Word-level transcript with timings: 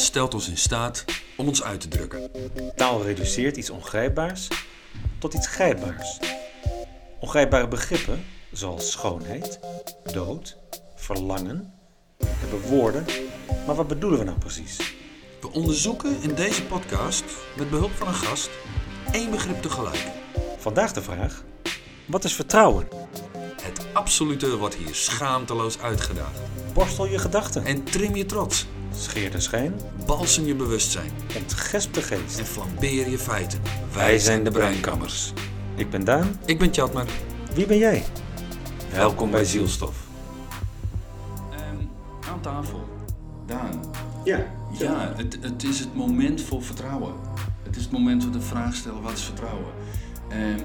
stelt 0.00 0.34
ons 0.34 0.48
in 0.48 0.56
staat 0.56 1.04
om 1.36 1.48
ons 1.48 1.62
uit 1.62 1.80
te 1.80 1.88
drukken. 1.88 2.30
Taal 2.76 3.02
reduceert 3.02 3.56
iets 3.56 3.70
ongrijpbaars 3.70 4.48
tot 5.18 5.34
iets 5.34 5.46
grijpbaars. 5.46 6.18
Ongrijpbare 7.20 7.68
begrippen, 7.68 8.24
zoals 8.52 8.90
schoonheid, 8.90 9.60
dood, 10.12 10.56
verlangen, 10.94 11.72
hebben 12.18 12.60
woorden, 12.60 13.04
maar 13.66 13.74
wat 13.74 13.88
bedoelen 13.88 14.18
we 14.18 14.24
nou 14.24 14.38
precies? 14.38 14.94
We 15.40 15.50
onderzoeken 15.52 16.22
in 16.22 16.34
deze 16.34 16.62
podcast, 16.62 17.24
met 17.56 17.70
behulp 17.70 17.90
van 17.90 18.08
een 18.08 18.14
gast, 18.14 18.50
één 19.12 19.30
begrip 19.30 19.62
tegelijk. 19.62 20.06
Vandaag 20.58 20.92
de 20.92 21.02
vraag: 21.02 21.44
wat 22.06 22.24
is 22.24 22.34
vertrouwen? 22.34 22.88
Het 23.62 23.86
absolute 23.92 24.56
wordt 24.56 24.74
hier 24.74 24.94
schaamteloos 24.94 25.78
uitgedaagd. 25.78 26.38
Borstel 26.72 27.06
je 27.06 27.18
gedachten, 27.18 27.64
En 27.64 27.84
trim 27.84 28.16
je 28.16 28.26
trots, 28.26 28.66
scheer 28.94 29.30
de 29.30 29.40
schijn, 29.40 29.74
balsem 30.06 30.44
je 30.46 30.54
bewustzijn 30.54 31.10
ontgesp 31.36 31.94
de 31.94 32.02
geest. 32.02 32.38
en 32.38 32.46
flambeer 32.46 33.10
je 33.10 33.18
feiten. 33.18 33.60
Wij 33.94 34.18
zijn 34.18 34.44
de 34.44 34.50
Breinkammers. 34.50 35.32
Ik 35.74 35.90
ben 35.90 36.04
Daan. 36.04 36.38
Ik 36.44 36.58
ben 36.58 36.70
Tjatmer. 36.70 37.06
Wie 37.54 37.66
ben 37.66 37.78
jij? 37.78 38.04
Welkom 38.92 39.30
bij 39.30 39.44
Zielstof. 39.44 39.96
Ehm, 41.50 41.76
aan 42.30 42.40
tafel. 42.40 42.88
Daan. 43.46 43.84
Ja, 44.24 44.38
Ja, 44.78 45.12
het, 45.16 45.38
het 45.40 45.62
is 45.64 45.78
het 45.78 45.94
moment 45.94 46.40
voor 46.42 46.62
vertrouwen. 46.62 47.14
Het 47.62 47.76
is 47.76 47.82
het 47.82 47.92
moment 47.92 48.22
voor 48.22 48.32
de 48.32 48.40
vraag 48.40 48.74
stellen, 48.74 49.02
wat 49.02 49.12
is 49.12 49.22
vertrouwen? 49.22 49.72
Ehm, 50.28 50.58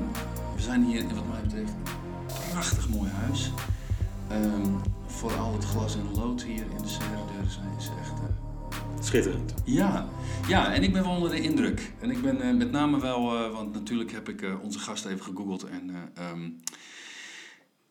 we 0.55 0.61
zijn 0.61 0.83
hier, 0.83 1.03
wat 1.03 1.27
mij 1.31 1.41
betreft, 1.41 1.69
een 1.69 2.51
prachtig 2.51 2.89
mooi 2.89 3.09
huis. 3.25 3.51
Ehm, 4.27 4.69
voor 5.07 5.33
al 5.37 5.53
het 5.53 5.65
glas 5.65 5.95
en 5.95 6.19
lood 6.21 6.41
hier 6.43 6.65
in 6.77 6.81
de 6.81 6.87
serre 6.87 7.21
deuren 7.31 7.51
zijn 7.51 7.67
is 7.77 7.89
echt... 8.01 8.04
schitterend. 9.05 9.53
ja. 9.65 10.09
ja, 10.47 10.73
en 10.73 10.83
ik 10.83 10.93
ben 10.93 11.03
wel 11.03 11.15
onder 11.15 11.29
de 11.29 11.41
indruk. 11.41 11.91
En 11.99 12.11
ik 12.11 12.21
ben 12.21 12.41
eh, 12.41 12.53
met 12.53 12.71
name 12.71 12.99
wel, 12.99 13.35
eh, 13.35 13.51
want 13.51 13.73
natuurlijk 13.73 14.11
heb 14.11 14.29
ik 14.29 14.41
eh, 14.41 14.63
onze 14.63 14.79
gast 14.79 15.05
even 15.05 15.23
gegoogeld 15.23 15.63
en 15.63 15.89
eh, 15.89 16.29
ehm, 16.29 16.49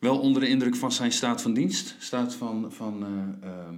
wel 0.05 0.19
onder 0.19 0.41
de 0.41 0.47
indruk 0.47 0.75
van 0.75 0.91
zijn 0.91 1.11
staat 1.11 1.41
van 1.41 1.53
dienst. 1.53 1.95
Staat 1.99 2.33
van, 2.33 2.71
van 2.71 3.03
eh, 3.03 3.49
ehm, 3.49 3.75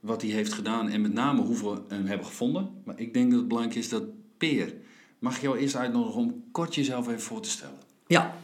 wat 0.00 0.22
hij 0.22 0.30
heeft 0.30 0.52
gedaan 0.52 0.88
en 0.88 1.00
met 1.00 1.12
name 1.12 1.42
hoeveel 1.42 1.74
we 1.74 1.94
hem 1.94 2.06
hebben 2.06 2.26
gevonden. 2.26 2.70
Maar 2.84 2.98
ik 2.98 3.14
denk 3.14 3.30
dat 3.30 3.38
het 3.38 3.48
belangrijk 3.48 3.78
is 3.78 3.88
dat 3.88 4.02
Peer, 4.38 4.74
mag 5.18 5.36
ik 5.36 5.42
jou 5.42 5.58
eerst 5.58 5.76
uitnodigen 5.76 6.20
om 6.20 6.44
kort 6.52 6.74
jezelf 6.74 7.08
even 7.08 7.20
voor 7.20 7.40
te 7.40 7.50
stellen? 7.50 7.78
Ja, 8.06 8.34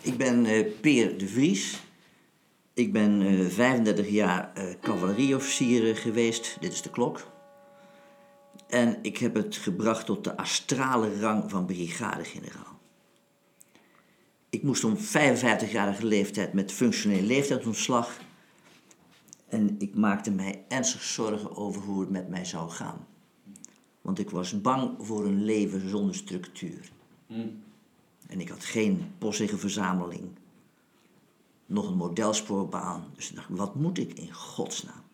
ik 0.00 0.16
ben 0.16 0.46
eh, 0.46 0.66
Peer 0.80 1.18
de 1.18 1.28
Vries. 1.28 1.80
Ik 2.76 2.92
ben 2.92 3.22
eh 3.22 3.46
35 3.46 4.08
jaar 4.08 4.52
eh 4.54 4.64
cavalerieofficier 4.80 5.90
eh, 5.90 5.96
geweest. 5.96 6.56
Dit 6.60 6.72
is 6.72 6.82
de 6.82 6.90
klok. 6.90 7.26
En 8.68 8.98
ik 9.02 9.16
heb 9.16 9.34
het 9.34 9.56
gebracht 9.56 10.06
tot 10.06 10.24
de 10.24 10.36
astrale 10.36 11.20
rang 11.20 11.50
van 11.50 11.66
brigadegeneraal. 11.66 12.78
Ik 14.50 14.62
moest 14.62 14.84
om 14.84 14.96
55-jarige 14.96 16.06
leeftijd 16.06 16.52
met 16.52 16.72
functioneel 16.72 17.22
leeftijdsontslag. 17.22 18.20
En 19.48 19.74
ik 19.78 19.94
maakte 19.94 20.30
mij 20.30 20.64
ernstig 20.68 21.02
zorgen 21.02 21.56
over 21.56 21.82
hoe 21.82 22.00
het 22.00 22.10
met 22.10 22.28
mij 22.28 22.44
zou 22.44 22.70
gaan. 22.70 23.06
Want 24.00 24.18
ik 24.18 24.30
was 24.30 24.60
bang 24.60 24.94
voor 24.98 25.24
een 25.24 25.44
leven 25.44 25.88
zonder 25.88 26.14
structuur. 26.14 26.90
En 28.26 28.40
ik 28.40 28.48
had 28.48 28.64
geen 28.64 29.12
postzeggenverzameling. 29.18 30.28
Nog 31.66 31.88
een 31.88 31.96
modelsproorbaan. 31.96 33.10
Dus 33.14 33.30
ik 33.30 33.36
dacht, 33.36 33.48
wat 33.50 33.74
moet 33.74 33.98
ik 33.98 34.12
in 34.12 34.32
godsnaam? 34.32 35.04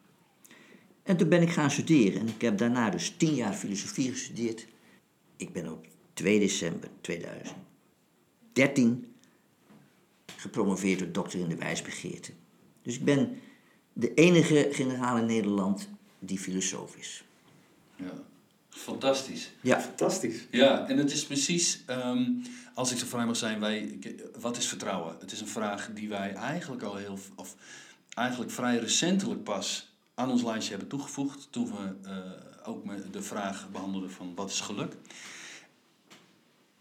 En 1.02 1.16
toen 1.16 1.28
ben 1.28 1.42
ik 1.42 1.50
gaan 1.50 1.70
studeren. 1.70 2.20
En 2.20 2.28
ik 2.28 2.40
heb 2.40 2.58
daarna 2.58 2.90
dus 2.90 3.14
tien 3.16 3.34
jaar 3.34 3.52
filosofie 3.52 4.10
gestudeerd. 4.10 4.66
Ik 5.36 5.52
ben 5.52 5.72
op 5.72 5.86
2 6.12 6.38
december 6.38 6.88
2013 7.00 9.14
gepromoveerd 10.36 10.98
tot 10.98 11.14
dokter 11.14 11.40
in 11.40 11.48
de 11.48 11.56
wijsbegeerte. 11.56 12.32
Dus 12.82 12.94
ik 12.94 13.04
ben 13.04 13.40
de 13.92 14.14
enige 14.14 14.68
generaal 14.70 15.16
in 15.16 15.26
Nederland 15.26 15.88
die 16.18 16.38
filosoof 16.38 16.96
is. 16.96 17.24
Ja, 17.96 18.12
fantastisch. 18.68 19.52
Ja, 19.60 19.80
Fantastisch. 19.80 20.46
Ja, 20.50 20.88
en 20.88 20.98
het 20.98 21.12
is 21.12 21.26
precies, 21.26 21.82
ehm, 21.86 22.30
als 22.74 22.92
ik 22.92 22.98
zo 22.98 23.06
vrij 23.06 23.26
mag 23.26 23.36
zijn, 23.36 23.60
wij, 23.60 23.98
wat 24.40 24.56
is 24.56 24.66
vertrouwen? 24.66 25.16
Het 25.20 25.32
is 25.32 25.40
een 25.40 25.48
vraag 25.48 25.90
die 25.94 26.08
wij 26.08 26.34
eigenlijk 26.34 26.82
al 26.82 26.96
heel, 26.96 27.18
of 27.34 27.56
eigenlijk 28.14 28.50
vrij 28.50 28.78
recentelijk 28.78 29.42
pas 29.42 29.92
aan 30.14 30.30
ons 30.30 30.42
lijstje 30.42 30.70
hebben 30.70 30.88
toegevoegd. 30.88 31.48
Toen 31.50 31.66
we 31.66 32.08
eh, 32.08 32.68
ook 32.68 33.12
de 33.12 33.22
vraag 33.22 33.70
behandelden 33.70 34.10
van 34.10 34.34
wat 34.34 34.50
is 34.50 34.60
geluk? 34.60 34.96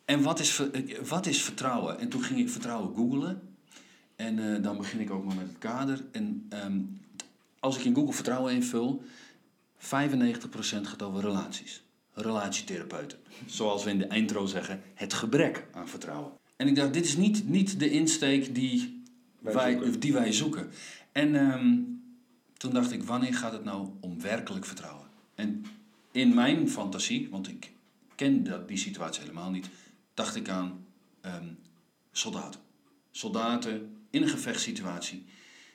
En 0.06 0.22
wat 0.22 0.40
is, 0.40 0.62
wat 1.07 1.25
is 1.25 1.41
vertrouwen? 1.41 2.00
En 2.00 2.09
toen 2.09 2.24
ging 2.24 2.40
ik 2.40 2.50
vertrouwen 2.50 2.96
googlen. 2.96 3.56
En 4.16 4.56
eh, 4.56 4.63
dan 4.63 4.78
begin 4.78 5.00
ik 5.00 5.12
ook 5.12 5.25
maar 5.25 5.35
met 5.35 5.47
het 5.47 5.57
kader. 5.57 6.06
En 6.12 6.46
ehm, 6.50 6.80
als 7.59 7.78
ik 7.78 7.84
in 7.84 7.96
Google 7.96 8.13
vertrouwen 8.13 8.53
invul, 8.53 9.03
95% 9.78 9.81
gaat 10.81 11.01
over 11.01 11.22
relaties. 11.22 11.84
Relatietherapeuten. 12.13 13.17
Zoals 13.45 13.83
we 13.83 13.89
in 13.89 13.97
de 13.97 14.05
eindro 14.05 14.45
zeggen, 14.45 14.81
het 14.94 15.13
gebrek 15.13 15.67
aan 15.72 15.88
vertrouwen. 15.88 16.31
En 16.55 16.67
ik 16.67 16.75
dacht, 16.75 16.94
dit 16.94 17.05
is 17.05 17.17
niet, 17.17 17.47
niet 17.47 17.79
de 17.79 17.89
insteek 17.89 18.55
die 18.55 19.03
Wij 19.39 19.53
wij, 19.53 19.72
zoeken. 19.72 19.99
die 19.99 20.13
wij 20.13 20.31
zoeken. 20.31 20.69
En 21.11 21.35
ehm, 21.35 21.77
toen 22.57 22.73
dacht 22.73 22.91
ik, 22.91 23.03
wanneer 23.03 23.33
gaat 23.33 23.51
het 23.51 23.63
nou 23.63 23.89
om 24.00 24.21
werkelijk 24.21 24.66
vertrouwen? 24.66 25.07
En 25.35 25.66
in 26.11 26.33
mijn 26.33 26.69
fantasie, 26.69 27.29
want 27.29 27.47
ik 27.47 27.71
ken 28.16 28.44
dat, 28.44 28.67
die 28.67 28.77
situatie 28.77 29.21
helemaal 29.21 29.51
niet, 29.51 29.69
dacht 30.13 30.35
ik 30.35 30.50
aan 30.50 30.85
ehm, 31.21 31.47
soldaten. 32.11 32.59
Soldaten 33.11 33.95
in 34.09 34.21
een 34.21 34.29
gevechtssituatie 34.29 35.25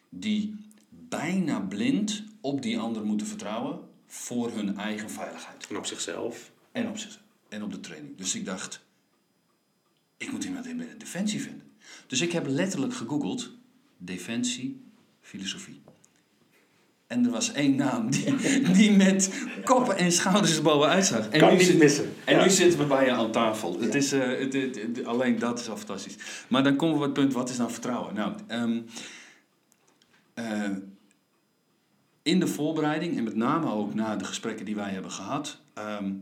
die 0.08 0.56
bijna 0.88 1.60
blind 1.60 2.22
op 2.40 2.62
die 2.62 2.78
ander 2.78 3.04
moeten 3.04 3.26
vertrouwen 3.26 3.80
voor 4.06 4.50
hun 4.52 4.78
eigen 4.78 5.10
veiligheid. 5.10 5.66
En 5.70 5.76
op 5.76 5.86
zichzelf. 5.86 6.50
En 6.72 6.88
op, 6.88 6.98
zich, 6.98 7.20
en 7.48 7.62
op 7.62 7.70
de 7.72 7.80
training. 7.80 8.16
Dus 8.16 8.34
ik 8.34 8.44
dacht, 8.44 8.80
ik 10.16 10.32
moet 10.32 10.44
iemand 10.44 10.66
in 10.66 10.78
de 10.78 10.96
defensie 10.98 11.42
vinden. 11.42 11.70
Dus 12.06 12.20
ik 12.20 12.32
heb 12.32 12.46
letterlijk 12.46 12.94
gegoogeld, 12.94 13.50
defensie, 13.98 14.80
filosofie. 15.20 15.80
En 17.06 17.24
er 17.24 17.30
was 17.30 17.52
één 17.52 17.74
naam 17.76 18.10
die, 18.10 18.34
die 18.76 18.90
met 18.92 19.30
koppen 19.64 19.96
en 19.96 20.12
schouders 20.12 20.56
erboven 20.56 20.88
uitzag. 20.88 21.28
En 21.28 21.38
Kan 21.40 21.50
nu 21.50 21.56
niet 21.56 21.66
zit- 21.66 21.78
missen. 21.78 22.12
En 22.24 22.36
Ja. 22.36 22.44
nu 22.44 22.50
zitten 22.50 22.78
we 22.78 22.84
bij 22.86 23.04
je 23.04 23.10
aan 23.10 23.32
tafel. 23.32 23.80
Het 23.80 23.94
is, 23.94 24.12
eh, 24.12 24.20
het, 24.38 24.52
het- 24.52 24.76
het- 24.82 25.04
alleen 25.04 25.38
dat 25.38 25.60
is 25.60 25.68
al 25.68 25.76
fantastisch. 25.76 26.16
Maar 26.48 26.62
dan 26.62 26.76
komen 26.76 26.94
we 26.98 27.00
op 27.00 27.06
het 27.06 27.14
punt, 27.20 27.32
wat 27.32 27.50
is 27.50 27.56
nou 27.56 27.70
vertrouwen? 27.70 28.14
Nou, 28.14 28.34
ehm, 28.46 28.80
eh, 30.34 30.70
in 32.26 32.40
de 32.40 32.46
voorbereiding, 32.46 33.16
en 33.16 33.24
met 33.24 33.34
name 33.34 33.70
ook 33.70 33.94
na 33.94 34.16
de 34.16 34.24
gesprekken 34.24 34.64
die 34.64 34.74
wij 34.74 34.90
hebben 34.90 35.10
gehad, 35.10 35.60
ehm, 35.74 36.14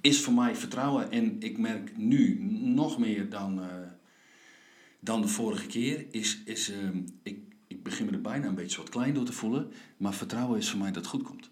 is 0.00 0.22
voor 0.22 0.32
mij 0.32 0.56
vertrouwen. 0.56 1.10
En 1.10 1.40
ik 1.40 1.58
merk 1.58 1.96
nu 1.96 2.40
nog 2.50 2.98
meer 2.98 3.30
dan, 3.30 3.62
eh, 3.62 3.68
dan 5.00 5.20
de 5.20 5.28
vorige 5.28 5.66
keer, 5.66 6.06
is, 6.10 6.42
is 6.44 6.70
ehm, 6.70 7.02
ik, 7.22 7.38
ik 7.66 7.82
begin 7.82 8.06
me 8.06 8.12
er 8.12 8.20
bijna 8.20 8.46
een 8.46 8.54
beetje 8.54 8.70
soort 8.70 8.88
klein 8.88 9.14
door 9.14 9.24
te 9.24 9.32
voelen, 9.32 9.72
maar 9.96 10.14
vertrouwen 10.14 10.58
is 10.58 10.70
voor 10.70 10.78
mij 10.78 10.92
dat 10.92 11.02
het 11.02 11.10
goed 11.10 11.22
komt. 11.22 11.50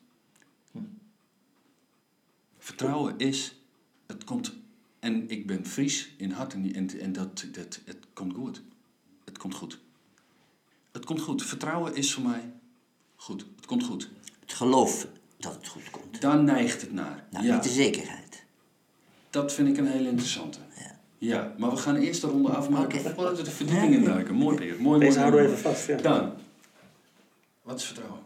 Vertrouwen 2.59 3.19
is, 3.19 3.61
het 4.06 4.25
komt, 4.25 4.56
en 4.99 5.31
ik 5.31 5.47
ben 5.47 5.67
Fries 5.67 6.15
in 6.17 6.31
hart 6.31 6.53
en, 6.53 6.75
en, 6.75 7.00
en 7.00 7.12
dat, 7.12 7.47
dat, 7.53 7.81
het 7.85 8.06
komt 8.12 8.35
goed. 8.35 8.62
Het 9.25 9.39
komt 9.39 9.55
goed. 9.55 9.81
Het 10.93 11.05
komt 11.05 11.21
goed. 11.21 11.43
Vertrouwen 11.43 11.95
is 11.95 12.15
voor 12.15 12.23
mij 12.23 12.53
goed. 13.19 13.45
Het 13.56 13.67
komt 13.67 13.84
goed. 13.84 14.11
het 14.41 14.53
geloof 14.53 15.06
dat 15.37 15.55
het 15.55 15.67
goed 15.67 15.91
komt. 15.91 16.20
Daar 16.20 16.43
neigt 16.43 16.81
het 16.81 16.93
naar. 16.93 17.26
Nou, 17.31 17.47
ja, 17.47 17.55
niet 17.55 17.62
de 17.62 17.69
zekerheid. 17.69 18.44
dat 19.31 19.53
vind 19.53 19.69
ik 19.69 19.76
een 19.76 19.87
hele 19.87 20.09
interessante. 20.09 20.59
Ja. 20.76 20.99
Ja, 21.19 21.55
maar 21.59 21.70
we 21.70 21.76
gaan 21.76 21.97
eerst 21.97 22.20
de 22.20 22.26
ronde 22.26 22.49
afmaken 22.49 22.99
Oké. 22.99 23.15
voordat 23.15 23.37
we 23.37 23.43
de 23.43 23.50
verdieping 23.50 23.94
induiken. 23.94 24.35
Mooi, 24.35 24.56
Peer. 24.56 24.81
Mooi, 24.81 25.00
Deze 25.00 25.19
mooi, 25.19 25.31
houden 25.31 25.41
we 25.41 25.47
even 25.56 25.70
vast. 25.70 25.87
Ja. 25.87 25.97
Dan, 25.97 26.35
wat 27.62 27.79
is 27.79 27.85
vertrouwen? 27.85 28.20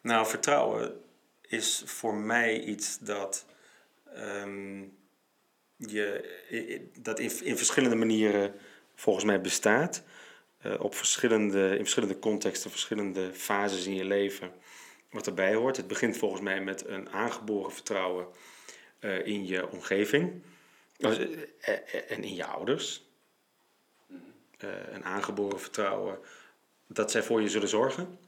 Nou, 0.00 0.26
vertrouwen 0.26 0.92
is 1.40 1.82
voor 1.86 2.14
mij 2.14 2.60
iets 2.60 2.98
dat, 2.98 3.46
ehm, 4.14 4.82
je, 5.76 6.90
dat 6.98 7.18
in, 7.18 7.44
in 7.44 7.56
verschillende 7.56 7.96
manieren 7.96 8.54
volgens 8.94 9.24
mij 9.24 9.40
bestaat. 9.40 10.02
Eh, 10.62 10.74
op 10.78 10.94
verschillende, 10.94 11.70
in 11.70 11.82
verschillende 11.82 12.18
contexten, 12.18 12.70
verschillende 12.70 13.32
fases 13.34 13.86
in 13.86 13.94
je 13.94 14.04
leven. 14.04 14.52
Wat 15.10 15.26
erbij 15.26 15.54
hoort. 15.54 15.76
Het 15.76 15.86
begint 15.86 16.16
volgens 16.16 16.40
mij 16.40 16.60
met 16.60 16.86
een 16.86 17.10
aangeboren 17.10 17.72
vertrouwen 17.72 18.26
eh, 18.98 19.26
in 19.26 19.46
je 19.46 19.70
omgeving. 19.70 20.42
Eh, 20.98 21.18
En 22.08 22.24
in 22.24 22.34
je 22.34 22.44
ouders. 22.44 23.02
Eh, 24.58 24.68
een 24.92 25.04
aangeboren 25.04 25.60
vertrouwen 25.60 26.18
dat 26.86 27.10
zij 27.10 27.22
voor 27.22 27.42
je 27.42 27.48
zullen 27.48 27.68
zorgen. 27.68 28.18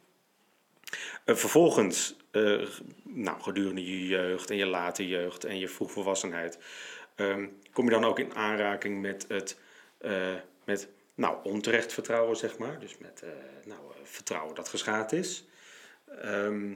Vervolgens, 1.27 2.17
nou, 3.03 3.41
gedurende 3.41 3.85
je 3.85 4.07
jeugd 4.07 4.51
en 4.51 4.57
je 4.57 4.67
late 4.67 5.09
jeugd 5.09 5.45
en 5.45 5.59
je 5.59 5.69
vroegvolwassenheid, 5.69 6.59
ehm 7.15 7.47
kom 7.73 7.85
je 7.85 7.91
dan 7.91 8.05
ook 8.05 8.19
in 8.19 8.35
aanraking 8.35 9.01
met 9.01 9.25
het 9.29 9.59
met, 10.65 10.89
nou, 11.15 11.39
onterecht 11.43 11.93
vertrouwen, 11.93 12.37
zeg 12.37 12.59
maar. 12.59 12.79
Dus 12.79 12.99
met 12.99 13.23
eh, 13.23 13.31
nou, 13.65 13.81
eh, 13.81 14.01
vertrouwen 14.03 14.55
dat 14.55 14.69
geschaad 14.69 15.13
is. 15.13 15.45
Ehm, 16.21 16.75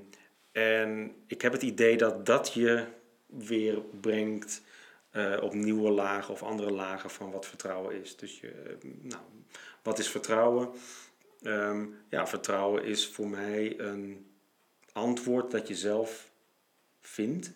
en 0.53 1.15
ik 1.27 1.43
heb 1.43 1.53
het 1.53 1.63
idee 1.63 1.97
dat 1.97 2.27
dat 2.27 2.53
je 2.53 2.87
weer 3.27 3.83
brengt 4.01 4.63
eh, 5.11 5.37
op 5.41 5.55
nieuwe 5.55 5.91
lagen 5.91 6.35
of 6.35 6.43
andere 6.43 6.71
lagen 6.71 7.11
van 7.11 7.31
wat 7.31 7.47
vertrouwen 7.47 8.01
is. 8.01 8.17
Dus 8.17 8.41
je, 8.41 8.79
nou, 8.83 9.23
wat 9.83 9.99
is 9.99 10.09
vertrouwen? 10.09 10.71
Ehm, 11.43 11.87
ja, 12.09 12.27
vertrouwen 12.27 12.85
is 12.85 13.09
voor 13.09 13.29
mij 13.29 13.79
een 13.79 14.31
antwoord 14.93 15.51
dat 15.51 15.69
je 15.69 15.75
zelf 15.75 16.31
vindt. 17.01 17.53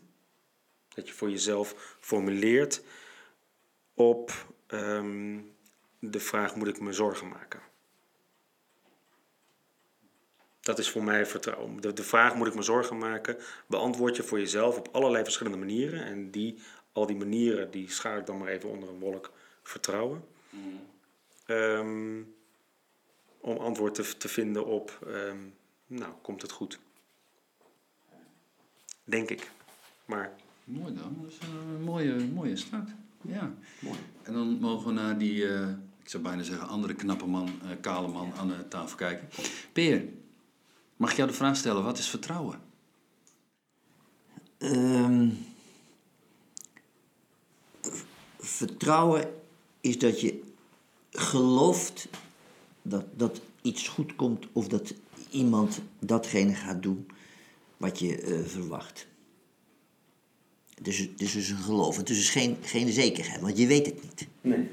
Dat 0.95 1.09
je 1.09 1.15
voor 1.15 1.31
jezelf 1.31 1.97
formuleert 2.01 2.83
op 3.95 4.33
ehm, 4.67 5.39
de 6.11 6.21
vraag: 6.21 6.55
moet 6.55 6.69
ik 6.69 6.81
me 6.81 6.93
zorgen 6.93 7.29
maken? 7.29 7.61
Dat 10.61 10.79
is 10.79 10.91
voor 10.91 11.05
mij 11.05 11.27
vertrouwen. 11.27 11.81
De, 11.81 11.93
de 11.93 12.03
vraag: 12.03 12.35
moet 12.35 12.47
ik 12.47 12.55
me 12.55 12.63
zorgen 12.63 12.99
maken? 12.99 13.37
Beantwoord 13.67 14.17
je 14.17 14.23
voor 14.23 14.39
jezelf 14.39 14.79
op 14.79 14.89
allerlei 14.93 15.25
verschillende 15.25 15.59
manieren. 15.59 16.05
En 16.05 16.31
die, 16.31 16.59
al 16.93 17.07
die 17.07 17.17
manieren, 17.17 17.71
die 17.71 17.91
schaar 17.91 18.19
ik 18.19 18.27
dan 18.27 18.39
maar 18.39 18.49
even 18.49 18.69
onder 18.69 18.89
een 18.89 18.99
wolk 18.99 19.33
vertrouwen. 19.63 20.25
Ehm, 21.47 22.23
om 23.41 23.57
antwoord 23.57 23.95
te, 23.95 24.17
te 24.17 24.29
vinden 24.29 24.67
op: 24.67 24.99
ehm, 25.07 25.39
nou, 25.87 26.13
komt 26.23 26.43
het 26.43 26.53
goed? 26.53 26.79
Denk 29.05 29.31
ik. 29.31 29.51
Maar 30.05 30.37
Mooi 30.65 30.95
dan, 30.95 31.17
dat 31.23 31.31
is 31.31 31.39
een 31.49 31.83
mooie, 31.83 32.15
mooie 32.15 32.57
start. 32.57 32.91
Ja. 33.21 33.55
Mooi. 33.81 33.99
En 34.23 34.33
dan 34.33 34.59
mogen 34.61 34.87
we 34.87 34.93
naar 34.93 35.19
die, 35.19 35.49
eh, 35.49 35.69
ik 36.03 36.09
zou 36.09 36.23
bijna 36.23 36.43
zeggen, 36.43 36.69
andere 36.69 36.95
knappe 36.95 37.27
man, 37.27 37.49
eh, 37.63 37.69
kale 37.81 38.09
man 38.09 38.33
aan 38.35 38.49
de 38.49 38.69
tafel 38.69 38.97
kijken. 38.97 39.29
Peer, 39.73 40.05
mag 40.97 41.11
ik 41.11 41.17
jou 41.17 41.29
de 41.29 41.35
vraag 41.35 41.57
stellen, 41.57 41.85
wat 41.85 41.99
is 41.99 42.09
vertrouwen? 42.09 42.61
Ehm, 44.59 45.29
vertrouwen 48.39 49.35
is 49.81 49.99
dat 49.99 50.21
je 50.21 50.43
gelooft 51.11 52.09
dat, 52.83 53.05
dat 53.17 53.41
iets 53.63 53.89
goed 53.89 54.17
komt 54.17 54.47
of 54.53 54.69
dat 54.69 54.95
iemand 55.31 55.81
datgene 55.99 56.55
gaat 56.55 56.83
doen 56.83 57.07
wat 57.77 57.99
je 57.99 58.21
eh, 58.21 58.45
verwacht. 58.45 59.07
Het 60.75 60.89
is, 60.89 60.99
het 60.99 61.21
is 61.21 61.33
dus 61.33 61.49
een 61.49 61.57
geloof. 61.57 61.97
Het 61.97 62.11
is 62.11 62.17
dus 62.17 62.31
geen, 62.31 62.57
geen 62.63 62.93
zekerheid, 62.93 63.41
want 63.41 63.59
je 63.59 63.67
weet 63.67 63.87
het 63.87 64.03
niet. 64.03 64.27
nee. 64.41 64.69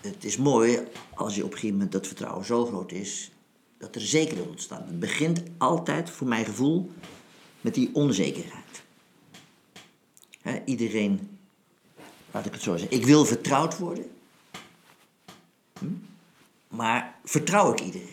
Het 0.00 0.24
is 0.24 0.36
mooi 0.36 0.78
als 1.14 1.34
je 1.34 1.44
op 1.44 1.48
een 1.48 1.54
gegeven 1.54 1.76
moment 1.76 1.92
dat 1.92 2.06
vertrouwen 2.06 2.44
zo 2.44 2.66
groot 2.66 2.92
is 2.92 3.30
dat 3.78 3.94
er 3.94 4.00
zekerheid 4.00 4.48
ontstaat. 4.48 4.86
Het 4.86 5.00
begint 5.00 5.42
altijd, 5.58 6.10
voor 6.10 6.26
mijn 6.26 6.44
gevoel, 6.44 6.90
met 7.60 7.74
die 7.74 7.90
onzekerheid. 7.92 8.82
Iedereen, 10.64 11.38
laat 12.30 12.46
ik 12.46 12.52
het 12.52 12.62
zo 12.62 12.76
zeggen, 12.76 12.96
ik 12.96 13.06
wil 13.06 13.24
vertrouwd 13.24 13.78
worden, 13.78 14.10
Hm? 15.78 15.86
maar 16.68 17.18
vertrouw 17.24 17.72
ik 17.72 17.80
iedereen? 17.80 18.08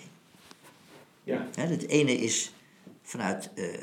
Ja. 1.24 1.48
Het 1.56 1.88
ene 1.88 2.12
is 2.12 2.54
vanuit 3.01 3.50
eh, 3.54 3.74
eh, 3.74 3.81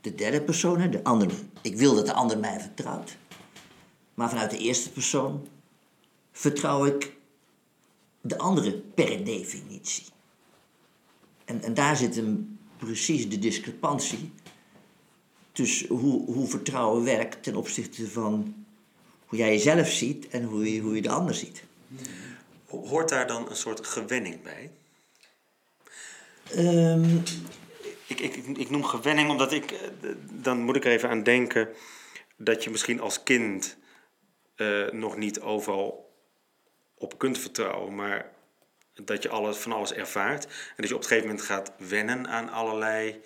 de 0.00 0.14
derde 0.14 0.42
persoon, 0.42 0.90
de 0.90 1.04
andere. 1.04 1.34
Ik 1.60 1.76
wil 1.76 1.94
dat 1.94 2.06
de 2.06 2.12
ander 2.12 2.38
mij 2.38 2.60
vertrouwt. 2.60 3.16
Maar 4.14 4.28
vanuit 4.28 4.50
de 4.50 4.58
eerste 4.58 4.90
persoon 4.90 5.46
vertrouw 6.32 6.84
ik 6.84 7.12
de 8.20 8.38
andere 8.38 8.72
per 8.78 9.24
definitie. 9.24 10.04
En, 11.44 11.62
en 11.62 11.74
daar 11.74 11.96
zit 11.96 12.14
hem 12.16 12.58
precies 12.76 13.28
de 13.28 13.38
discrepantie 13.38 14.32
tussen 15.52 15.88
hoe, 15.88 16.24
hoe 16.32 16.46
vertrouwen 16.48 17.04
werkt 17.04 17.42
ten 17.42 17.56
opzichte 17.56 18.08
van 18.10 18.54
hoe 19.26 19.38
jij 19.38 19.48
jezelf 19.48 19.88
ziet 19.88 20.28
en 20.28 20.44
hoe 20.44 20.72
je, 20.74 20.80
hoe 20.80 20.94
je 20.94 21.02
de 21.02 21.10
ander 21.10 21.34
ziet. 21.34 21.62
Hoort 22.66 23.08
daar 23.08 23.26
dan 23.26 23.48
een 23.48 23.56
soort 23.56 23.86
gewenning 23.86 24.42
bij? 24.42 24.70
Ehm, 26.50 27.16
Ik, 28.06 28.20
ik, 28.20 28.36
ik- 28.36 28.70
noem 28.70 28.84
gewenning 28.84 29.30
omdat 29.30 29.52
ik, 29.52 29.70
eh, 29.70 29.88
dan 30.30 30.62
moet 30.64 30.76
ik 30.76 30.84
er 30.84 30.90
even 30.92 31.08
aan 31.08 31.22
denken 31.22 31.68
dat 32.36 32.64
je 32.64 32.70
misschien 32.70 33.00
als 33.00 33.22
kind 33.22 33.76
eh, 34.54 34.90
nog 34.90 35.16
niet 35.16 35.40
overal 35.40 36.01
op 37.02 37.18
kunt 37.18 37.38
vertrouwen, 37.38 37.94
maar 37.94 38.30
dat 38.94 39.22
je 39.22 39.28
alles, 39.28 39.56
van 39.56 39.72
alles 39.72 39.92
ervaart. 39.92 40.44
En 40.44 40.76
dat 40.76 40.88
je 40.88 40.94
op 40.94 41.00
een 41.00 41.06
gegeven 41.06 41.28
moment 41.28 41.46
gaat 41.46 41.72
wennen 41.76 42.28
aan 42.28 42.48
allerlei 42.48 43.22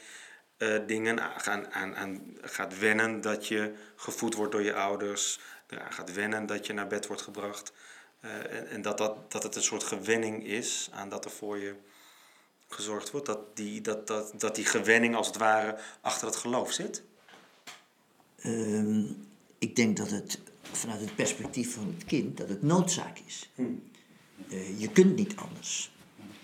eh, 0.56 0.78
dingen. 0.86 1.20
Aan, 1.44 1.72
aan, 1.72 2.36
gaat 2.40 2.78
wennen 2.78 3.20
dat 3.20 3.46
je 3.48 3.74
gevoed 3.96 4.34
wordt 4.34 4.52
door 4.52 4.62
je 4.62 4.74
ouders. 4.74 5.40
Gaat 5.88 6.12
wennen 6.12 6.46
dat 6.46 6.66
je 6.66 6.72
naar 6.72 6.86
bed 6.86 7.06
wordt 7.06 7.22
gebracht. 7.22 7.72
Eh, 8.20 8.30
en 8.30 8.68
en 8.68 8.82
dat, 8.82 8.98
dat, 8.98 9.32
dat 9.32 9.42
het 9.42 9.56
een 9.56 9.62
soort 9.62 9.84
gewenning 9.84 10.46
is 10.46 10.88
aan 10.92 11.08
dat 11.08 11.24
er 11.24 11.30
voor 11.30 11.58
je 11.58 11.74
gezorgd 12.68 13.10
wordt. 13.10 13.26
Dat 13.26 13.56
die, 13.56 13.80
dat, 13.80 14.06
dat, 14.06 14.32
dat 14.36 14.54
die 14.54 14.66
gewenning 14.66 15.16
als 15.16 15.26
het 15.26 15.36
ware 15.36 15.78
achter 16.00 16.26
het 16.26 16.36
geloof 16.36 16.72
zit. 16.72 17.02
Ehm, 18.36 19.04
ik 19.58 19.76
denk 19.76 19.96
dat 19.96 20.10
het 20.10 20.38
vanuit 20.72 21.00
het 21.00 21.14
perspectief 21.14 21.74
van 21.74 21.94
het 21.96 22.04
kind 22.04 22.36
dat 22.36 22.48
het 22.48 22.62
noodzaak 22.62 23.18
is. 23.26 23.50
Eh, 24.48 24.80
je 24.80 24.88
kunt 24.88 25.16
niet 25.16 25.36
anders. 25.36 25.94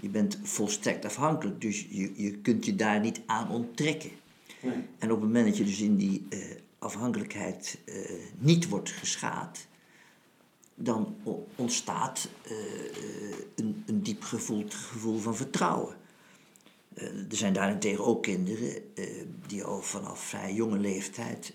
Je 0.01 0.09
bent 0.09 0.39
volstrekt 0.43 1.05
afhankelijk, 1.05 1.61
dus 1.61 1.87
je, 1.91 2.13
je 2.23 2.39
kunt 2.39 2.65
je 2.65 2.75
daar 2.75 3.01
niet 3.01 3.21
aan 3.27 3.51
onttrekken. 3.51 4.11
En 4.99 5.13
op 5.13 5.21
het 5.21 5.21
moment 5.21 5.47
dat 5.47 5.57
je 5.57 5.65
dus 5.65 5.81
in 5.81 5.97
die 5.97 6.27
eh, 6.29 6.39
afhankelijkheid 6.79 7.79
eh, 7.85 7.95
niet 8.39 8.69
wordt 8.69 8.91
geschaad, 8.91 9.67
dan 10.75 11.17
ontstaat 11.57 12.29
een, 13.55 13.83
een 13.87 14.03
diep 14.03 14.23
gevoeld 14.23 14.75
gevoel 14.75 15.19
van 15.19 15.37
vertrouwen. 15.37 15.97
Er 16.95 17.27
zijn 17.29 17.53
daarentegen 17.53 18.05
ook 18.05 18.23
kinderen 18.23 18.83
die 19.47 19.65
al 19.65 19.83
vanaf 19.83 20.21
vrij 20.21 20.55
jonge 20.55 20.79
leeftijd 20.79 21.55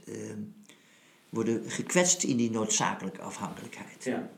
worden 1.29 1.69
gekwetst 1.71 2.23
in 2.23 2.37
die 2.37 2.51
noodzakelijke 2.51 3.21
afhankelijkheid. 3.21 4.03
Ja. 4.03 4.29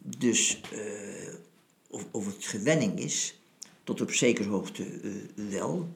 Dus 0.00 0.60
eh, 0.72 1.34
of, 1.86 2.06
of 2.10 2.26
het 2.26 2.44
gewenning 2.44 2.98
is, 2.98 3.40
tot 3.84 4.00
op 4.00 4.10
zekere 4.10 4.48
hoogte 4.48 4.84
eh, 4.84 5.10
wel. 5.50 5.88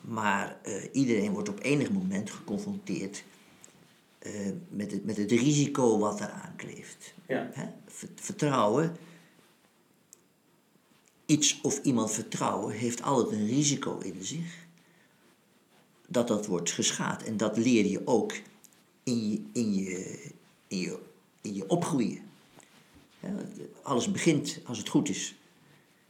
Maar 0.00 0.58
eh, 0.62 0.74
iedereen 0.92 1.32
wordt 1.32 1.48
op 1.48 1.62
enig 1.62 1.90
moment 1.90 2.30
geconfronteerd 2.30 3.24
met, 4.68 4.90
het, 4.90 5.04
met 5.04 5.16
het 5.16 5.30
risico 5.30 5.98
wat 5.98 6.20
eraan 6.20 6.56
kleeft. 6.56 7.14
Ja. 7.28 7.50
Hè? 7.52 7.66
Vertrouwen, 8.14 8.96
iets 11.26 11.60
of 11.60 11.82
iemand 11.82 12.10
vertrouwen, 12.10 12.74
heeft 12.74 13.02
altijd 13.02 13.40
een 13.40 13.46
risico 13.46 13.98
in 13.98 14.24
zich 14.24 14.67
dat 16.08 16.28
dat 16.28 16.46
wordt 16.46 16.70
geschaad. 16.70 17.22
En 17.22 17.36
dat 17.36 17.56
leer 17.56 17.86
je 17.86 18.00
ook 18.04 18.32
in 19.02 19.30
je, 19.30 19.40
in 19.52 19.74
je, 19.74 20.18
in 20.68 20.78
je, 20.78 20.98
in 21.40 21.54
je 21.54 21.68
opgroeien. 21.68 22.18
Alles 23.82 24.10
begint, 24.10 24.58
als 24.64 24.78
het 24.78 24.88
goed 24.88 25.08
is, 25.08 25.34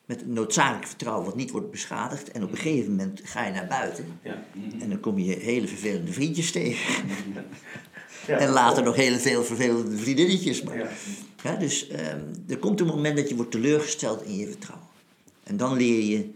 met 0.04 0.22
een 0.22 0.32
noodzakelijk 0.32 0.86
vertrouwen 0.86 1.24
wat 1.24 1.36
niet 1.36 1.50
wordt 1.50 1.70
beschadigd. 1.70 2.30
En 2.30 2.42
op 2.42 2.50
een 2.50 2.56
gegeven 2.58 2.90
moment 2.90 3.20
ga 3.24 3.46
je 3.46 3.52
naar 3.52 3.66
buiten 3.66 4.18
Ja. 4.22 4.44
en 4.80 4.88
dan 4.88 5.00
kom 5.00 5.18
je 5.18 5.34
hele 5.34 5.68
vervelende 5.68 6.12
vriendjes 6.12 6.50
tegen. 6.52 7.04
En 8.26 8.48
later 8.50 8.82
nog 8.82 8.96
hele 8.96 9.18
veel 9.18 9.44
vervelende 9.44 9.96
vriendinnetjes. 9.96 10.62
Maar, 10.62 10.78
Ja. 10.78 10.88
Ja, 11.42 11.56
dus 11.56 11.88
ehm, 11.88 12.20
er 12.48 12.58
komt 12.58 12.80
een 12.80 12.86
moment 12.86 13.16
dat 13.16 13.28
je 13.28 13.36
wordt 13.36 13.50
teleurgesteld 13.50 14.22
in 14.22 14.36
je 14.36 14.46
vertrouwen. 14.46 14.86
En 15.44 15.56
dan 15.56 15.76
leer 15.76 16.02
je 16.04 16.30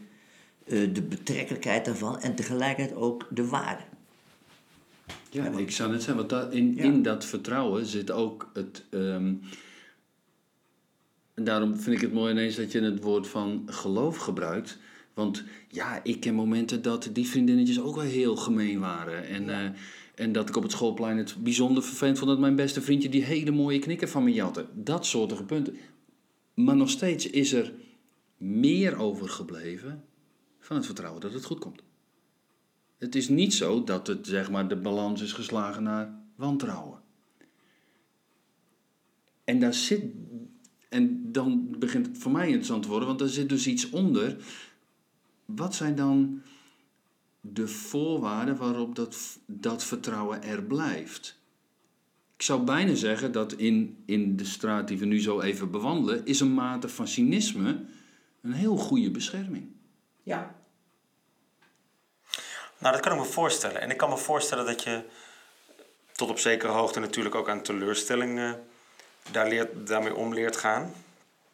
de 0.92 1.02
betrekkelijkheid 1.08 1.84
daarvan 1.84 2.20
en 2.20 2.34
tegelijkertijd 2.34 2.98
ook 2.98 3.26
de 3.30 3.46
waarde. 3.46 3.82
Ja, 5.30 5.46
ik 5.58 5.70
zou 5.70 5.90
net 5.90 6.02
zeggen, 6.02 6.16
want 6.16 6.28
dat, 6.28 6.52
in, 6.52 6.74
Ja. 6.74 6.82
in 6.82 7.02
dat 7.02 7.24
vertrouwen 7.24 7.86
zit 7.86 8.10
ook 8.10 8.50
het. 8.54 8.84
ehm, 8.90 9.34
en 11.34 11.44
daarom 11.44 11.76
vind 11.76 11.96
ik 11.96 12.02
het 12.02 12.12
mooi 12.12 12.32
ineens 12.32 12.56
dat 12.56 12.72
je 12.72 12.80
het 12.80 13.02
woord 13.02 13.28
van 13.28 13.62
geloof 13.66 14.16
gebruikt. 14.16 14.78
Want 15.14 15.44
ja, 15.68 16.00
ik 16.04 16.20
ken 16.20 16.34
momenten 16.34 16.82
dat 16.82 17.08
die 17.12 17.28
vriendinnetjes 17.28 17.80
ook 17.80 17.94
wel 17.94 18.04
heel 18.04 18.36
gemeen 18.36 18.80
waren. 18.80 19.26
En, 19.26 19.50
eh, 19.50 19.70
en 20.14 20.32
dat 20.32 20.48
ik 20.48 20.56
op 20.56 20.62
het 20.62 20.72
schoolplein 20.72 21.16
het 21.16 21.36
bijzonder 21.42 21.82
vervelend 21.82 22.18
vond 22.18 22.30
dat 22.30 22.38
mijn 22.38 22.56
beste 22.56 22.82
vriendje 22.82 23.08
die 23.08 23.24
hele 23.24 23.50
mooie 23.50 23.78
knikker 23.78 24.08
van 24.08 24.24
me 24.24 24.32
jatte. 24.32 24.66
Dat 24.74 25.06
soortige 25.06 25.44
punten. 25.44 25.76
Maar 26.54 26.76
nog 26.76 26.90
steeds 26.90 27.30
is 27.30 27.52
er 27.52 27.72
meer 28.36 28.98
overgebleven 28.98 30.04
van 30.62 30.76
het 30.76 30.86
vertrouwen 30.86 31.20
dat 31.20 31.32
het 31.32 31.44
goed 31.44 31.58
komt. 31.58 31.82
het 32.98 33.14
is 33.14 33.28
niet 33.28 33.54
zo 33.54 33.84
dat 33.84 34.06
het, 34.06 34.26
zeg 34.26 34.50
maar, 34.50 34.68
de 34.68 34.76
balans 34.76 35.22
is 35.22 35.32
geslagen 35.32 35.82
naar 35.82 36.14
wantrouwen. 36.36 37.00
En 39.44 39.60
daar 39.60 39.74
zit. 39.74 40.04
En 40.88 41.32
dan 41.32 41.74
begint 41.78 42.06
het 42.06 42.18
voor 42.18 42.32
mij 42.32 42.46
interessant 42.46 42.82
te 42.82 42.88
worden, 42.88 43.08
want 43.08 43.20
er 43.20 43.28
zit 43.28 43.48
dus 43.48 43.66
iets 43.66 43.90
onder. 43.90 44.36
Wat 45.44 45.74
zijn 45.74 45.94
dan 45.94 46.42
de 47.40 47.68
voorwaarden 47.68 48.56
waarop 48.56 48.94
dat, 48.94 49.38
dat 49.46 49.84
vertrouwen 49.84 50.42
er 50.42 50.62
blijft? 50.62 51.40
Ik 52.36 52.42
zou 52.42 52.64
bijna 52.64 52.94
zeggen 52.94 53.32
dat 53.32 53.52
in, 53.52 54.02
in 54.06 54.36
de 54.36 54.44
straat 54.44 54.88
die 54.88 54.98
we 54.98 55.04
nu 55.04 55.20
zo 55.20 55.40
even 55.40 55.70
bewandelen, 55.70 56.26
is 56.26 56.40
een 56.40 56.54
mate 56.54 56.88
van 56.88 57.08
cynisme 57.08 57.84
een 58.40 58.52
heel 58.52 58.76
goede 58.76 59.10
bescherming. 59.10 59.66
Ja. 60.22 60.54
Nou, 62.78 62.94
dat 62.94 63.00
kan 63.02 63.12
ik 63.12 63.18
me 63.18 63.24
voorstellen. 63.24 63.80
En 63.80 63.90
ik 63.90 63.96
kan 63.96 64.08
me 64.08 64.16
voorstellen 64.16 64.66
dat 64.66 64.82
je 64.82 65.04
tot 66.12 66.30
op 66.30 66.38
zekere 66.38 66.72
hoogte 66.72 67.00
natuurlijk 67.00 67.34
ook 67.34 67.48
aan 67.48 67.62
teleurstellingen 67.62 68.66
daar 69.30 69.48
leert, 69.48 69.86
daarmee 69.86 70.14
om 70.14 70.34
leert 70.34 70.56
gaan. 70.56 70.94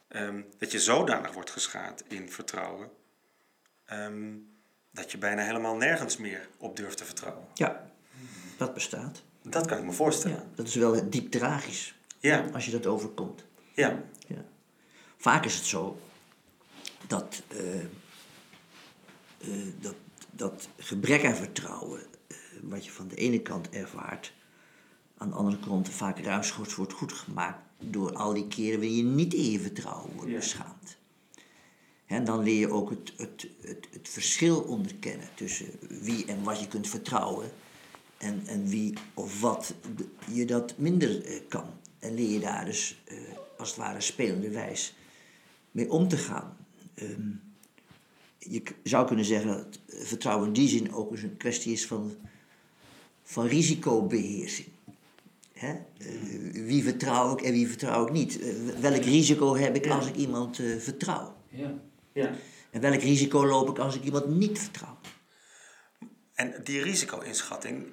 Ehm, 0.08 0.40
dat 0.58 0.72
je 0.72 0.80
zodanig 0.80 1.32
wordt 1.32 1.50
geschaad 1.50 2.02
in 2.08 2.30
vertrouwen. 2.32 2.90
ehm, 3.84 4.32
dat 4.90 5.10
je 5.12 5.18
bijna 5.18 5.42
helemaal 5.42 5.76
nergens 5.76 6.16
meer 6.16 6.48
op 6.56 6.76
durft 6.76 6.96
te 6.96 7.04
vertrouwen. 7.04 7.44
Ja, 7.54 7.90
dat 8.56 8.74
bestaat. 8.74 9.22
Dat 9.42 9.66
kan 9.66 9.78
ik 9.78 9.84
me 9.84 9.92
voorstellen. 9.92 10.36
Ja, 10.36 10.44
dat 10.54 10.66
is 10.66 10.74
wel 10.74 11.10
diep 11.10 11.30
tragisch 11.30 11.94
Ja, 12.18 12.44
als 12.52 12.64
je 12.64 12.70
dat 12.70 12.86
overkomt. 12.86 13.44
ja, 13.74 14.02
Ja. 14.26 14.44
Vaak 15.16 15.44
is 15.44 15.54
het 15.54 15.64
zo 15.64 16.00
dat, 17.06 17.42
eh, 17.48 17.58
eh, 19.38 19.48
dat, 19.80 19.94
dat 20.30 20.68
gebrek 20.76 21.24
aan 21.24 21.36
vertrouwen, 21.36 22.00
eh, 22.00 22.36
wat 22.62 22.84
je 22.84 22.90
van 22.90 23.08
de 23.08 23.14
ene 23.14 23.40
kant 23.40 23.68
ervaart, 23.68 24.32
aan 25.16 25.28
de 25.28 25.34
andere 25.34 25.58
kant 25.58 25.88
vaak 25.88 26.18
ruimschoots 26.18 26.74
wordt 26.74 26.92
goedgemaakt 26.92 27.60
door 27.78 28.12
al 28.12 28.34
die 28.34 28.48
keren 28.48 28.78
waarin 28.78 28.96
je 28.96 29.02
niet 29.02 29.34
in 29.34 29.50
je 29.50 29.60
vertrouwen 29.60 30.14
wordt 30.14 30.32
beschaamd. 30.32 30.96
En 32.06 32.24
dan 32.24 32.42
leer 32.42 32.58
je 32.58 32.70
ook 32.70 32.90
het, 32.90 33.12
het, 33.16 33.48
het, 33.60 33.88
het 33.92 34.08
verschil 34.08 34.60
onderkennen 34.60 35.28
tussen 35.34 35.66
wie 35.88 36.24
en 36.26 36.42
wat 36.42 36.60
je 36.60 36.68
kunt 36.68 36.88
vertrouwen 36.88 37.50
en, 38.16 38.42
en 38.46 38.68
wie 38.68 38.94
of 39.14 39.40
wat 39.40 39.74
je 40.32 40.44
dat 40.44 40.78
minder 40.78 41.24
eh, 41.24 41.40
kan. 41.48 41.66
En 41.98 42.14
leer 42.14 42.30
je 42.30 42.40
daar 42.40 42.64
dus 42.64 43.02
als 43.58 43.68
het 43.68 43.78
ware 43.78 44.00
spelende 44.00 44.50
wijs 44.50 44.94
mee 45.70 45.90
om 45.90 46.08
te 46.08 46.16
gaan. 46.16 46.56
Ehm, 46.94 47.30
je 48.38 48.62
zou 48.82 49.06
kunnen 49.06 49.24
zeggen 49.24 49.48
dat 49.48 49.78
eh, 49.86 50.00
vertrouwen 50.04 50.46
in 50.46 50.52
die 50.52 50.68
zin 50.68 50.92
ook 50.92 51.10
eens 51.10 51.22
een 51.22 51.36
kwestie 51.36 51.72
is 51.72 51.86
van, 51.86 52.16
van 53.22 53.46
risicobeheersing. 53.46 54.68
Hè? 55.58 55.72
Eh, 55.98 56.52
wie 56.52 56.82
vertrouw 56.82 57.32
ik 57.32 57.42
en 57.42 57.52
wie 57.52 57.68
vertrouw 57.68 58.06
ik 58.06 58.12
niet? 58.12 58.40
Eh, 58.40 58.54
welk 58.80 59.02
risico 59.02 59.56
heb 59.56 59.76
ik 59.76 59.86
als 59.86 60.06
ik 60.06 60.14
iemand 60.14 60.58
eh, 60.58 60.76
vertrouw? 60.76 61.36
Ja. 61.48 61.74
ja. 62.12 62.30
En 62.70 62.80
welk 62.80 63.00
risico 63.00 63.46
loop 63.46 63.68
ik 63.68 63.78
als 63.78 63.96
ik 63.96 64.04
iemand 64.04 64.26
niet 64.26 64.58
vertrouw? 64.58 64.98
En 66.34 66.54
die 66.64 66.82
risico-inschatting, 66.82 67.86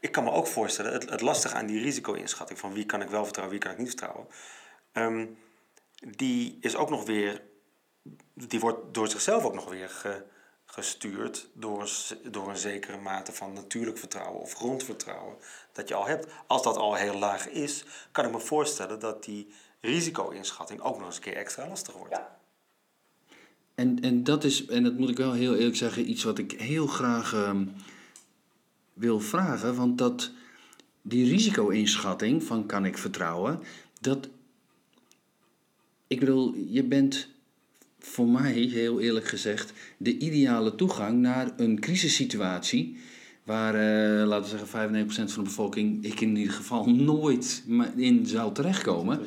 ik 0.00 0.12
kan 0.12 0.24
me 0.24 0.30
ook 0.30 0.46
voorstellen, 0.46 0.92
het, 0.92 1.10
het 1.10 1.20
lastige 1.20 1.54
aan 1.54 1.66
die 1.66 1.80
risico-inschatting 1.80 2.58
van 2.58 2.72
wie 2.72 2.86
kan 2.86 3.02
ik 3.02 3.08
wel 3.08 3.24
vertrouwen, 3.24 3.58
wie 3.58 3.64
kan 3.64 3.72
ik 3.72 3.78
niet 3.78 3.88
vertrouwen, 3.88 4.26
ehm, 4.92 5.26
die 6.16 6.58
is 6.60 6.76
ook 6.76 6.90
nog 6.90 7.06
weer, 7.06 7.42
die 8.34 8.60
wordt 8.60 8.94
door 8.94 9.08
zichzelf 9.08 9.44
ook 9.44 9.54
nog 9.54 9.68
weer 9.70 9.88
ge- 9.88 10.22
gestuurd 10.64 11.48
door 11.52 11.80
een, 11.82 12.32
door 12.32 12.48
een 12.48 12.56
zekere 12.56 12.98
mate 12.98 13.32
van 13.32 13.52
natuurlijk 13.52 13.98
vertrouwen 13.98 14.40
of 14.40 14.54
grondvertrouwen 14.54 15.36
dat 15.72 15.88
je 15.88 15.94
al 15.94 16.06
hebt. 16.06 16.26
Als 16.46 16.62
dat 16.62 16.76
al 16.76 16.94
heel 16.94 17.18
laag 17.18 17.48
is, 17.48 17.84
kan 18.12 18.24
ik 18.24 18.32
me 18.32 18.40
voorstellen 18.40 19.00
dat 19.00 19.24
die 19.24 19.52
risico-inschatting 19.80 20.80
ook 20.80 20.96
nog 20.98 21.06
eens 21.06 21.16
een 21.16 21.22
keer 21.22 21.36
extra 21.36 21.68
lastig 21.68 21.94
wordt. 21.94 22.20
En, 23.74 24.00
en 24.00 24.24
dat 24.24 24.44
is, 24.44 24.66
en 24.66 24.82
dat 24.82 24.98
moet 24.98 25.08
ik 25.10 25.16
wel 25.16 25.32
heel 25.32 25.54
eerlijk 25.54 25.76
zeggen, 25.76 26.10
iets 26.10 26.22
wat 26.22 26.38
ik 26.38 26.52
heel 26.52 26.86
graag 26.86 27.32
ehm, 27.32 27.66
wil 28.92 29.20
vragen. 29.20 29.74
Want 29.74 29.98
dat, 29.98 30.30
die 31.02 31.28
risico-inschatting 31.30 32.42
van 32.42 32.66
kan 32.66 32.84
ik 32.84 32.98
vertrouwen, 32.98 33.60
dat. 34.00 34.28
Ik 36.06 36.20
bedoel, 36.20 36.54
je 36.54 36.84
bent 36.84 37.28
voor 38.02 38.28
mij, 38.28 38.52
heel 38.52 39.00
eerlijk 39.00 39.28
gezegd, 39.28 39.72
de 39.96 40.18
ideale 40.18 40.74
toegang 40.74 41.20
naar 41.20 41.52
een 41.56 41.80
crisissituatie. 41.80 42.96
Waar, 43.44 43.74
eh, 43.74 44.26
laten 44.26 44.42
we 44.42 44.48
zeggen, 44.48 44.68
95% 44.68 45.32
van 45.32 45.42
de 45.42 45.48
bevolking, 45.48 46.04
ik 46.04 46.20
in 46.20 46.36
ieder 46.36 46.52
geval, 46.54 46.90
nooit 47.10 47.64
in 47.96 48.26
zou 48.26 48.54
terechtkomen. 48.54 49.20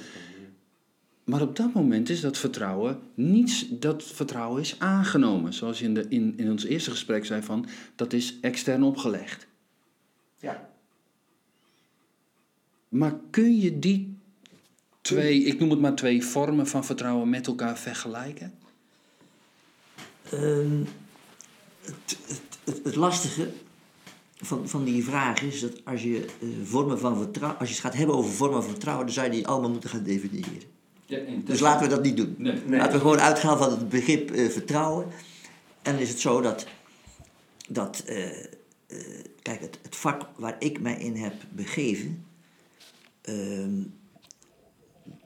Maar 1.24 1.42
op 1.42 1.56
dat 1.56 1.74
moment 1.74 2.10
is 2.10 2.22
dat 2.22 2.38
vertrouwen 2.38 3.00
niets, 3.14 3.66
dat 3.70 4.04
vertrouwen 4.04 4.62
is 4.62 4.80
aangenomen. 4.80 5.54
Zoals 5.54 5.80
je 5.80 5.86
in, 5.86 5.94
de, 5.94 6.06
in, 6.10 6.34
in 6.38 6.52
ons 6.52 6.64
eerste 6.64 6.92
gesprek 6.92 7.26
zei 7.26 7.42
van, 7.42 7.66
dat 7.96 8.14
is 8.14 8.38
extern 8.42 8.84
opgelegd. 8.84 9.48
Ja. 10.40 10.70
Maar 12.90 13.20
kun 13.30 13.60
je 13.60 13.80
die 13.80 14.18
twee, 15.02 15.44
ik 15.44 15.60
noem 15.60 15.70
het 15.70 15.80
maar 15.80 15.96
twee 15.96 16.24
vormen 16.24 16.68
van 16.68 16.86
vertrouwen 16.86 17.30
met 17.30 17.48
elkaar 17.48 17.78
vergelijken? 17.78 18.54
Ehm, 20.32 20.84
het, 21.82 22.18
het, 22.28 22.42
het, 22.64 22.84
het 22.84 22.96
lastige 22.96 23.52
van, 24.36 24.70
van 24.70 24.84
die 24.84 25.04
vraag 25.04 25.42
is 25.42 25.62
dat 25.62 25.86
als 25.86 26.04
je, 26.04 26.26
eh, 26.42 26.48
vormen 26.64 27.00
van 27.00 27.18
vertrouwen, 27.18 27.60
als 27.60 27.70
je 27.70 27.76
het 27.76 27.84
gaat 27.84 27.96
hebben 27.96 28.16
over 28.16 28.32
vormen 28.32 28.62
van 28.62 28.72
vertrouwen, 28.72 29.06
dan 29.06 29.16
zou 29.16 29.26
je 29.28 29.32
die 29.32 29.48
allemaal 29.48 29.72
moeten 29.72 29.90
gaan 29.90 30.04
definiëren. 30.04 30.74
Dus 31.44 31.60
laten 31.60 31.88
we 31.88 31.96
dat 31.96 32.04
niet 32.04 32.18
doen. 32.18 32.36
Nee. 32.38 32.62
Nee. 32.66 32.80
Laten 32.80 32.94
we 32.94 33.00
gewoon 33.00 33.20
uitgaan 33.20 33.58
van 33.58 33.72
het 33.72 33.90
begrip 33.90 34.32
eh, 34.32 34.50
vertrouwen. 34.50 35.06
En 35.82 35.92
dan 35.92 36.02
is 36.02 36.10
het 36.10 36.20
zo 36.20 36.42
dat, 36.42 36.68
dat 37.70 38.04
eh, 38.06 38.44
eh, 38.88 38.98
kijk, 39.42 39.60
het, 39.62 39.80
het 39.82 39.96
vak 39.96 40.30
waar 40.38 40.56
ik 40.60 40.80
mij 40.80 40.96
in 40.96 41.16
heb 41.16 41.34
begeven, 41.50 42.26
ehm, 43.22 43.82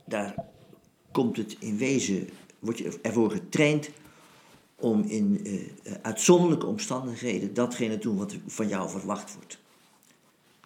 daar 0.06 0.36
komt 1.12 1.38
het 1.38 1.56
in 1.60 1.78
wezen, 1.78 2.30
word 2.60 2.78
je 2.78 3.00
ervoor 3.02 3.32
getraind 3.32 3.90
om 4.80 5.04
in 5.04 5.46
eh, 5.46 5.94
uitzonderlijke 6.02 6.66
omstandigheden 6.66 7.54
datgene 7.54 7.94
te 7.94 8.00
doen 8.00 8.18
wat 8.18 8.36
van 8.48 8.68
jou 8.68 8.90
verwacht 8.90 9.34
wordt. 9.34 9.60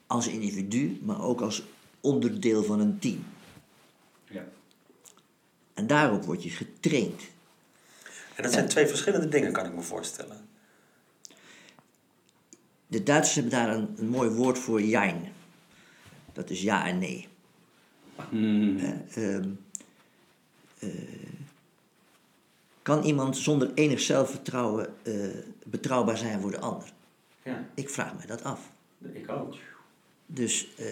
Als 0.08 0.28
individu, 0.28 1.00
maar 1.02 1.22
ook 1.22 1.42
als 1.42 1.64
onderdeel 2.02 2.64
van 2.64 2.80
een 2.80 3.00
team. 3.00 3.26
Ja. 4.30 4.46
En 5.74 5.88
daarop 5.88 6.24
word 6.24 6.44
je 6.44 6.50
getraind. 6.50 7.22
En 8.36 8.44
dat 8.44 8.52
zijn 8.52 8.68
twee 8.68 8.88
verschillende 8.88 9.30
dingen, 9.30 9.52
kan 9.52 9.66
ik 9.66 9.74
me 9.74 9.82
voorstellen. 9.82 10.48
De 12.88 13.04
Duitsers 13.04 13.36
hebben 13.36 13.54
daar 13.54 13.76
een, 13.76 13.94
een 13.98 14.10
mooi 14.10 14.30
woord 14.30 14.60
voor 14.60 14.82
jein. 14.82 15.32
Dat 16.34 16.50
is 16.50 16.62
ja 16.62 16.88
en 16.88 17.00
nee. 17.00 17.28
Eh, 18.32 19.36
ehm, 19.36 19.50
eh, 20.80 20.90
kan 22.84 23.04
iemand 23.04 23.38
zonder 23.38 23.72
enig 23.74 24.00
zelfvertrouwen 24.00 24.94
eh, 25.04 25.14
betrouwbaar 25.66 26.18
zijn 26.18 26.42
voor 26.42 26.52
de 26.52 26.60
ander? 26.60 26.94
Ja, 27.44 27.70
Ik 27.74 27.90
vraag 27.90 28.14
me 28.20 28.26
dat 28.28 28.44
af. 28.44 28.72
ik 29.14 29.30
ook. 29.32 29.56
Dus 30.26 30.68
eh, 30.78 30.86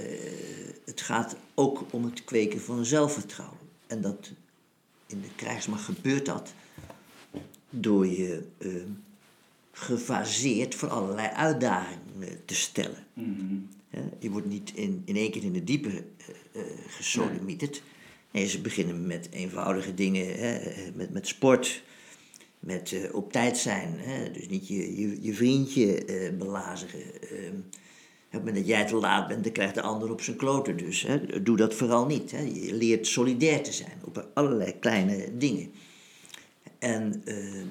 het 0.85 1.01
gaat 1.01 1.35
ook 1.53 1.83
om 1.89 2.03
het 2.05 2.23
kweken 2.23 2.61
van 2.61 2.85
zelfvertrouwen. 2.85 3.57
En 3.87 4.01
dat 4.01 4.31
in 5.05 5.21
de 5.21 5.35
krijgsmacht 5.35 5.83
gebeurt 5.83 6.25
dat 6.25 6.53
door 7.69 8.07
je 8.07 8.43
eh, 8.57 8.69
gefaseerd 9.71 10.75
voor 10.75 10.89
allerlei 10.89 11.27
uitdagingen 11.27 12.45
te 12.45 12.55
stellen. 12.55 13.05
Hè, 13.89 14.01
Je 14.19 14.29
wordt 14.29 14.47
niet 14.47 14.71
in, 14.75 15.01
in 15.05 15.15
één 15.15 15.31
keer 15.31 15.43
in 15.43 15.53
de 15.53 15.63
diepe 15.63 16.03
gesodemieterd. 16.87 17.81
Nee, 18.31 18.47
ze 18.47 18.61
beginnen 18.61 19.07
met 19.07 19.27
eenvoudige 19.31 19.93
dingen, 19.93 20.25
hè, 20.25 20.55
eh, 20.55 20.93
met, 20.93 21.11
met 21.11 21.27
sport, 21.27 21.83
met 22.61 22.91
eh, 22.91 23.15
op 23.15 23.31
tijd 23.31 23.57
zijn. 23.57 23.93
Hè, 23.97 24.31
dus 24.31 24.47
niet 24.47 24.67
je, 24.67 24.99
je, 24.99 25.21
je 25.21 25.33
vriendje 25.33 26.05
eh, 26.05 26.37
belazigen. 26.37 26.99
ehm. 27.29 27.55
moment 28.31 28.55
dat 28.55 28.67
jij 28.67 28.85
te 28.85 28.95
laat 28.95 29.27
bent, 29.27 29.43
dan 29.43 29.53
krijgt 29.53 29.75
de 29.75 29.81
ander 29.81 30.11
op 30.11 30.21
zijn 30.21 30.37
kloten. 30.37 30.77
Dus 30.77 31.01
hè, 31.01 31.43
doe 31.43 31.57
dat 31.57 31.73
vooral 31.73 32.05
niet. 32.05 32.31
Hè. 32.31 32.39
Je 32.39 32.73
leert 32.73 33.07
solidair 33.07 33.63
te 33.63 33.71
zijn 33.71 34.01
op 34.05 34.29
allerlei 34.33 34.79
kleine 34.79 35.37
dingen. 35.37 35.71
En 36.79 37.21
eh, 37.25 37.65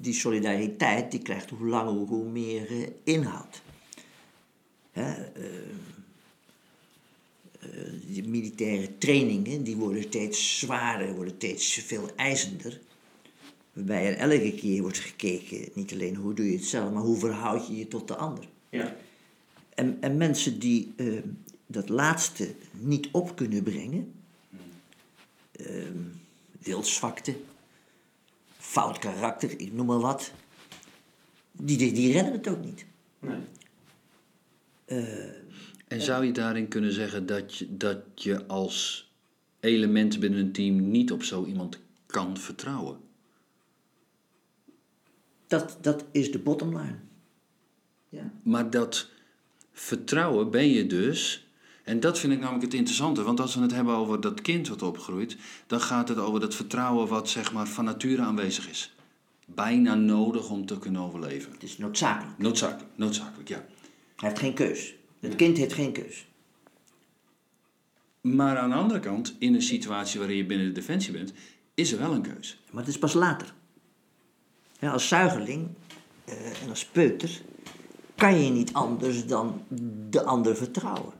die 0.00 0.14
solidariteit 0.14 1.10
die 1.10 1.22
krijgt 1.22 1.50
hoe 1.50 1.68
langer 1.68 1.92
hoe 1.92 2.28
meer 2.28 2.92
inhoud. 3.04 3.62
Hè, 4.90 5.14
eh, 7.60 7.80
eh, 7.80 7.92
die 8.06 8.28
militaire 8.28 8.98
trainingen 8.98 9.62
die 9.62 9.76
worden 9.76 10.02
steeds 10.02 10.58
zwaarder, 10.58 11.14
worden 11.14 11.34
steeds 11.36 11.74
veel 11.74 12.10
eisender. 12.16 12.80
Waarbij 13.72 14.06
er 14.06 14.16
elke 14.16 14.54
keer 14.54 14.82
wordt 14.82 14.98
gekeken, 14.98 15.68
niet 15.74 15.92
alleen 15.92 16.16
hoe 16.16 16.34
doe 16.34 16.50
je 16.50 16.56
het 16.56 16.64
zelf, 16.64 16.92
maar 16.92 17.02
hoe 17.02 17.18
verhoud 17.18 17.66
je 17.66 17.76
je 17.76 17.88
tot 17.88 18.08
de 18.08 18.16
ander. 18.16 18.48
Ja. 18.68 18.96
En, 19.74 19.96
en 20.00 20.16
mensen 20.16 20.58
die 20.58 20.92
eh, 20.96 21.22
dat 21.66 21.88
laatste 21.88 22.54
niet 22.72 23.08
op 23.12 23.36
kunnen 23.36 23.62
brengen, 23.62 24.12
uh, 25.60 25.84
wilszwakte, 26.58 27.36
fout 28.56 28.98
karakter, 28.98 29.60
ik 29.60 29.72
noem 29.72 29.86
maar 29.86 29.98
wat, 30.00 30.32
die, 31.52 31.76
die, 31.76 31.92
die 31.92 32.12
redden 32.12 32.32
het 32.32 32.48
ook 32.48 32.64
niet. 32.64 32.84
Nee. 33.18 33.38
En 35.90 36.00
zou 36.00 36.24
je 36.24 36.32
daarin 36.32 36.68
kunnen 36.68 36.92
zeggen 36.92 37.26
dat 37.26 37.56
je, 37.56 37.76
dat 37.76 37.98
je 38.14 38.46
als 38.46 39.10
element 39.60 40.20
binnen 40.20 40.40
een 40.40 40.52
team 40.52 40.90
niet 40.90 41.12
op 41.12 41.22
zo 41.22 41.44
iemand 41.44 41.78
kan 42.06 42.36
vertrouwen? 42.36 42.98
Dat, 45.46 45.78
dat 45.80 46.04
is 46.10 46.32
de 46.32 46.38
bottom 46.38 46.76
line. 46.76 46.98
Ja. 48.08 48.32
Maar 48.42 48.70
dat 48.70 49.08
vertrouwen 49.72 50.50
ben 50.50 50.68
je 50.68 50.86
dus. 50.86 51.46
En 51.84 52.00
dat 52.00 52.18
vind 52.18 52.32
ik 52.32 52.38
namelijk 52.40 52.64
het 52.64 52.74
interessante. 52.74 53.22
Want 53.22 53.40
als 53.40 53.54
we 53.54 53.60
het 53.60 53.74
hebben 53.74 53.94
over 53.94 54.20
dat 54.20 54.40
kind 54.40 54.68
wat 54.68 54.82
opgroeit, 54.82 55.36
dan 55.66 55.80
gaat 55.80 56.08
het 56.08 56.18
over 56.18 56.40
dat 56.40 56.54
vertrouwen 56.54 57.08
wat 57.08 57.28
zeg 57.28 57.52
maar 57.52 57.66
van 57.68 57.84
nature 57.84 58.22
aanwezig 58.22 58.68
is. 58.68 58.94
Bijna 59.46 59.94
nodig 59.94 60.50
om 60.50 60.66
te 60.66 60.78
kunnen 60.78 61.00
overleven. 61.00 61.52
Het 61.52 61.62
is 61.62 61.78
noodzakelijk. 61.78 62.38
Noodzakelijk, 62.38 62.90
noodzakelijk, 62.96 63.48
ja. 63.48 63.64
Hij 64.16 64.28
heeft 64.28 64.40
geen 64.40 64.54
keus. 64.54 64.98
Het 65.20 65.36
kind 65.36 65.56
heeft 65.56 65.72
geen 65.72 65.92
keus. 65.92 66.26
Maar 68.20 68.56
aan 68.56 68.70
de 68.70 68.76
andere 68.76 69.00
kant, 69.00 69.36
in 69.38 69.54
een 69.54 69.62
situatie 69.62 70.18
waarin 70.18 70.36
je 70.36 70.46
binnen 70.46 70.66
de 70.66 70.72
defensie 70.72 71.12
bent, 71.12 71.32
is 71.74 71.92
er 71.92 71.98
wel 71.98 72.12
een 72.14 72.22
keus. 72.22 72.60
Maar 72.70 72.82
het 72.82 72.90
is 72.92 72.98
pas 72.98 73.12
later. 73.12 73.54
Ja, 74.78 74.90
als 74.92 75.08
zuigeling 75.08 75.68
eh, 76.24 76.62
en 76.62 76.68
als 76.68 76.84
peuter 76.84 77.40
kan 78.16 78.44
je 78.44 78.50
niet 78.50 78.72
anders 78.72 79.26
dan 79.26 79.62
de 80.10 80.22
ander 80.24 80.56
vertrouwen. 80.56 81.12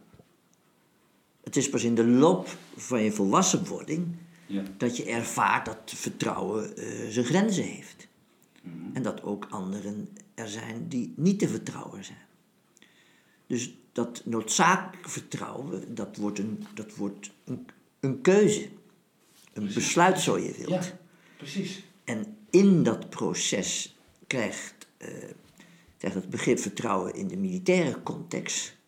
Het 1.44 1.56
is 1.56 1.68
pas 1.68 1.84
in 1.84 1.94
de 1.94 2.06
loop 2.06 2.56
van 2.76 3.02
je 3.02 3.12
volwassenwording 3.12 4.16
Ja. 4.46 4.62
dat 4.76 4.96
je 4.96 5.04
ervaart 5.04 5.64
dat 5.64 5.78
vertrouwen 5.86 6.76
eh, 6.76 7.08
zijn 7.08 7.24
grenzen 7.24 7.64
heeft. 7.64 8.08
En 8.92 9.02
dat 9.02 9.22
ook 9.22 9.46
anderen 9.50 10.08
er 10.34 10.48
zijn 10.48 10.88
die 10.88 11.12
niet 11.16 11.38
te 11.38 11.48
vertrouwen 11.48 12.04
zijn. 12.04 12.26
Dus 13.46 13.74
dat 13.92 14.22
noodzakelijk 14.24 15.08
vertrouwen, 15.08 15.94
dat 15.94 16.16
wordt 16.16 16.38
een, 16.38 16.66
dat 16.74 16.94
wordt 16.94 17.30
een, 17.44 17.66
een 18.00 18.20
keuze. 18.20 18.68
Een 19.52 19.70
besluit, 19.74 20.20
zo 20.20 20.38
je 20.38 20.54
wilt. 20.58 20.92
precies. 21.36 21.84
En 22.04 22.36
in 22.50 22.82
dat 22.82 23.10
proces 23.10 23.96
krijgt, 24.26 24.86
eh, 24.96 25.08
krijgt 25.98 26.16
het 26.16 26.30
begrip 26.30 26.58
vertrouwen 26.58 27.14
in 27.14 27.28
de 27.28 27.36
militaire 27.36 28.02
context 28.02 28.78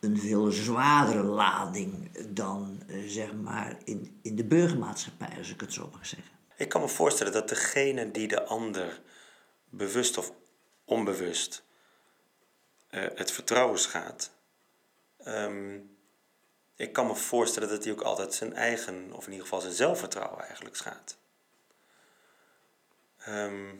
een 0.00 0.18
veel 0.18 0.50
zwaardere 0.50 1.22
lading 1.22 2.10
dan 2.28 2.82
eh, 2.86 2.96
zeg 3.06 3.34
maar 3.34 3.76
in, 3.84 4.18
in 4.22 4.36
de 4.36 4.44
burgermaatschappij, 4.44 5.34
als 5.38 5.50
ik 5.50 5.60
het 5.60 5.72
zo 5.72 5.88
mag 5.92 6.06
zeggen. 6.06 6.32
Ik 6.56 6.68
kan 6.68 6.80
me 6.80 6.88
voorstellen 6.88 7.32
dat 7.32 7.48
degene 7.48 8.10
die 8.10 8.28
de 8.28 8.44
ander 8.44 9.00
bewust 9.70 10.18
of 10.18 10.32
onbewust 10.84 11.64
het 13.00 13.30
vertrouwen 13.30 13.78
schaadt, 13.78 14.30
ehm, 15.24 15.78
ik 16.76 16.92
kan 16.92 17.06
me 17.06 17.14
voorstellen 17.14 17.68
dat 17.68 17.84
hij 17.84 17.92
ook 17.92 18.00
altijd 18.02 18.34
zijn 18.34 18.52
eigen, 18.54 19.12
of 19.12 19.24
in 19.24 19.30
ieder 19.30 19.46
geval 19.46 19.60
zijn 19.60 19.72
zelfvertrouwen 19.72 20.44
eigenlijk 20.44 20.76
schaadt. 20.76 21.18
Ehm, 23.18 23.74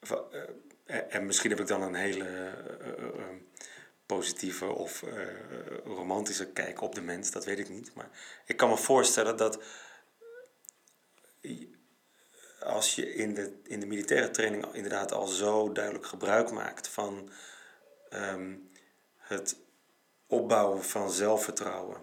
eh, 0.00 0.42
en- 0.84 1.10
en 1.10 1.26
misschien 1.26 1.50
heb 1.50 1.60
ik 1.60 1.66
dan 1.66 1.82
een 1.82 1.94
hele 1.94 2.24
eh, 2.24 2.46
eh, 2.88 2.98
eh, 2.98 3.24
positieve 4.06 4.66
of 4.66 5.02
eh, 5.02 5.26
romantische 5.84 6.46
kijk 6.52 6.80
op 6.80 6.94
de 6.94 7.00
mens, 7.00 7.30
dat 7.30 7.44
weet 7.44 7.58
ik 7.58 7.68
niet. 7.68 7.94
Maar 7.94 8.10
ik 8.46 8.56
kan 8.56 8.68
me 8.68 8.76
voorstellen 8.76 9.36
dat 9.36 9.58
als 12.66 12.94
je 12.94 13.14
in 13.14 13.34
de, 13.34 13.60
in 13.62 13.80
de 13.80 13.86
militaire 13.86 14.30
training 14.30 14.64
inderdaad 14.72 15.12
al 15.12 15.26
zo 15.26 15.72
duidelijk 15.72 16.06
gebruik 16.06 16.50
maakt 16.50 16.88
van 16.88 17.30
ehm, 18.08 18.54
het 19.16 19.56
opbouwen 20.26 20.84
van 20.84 21.10
zelfvertrouwen 21.10 21.96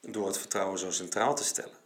door 0.00 0.26
het 0.26 0.38
vertrouwen 0.38 0.78
zo 0.78 0.90
centraal 0.90 1.34
te 1.34 1.44
stellen. 1.44 1.78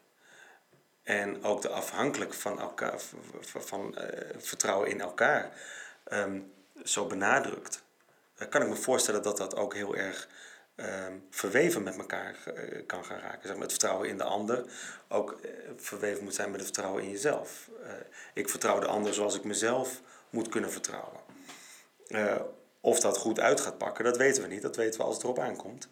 En 1.03 1.45
ook 1.45 1.62
de 1.62 1.69
afhankelijk 1.69 2.35
van 2.35 2.61
elkaar, 2.61 3.01
van 3.40 3.97
eh, 3.97 4.37
vertrouwen 4.38 4.88
in 4.88 5.01
elkaar 5.01 5.61
ehm, 6.05 6.40
zo 6.85 7.07
benadrukt. 7.07 7.83
Dan 8.35 8.49
kan 8.49 8.62
ik 8.62 8.69
me 8.69 8.77
voorstellen 8.77 9.23
dat 9.23 9.37
dat 9.37 9.57
ook 9.57 9.75
heel 9.75 9.97
erg 9.97 10.29
ehm, 10.74 11.12
verweven 11.30 11.82
met 11.82 11.96
elkaar 11.96 12.37
eh, 12.54 12.87
kan 12.87 13.04
gaan 13.04 13.18
raken. 13.18 13.40
Zeg 13.42 13.52
maar, 13.52 13.62
het 13.62 13.70
vertrouwen 13.70 14.08
in 14.08 14.16
de 14.16 14.24
ander 14.24 14.64
ook 15.08 15.32
eh, 15.42 15.50
verweven 15.76 16.24
moet 16.24 16.34
zijn 16.34 16.50
met 16.50 16.60
het 16.60 16.68
vertrouwen 16.68 17.02
in 17.02 17.10
jezelf. 17.10 17.70
Eh, 17.84 17.90
ik 18.34 18.48
vertrouw 18.48 18.78
de 18.80 18.87
ander 18.87 19.14
zoals 19.14 19.34
ik 19.37 19.44
mezelf 19.44 20.00
moet 20.30 20.48
kunnen 20.48 20.72
vertrouwen. 20.72 21.20
Eh, 22.08 22.34
of 22.80 23.00
dat 23.00 23.18
goed 23.18 23.40
uit 23.40 23.60
gaat 23.60 23.78
pakken, 23.78 24.04
dat 24.04 24.16
weten 24.16 24.42
we 24.42 24.48
niet. 24.48 24.62
Dat 24.62 24.76
weten 24.76 25.00
we 25.00 25.06
als 25.06 25.14
het 25.14 25.22
erop 25.24 25.38
aankomt. 25.38 25.88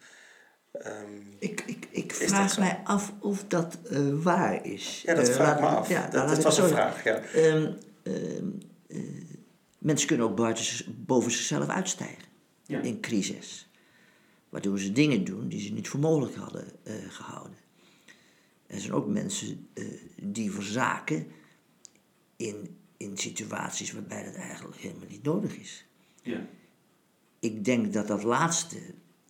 Ehm, 0.71 1.21
Ik, 1.39 1.63
ik, 1.65 1.87
ik 1.91 2.13
vraag 2.13 2.57
mij 2.57 2.81
af 2.83 3.11
of 3.19 3.43
dat 3.47 3.77
eh, 3.89 3.99
waar 4.11 4.65
is. 4.65 5.01
Ja, 5.05 5.13
dat 5.13 5.29
vraag 5.29 5.53
ik 5.55 5.59
me 5.61 5.67
af. 5.67 5.89
Ja, 5.89 6.07
Dat- 6.07 6.43
was 6.43 6.57
een 6.57 6.67
vraag, 6.67 7.03
ja. 7.03 7.15
Ehm, 7.19 7.71
ehm, 8.03 8.47
eh, 8.87 8.99
mensen 9.77 10.07
kunnen 10.07 10.25
ook 10.25 10.35
buiten, 10.35 10.65
boven 11.05 11.31
zichzelf 11.31 11.67
uitstijgen 11.67 12.23
Ja. 12.63 12.79
in 12.81 13.01
crisis. 13.01 13.67
Waardoor 14.53 14.79
ze 14.79 14.91
dingen 14.91 15.23
doen 15.23 15.47
die 15.47 15.61
ze 15.61 15.73
niet 15.73 15.87
voor 15.87 15.99
mogelijk 15.99 16.35
hadden 16.35 16.65
eh, 16.83 16.93
gehouden. 17.09 17.57
Er 18.67 18.79
zijn 18.79 18.93
ook 18.93 19.07
mensen 19.07 19.67
eh, 19.73 19.85
die 20.21 20.51
verzaken 20.51 21.27
in, 22.35 22.77
in 22.97 23.17
situaties 23.17 23.91
waarbij 23.91 24.23
dat 24.23 24.33
eigenlijk 24.33 24.77
helemaal 24.77 25.07
niet 25.09 25.23
nodig 25.23 25.57
is. 25.57 25.85
ja. 26.23 26.47
Ik 27.39 27.65
denk 27.65 27.93
dat 27.93 28.07
dat 28.07 28.23
laatste 28.23 28.79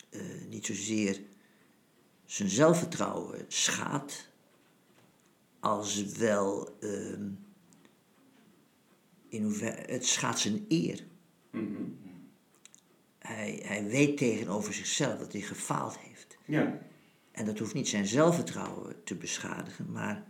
eh, 0.10 0.22
niet 0.50 0.66
zozeer 0.66 1.22
zijn 2.26 2.50
zelfvertrouwen 2.50 3.46
schaadt, 3.48 4.30
als 5.60 6.04
wel 6.04 6.78
ehm, 6.80 7.30
in 9.28 9.44
hoeverre 9.44 9.92
het 9.92 10.06
schaadt 10.06 10.40
zijn 10.40 10.66
eer. 10.68 11.04
Hij, 13.28 13.60
hij 13.66 13.86
weet 13.86 14.18
tegenover 14.18 14.74
zichzelf 14.74 15.20
dat 15.20 15.32
hij 15.32 15.42
gefaald 15.42 15.98
heeft. 16.00 16.38
Ja. 16.46 16.78
En 17.32 17.46
dat 17.46 17.60
hoeft 17.60 17.74
niet 17.74 17.88
zijn 17.88 18.08
zelfvertrouwen 18.08 19.04
te 19.04 19.16
beschadigen, 19.16 19.92
maar 19.92 20.24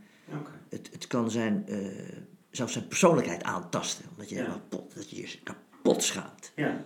het, 0.69 0.89
het 0.91 1.07
kan 1.07 1.31
zijn, 1.31 1.67
eh, 1.67 2.17
zelfs 2.51 2.73
zijn 2.73 2.87
persoonlijkheid 2.87 3.43
aantasten. 3.43 4.05
Omdat 4.09 4.29
je, 4.29 4.35
Ja. 4.35 4.45
kapot, 4.45 4.95
dat 4.95 5.09
je 5.09 5.15
je 5.15 5.39
kapot 5.43 6.03
schaamt. 6.03 6.51
Ja. 6.55 6.85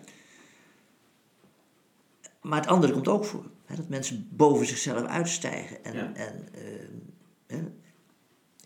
Maar 2.42 2.60
het 2.60 2.70
andere 2.70 2.94
komt 2.94 3.08
ook 3.08 3.26
voor. 3.26 3.46
Hè, 3.66 3.76
dat 3.76 3.90
mensen 3.90 4.28
boven 4.32 4.66
zichzelf 4.66 5.04
uitstijgen 5.06 5.84
en, 5.84 5.94
Ja. 5.96 6.14
en 6.14 6.48
eh, 6.54 7.58
hè, 7.58 7.64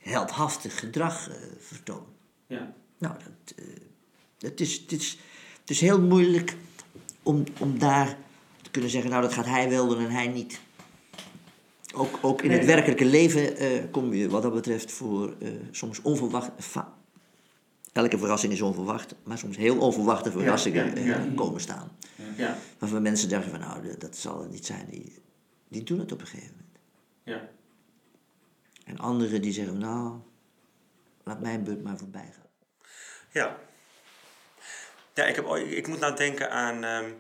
heldhaftig 0.02 0.80
gedrag 0.80 1.30
eh, 1.30 1.36
vertonen. 1.60 2.14
Ja. 2.48 2.74
Nou, 2.98 3.16
dat, 3.24 3.56
het, 4.38 4.60
is, 4.60 4.78
het, 4.80 4.92
is, 4.92 5.20
het 5.60 5.70
is 5.70 5.82
heel 5.82 6.02
moeilijk 6.02 6.56
om, 7.24 7.44
om 7.60 7.80
daar 7.80 8.18
te 8.62 8.72
kunnen 8.72 8.90
zeggen, 8.90 9.10
nou 9.10 9.22
dat 9.22 9.34
gaat 9.34 9.46
hij 9.46 9.70
wel 9.70 9.88
doen 9.88 10.06
en 10.06 10.12
hij 10.12 10.28
niet. 10.28 10.60
Ook, 11.94 12.20
ook 12.22 12.42
in 12.42 12.52
het 12.52 12.66
werkelijke 12.66 13.06
leven 13.06 13.58
eh, 13.58 13.84
kom 13.92 14.14
je 14.14 14.30
wat 14.30 14.42
dat 14.42 14.54
betreft 14.54 14.92
voor 14.92 15.36
eh, 15.40 15.50
soms 15.72 16.02
onverwacht. 16.02 16.52
elke 17.94 18.18
verrassing 18.18 18.54
is 18.54 18.62
onverwacht, 18.62 19.16
maar 19.24 19.38
soms 19.38 19.58
heel 19.58 19.78
onverwachte 19.78 20.32
verrassingen 20.32 20.86
ja, 20.86 20.94
eh, 20.94 21.06
ja. 21.06 21.28
komen 21.36 21.62
staan. 21.62 21.92
Ja. 22.38 22.58
Waarvan 22.80 23.02
mensen 23.02 23.30
denken 23.30 23.50
van 23.50 23.60
nou, 23.60 23.98
dat 23.98 24.16
zal 24.16 24.42
het 24.42 24.52
niet 24.52 24.66
zijn, 24.66 24.86
die, 24.90 25.14
die 25.68 25.84
doen 25.84 26.00
het 26.00 26.12
op 26.12 26.22
een 26.22 26.28
gegeven 26.28 26.56
moment. 26.56 26.78
Ja. 27.24 27.50
En 28.86 28.98
anderen 28.98 29.42
die 29.42 29.54
zeggen 29.54 29.78
nou, 29.78 30.20
laat 31.24 31.42
mijn 31.42 31.64
beurt 31.64 31.84
maar 31.84 31.98
voorbij 31.98 32.30
gaan. 32.34 32.50
Ja. 33.32 33.58
Ik, 35.28 35.36
heb, 35.36 35.56
ik 35.56 35.88
moet 35.88 36.00
nou 36.00 36.16
denken 36.16 36.52
aan, 36.52 36.84
ehm, 36.84 37.12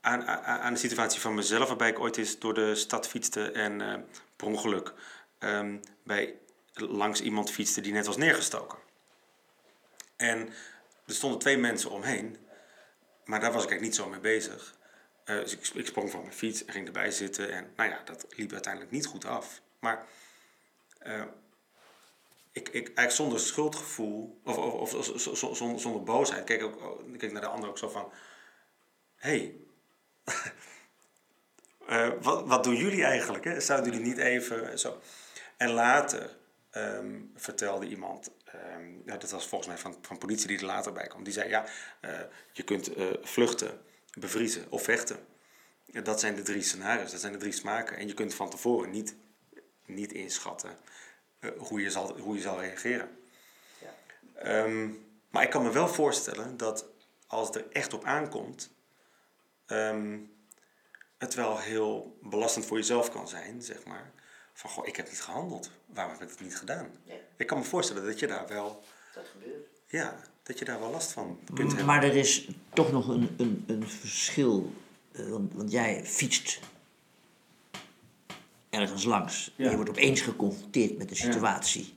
aan, 0.00 0.26
aan, 0.26 0.60
aan 0.60 0.72
de 0.72 0.78
situatie 0.78 1.20
van 1.20 1.34
mezelf, 1.34 1.68
waarbij 1.68 1.88
ik 1.88 1.98
ooit 1.98 2.16
eens 2.16 2.38
door 2.38 2.54
de 2.54 2.74
stad 2.74 3.08
fietste 3.08 3.50
en 3.50 3.80
eh, 3.80 3.94
per 4.36 4.46
ongeluk 4.46 4.92
ehm, 5.38 5.76
bij, 6.04 6.34
langs 6.72 7.20
iemand 7.20 7.50
fietste 7.50 7.80
die 7.80 7.92
net 7.92 8.06
was 8.06 8.16
neergestoken. 8.16 8.78
En 10.16 10.48
er 11.06 11.14
stonden 11.14 11.38
twee 11.38 11.58
mensen 11.58 11.90
omheen, 11.90 12.36
maar 13.24 13.40
daar 13.40 13.52
was 13.52 13.64
ik 13.64 13.70
eigenlijk 13.70 13.80
niet 13.80 13.94
zo 13.94 14.08
mee 14.08 14.20
bezig. 14.20 14.74
Eh, 15.24 15.38
dus 15.38 15.52
ik, 15.52 15.70
ik 15.74 15.86
sprong 15.86 16.10
van 16.10 16.20
mijn 16.20 16.34
fiets 16.34 16.64
en 16.64 16.72
ging 16.72 16.86
erbij 16.86 17.10
zitten 17.10 17.52
en 17.52 17.72
nou 17.76 17.90
ja, 17.90 18.00
dat 18.04 18.26
liep 18.28 18.52
uiteindelijk 18.52 18.92
niet 18.92 19.06
goed 19.06 19.24
af. 19.24 19.60
Maar 19.78 20.06
eh, 20.98 21.22
ik, 22.60 22.68
ik 22.68 22.86
eigenlijk 22.86 23.10
zonder 23.10 23.40
schuldgevoel 23.40 24.40
of, 24.44 24.56
of, 24.56 24.94
of 24.94 25.20
zonder, 25.38 25.80
zonder 25.80 26.02
boosheid 26.02 26.44
keek, 26.44 26.62
ook, 26.62 26.76
oh, 26.76 27.18
keek 27.18 27.32
naar 27.32 27.40
de 27.40 27.46
ander 27.46 27.68
ook 27.68 27.78
zo 27.78 27.88
van: 27.88 28.12
hé, 29.16 29.30
hey, 29.30 29.56
eh, 32.12 32.22
wat, 32.22 32.46
wat 32.46 32.64
doen 32.64 32.76
jullie 32.76 33.04
eigenlijk? 33.04 33.44
Hè? 33.44 33.60
Zouden 33.60 33.92
jullie 33.92 34.06
niet 34.06 34.18
even 34.18 34.78
zo. 34.78 35.00
En 35.56 35.70
later 35.70 36.36
ehm, 36.70 37.20
vertelde 37.34 37.86
iemand, 37.86 38.30
ehm, 38.44 39.18
dat 39.18 39.30
was 39.30 39.48
volgens 39.48 39.70
mij 39.70 39.78
van, 39.78 39.98
van 40.02 40.18
politie 40.18 40.46
die 40.46 40.58
er 40.58 40.64
later 40.64 40.92
bij 40.92 41.06
kwam, 41.06 41.24
die 41.24 41.32
zei: 41.32 41.48
ja, 41.48 41.66
eh, 42.00 42.20
je 42.52 42.62
kunt 42.62 42.94
eh, 42.94 43.06
vluchten, 43.22 43.80
bevriezen 44.18 44.66
of 44.70 44.82
vechten. 44.82 45.18
Dat 45.86 46.20
zijn 46.20 46.34
de 46.34 46.42
drie 46.42 46.62
scenario's, 46.62 47.10
dat 47.10 47.20
zijn 47.20 47.32
de 47.32 47.38
drie 47.38 47.52
smaken. 47.52 47.96
En 47.96 48.06
je 48.06 48.14
kunt 48.14 48.34
van 48.34 48.50
tevoren 48.50 48.90
niet, 48.90 49.16
niet 49.86 50.12
inschatten 50.12 50.70
eh, 50.70 50.76
hoe, 51.58 51.80
je 51.80 51.90
zal, 51.90 52.18
hoe 52.18 52.34
je 52.34 52.40
zal 52.40 52.60
reageren. 52.60 53.08
Ehm, 54.34 54.88
maar 55.30 55.42
ik 55.42 55.50
kan 55.50 55.62
me 55.62 55.70
wel 55.72 55.88
voorstellen 55.88 56.56
dat 56.56 56.86
als 57.26 57.46
het 57.46 57.56
er 57.56 57.66
echt 57.72 57.92
op 57.92 58.04
aankomt, 58.04 58.70
ehm, 59.66 60.18
het 61.18 61.34
wel 61.34 61.58
heel 61.58 62.18
belastend 62.22 62.66
voor 62.66 62.76
jezelf 62.76 63.10
kan 63.10 63.28
zijn, 63.28 63.62
zeg 63.62 63.84
maar. 63.84 64.12
Van, 64.52 64.70
goh, 64.70 64.86
ik 64.86 64.96
heb 64.96 65.08
niet 65.08 65.20
gehandeld. 65.22 65.70
Waarom 65.86 66.12
heb 66.12 66.22
ik 66.22 66.28
het 66.28 66.40
niet 66.40 66.56
gedaan? 66.56 66.90
Ik 67.36 67.46
kan 67.46 67.58
me 67.58 67.64
voorstellen 67.64 68.04
dat 68.04 68.18
je 68.18 68.26
daar 68.26 68.48
wel... 68.48 68.82
Dat 69.14 69.26
gebeurt. 69.32 69.66
Ja, 69.86 70.20
dat 70.42 70.58
je 70.58 70.64
daar 70.64 70.80
wel 70.80 70.90
last 70.90 71.12
van 71.12 71.40
kunt 71.54 71.68
hebben. 71.68 71.86
Maar 71.86 72.02
er 72.04 72.16
is 72.16 72.48
toch 72.72 72.92
nog 72.92 73.08
een, 73.08 73.34
een, 73.38 73.64
een 73.66 73.88
verschil. 73.88 74.72
eh, 75.12 75.28
Want, 75.28 75.54
want 75.54 75.70
jij 75.70 76.04
fietst 76.06 76.60
ergens 78.70 79.04
langs. 79.04 79.54
Je 79.56 79.74
wordt 79.74 79.90
opeens 79.90 80.20
geconfronteerd 80.20 80.98
met 80.98 81.10
een 81.10 81.16
situatie 81.16 81.94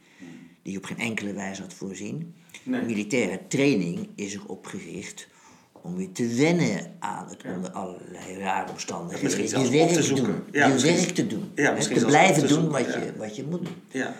die 0.61 0.71
je 0.71 0.77
op 0.77 0.85
geen 0.85 0.99
enkele 0.99 1.33
wijze 1.33 1.61
had 1.61 1.73
voorzien. 1.73 2.35
Militaire 2.63 3.39
training 3.47 4.09
is 4.15 4.33
erop 4.33 4.65
gericht 4.65 5.27
om 5.71 5.99
je 5.99 6.11
te 6.11 6.27
wennen 6.27 6.95
aan 6.99 7.29
het 7.29 7.43
onder 7.55 7.71
allerlei 7.71 8.37
rare 8.37 8.71
omstandigheden. 8.71 9.37
Misschien 9.37 9.63
je 9.63 9.77
werk 9.77 9.89
op 9.89 9.95
te 9.95 10.03
zoeken. 10.03 10.25
doen. 10.25 10.43
Je 10.51 10.79
werk 10.81 11.09
te 11.09 11.27
doen. 11.27 11.51
ja, 11.55 11.75
te 11.75 12.05
blijven 12.05 12.47
te 12.47 12.55
doen 12.55 12.69
wat 12.69 12.85
je, 12.85 13.13
wat 13.17 13.35
je 13.35 13.43
moet 13.43 13.65
doen. 13.65 13.75
Ja, 13.91 14.15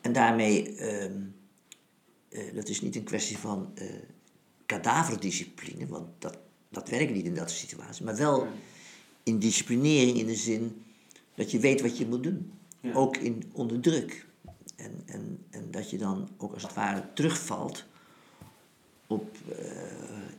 En 0.00 0.12
daarmee, 0.12 0.74
ehm, 0.76 1.12
eh, 2.28 2.54
dat 2.54 2.68
is 2.68 2.80
niet 2.80 2.96
een 2.96 3.04
kwestie 3.04 3.38
van 3.38 3.70
eh 3.74 3.84
kadaverdiscipline, 4.68 5.86
want 5.86 6.06
dat, 6.18 6.38
dat 6.68 6.88
werkt 6.88 7.12
niet 7.12 7.24
in 7.24 7.34
dat 7.34 7.50
soort 7.50 7.68
situaties, 7.68 8.00
maar 8.00 8.16
wel 8.16 8.46
in 9.22 9.38
disciplinering 9.38 10.18
in 10.18 10.26
de 10.26 10.34
zin 10.34 10.82
dat 11.38 11.50
je 11.50 11.58
weet 11.58 11.80
wat 11.80 11.98
je 11.98 12.06
moet 12.06 12.22
doen. 12.22 12.52
Ook 12.92 13.16
in, 13.16 13.42
onder 13.52 13.80
druk. 13.80 14.26
En, 14.76 15.02
en, 15.06 15.38
en 15.50 15.70
dat 15.70 15.90
je 15.90 15.98
dan 15.98 16.28
ook 16.36 16.52
als 16.52 16.62
het 16.62 16.74
ware 16.74 17.02
terugvalt 17.14 17.84
op 19.06 19.36
eh, 19.48 19.56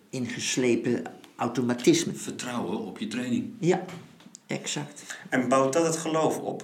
ingeslepen 0.09 1.03
automatisme. 1.35 2.13
Vertrouwen 2.13 2.79
op 2.79 2.97
je 2.97 3.07
training. 3.07 3.53
Ja, 3.59 3.85
exact. 4.47 5.17
en 5.29 5.49
bouwt 5.49 5.73
dat 5.73 5.85
het 5.85 5.97
geloof 5.97 6.39
op? 6.39 6.63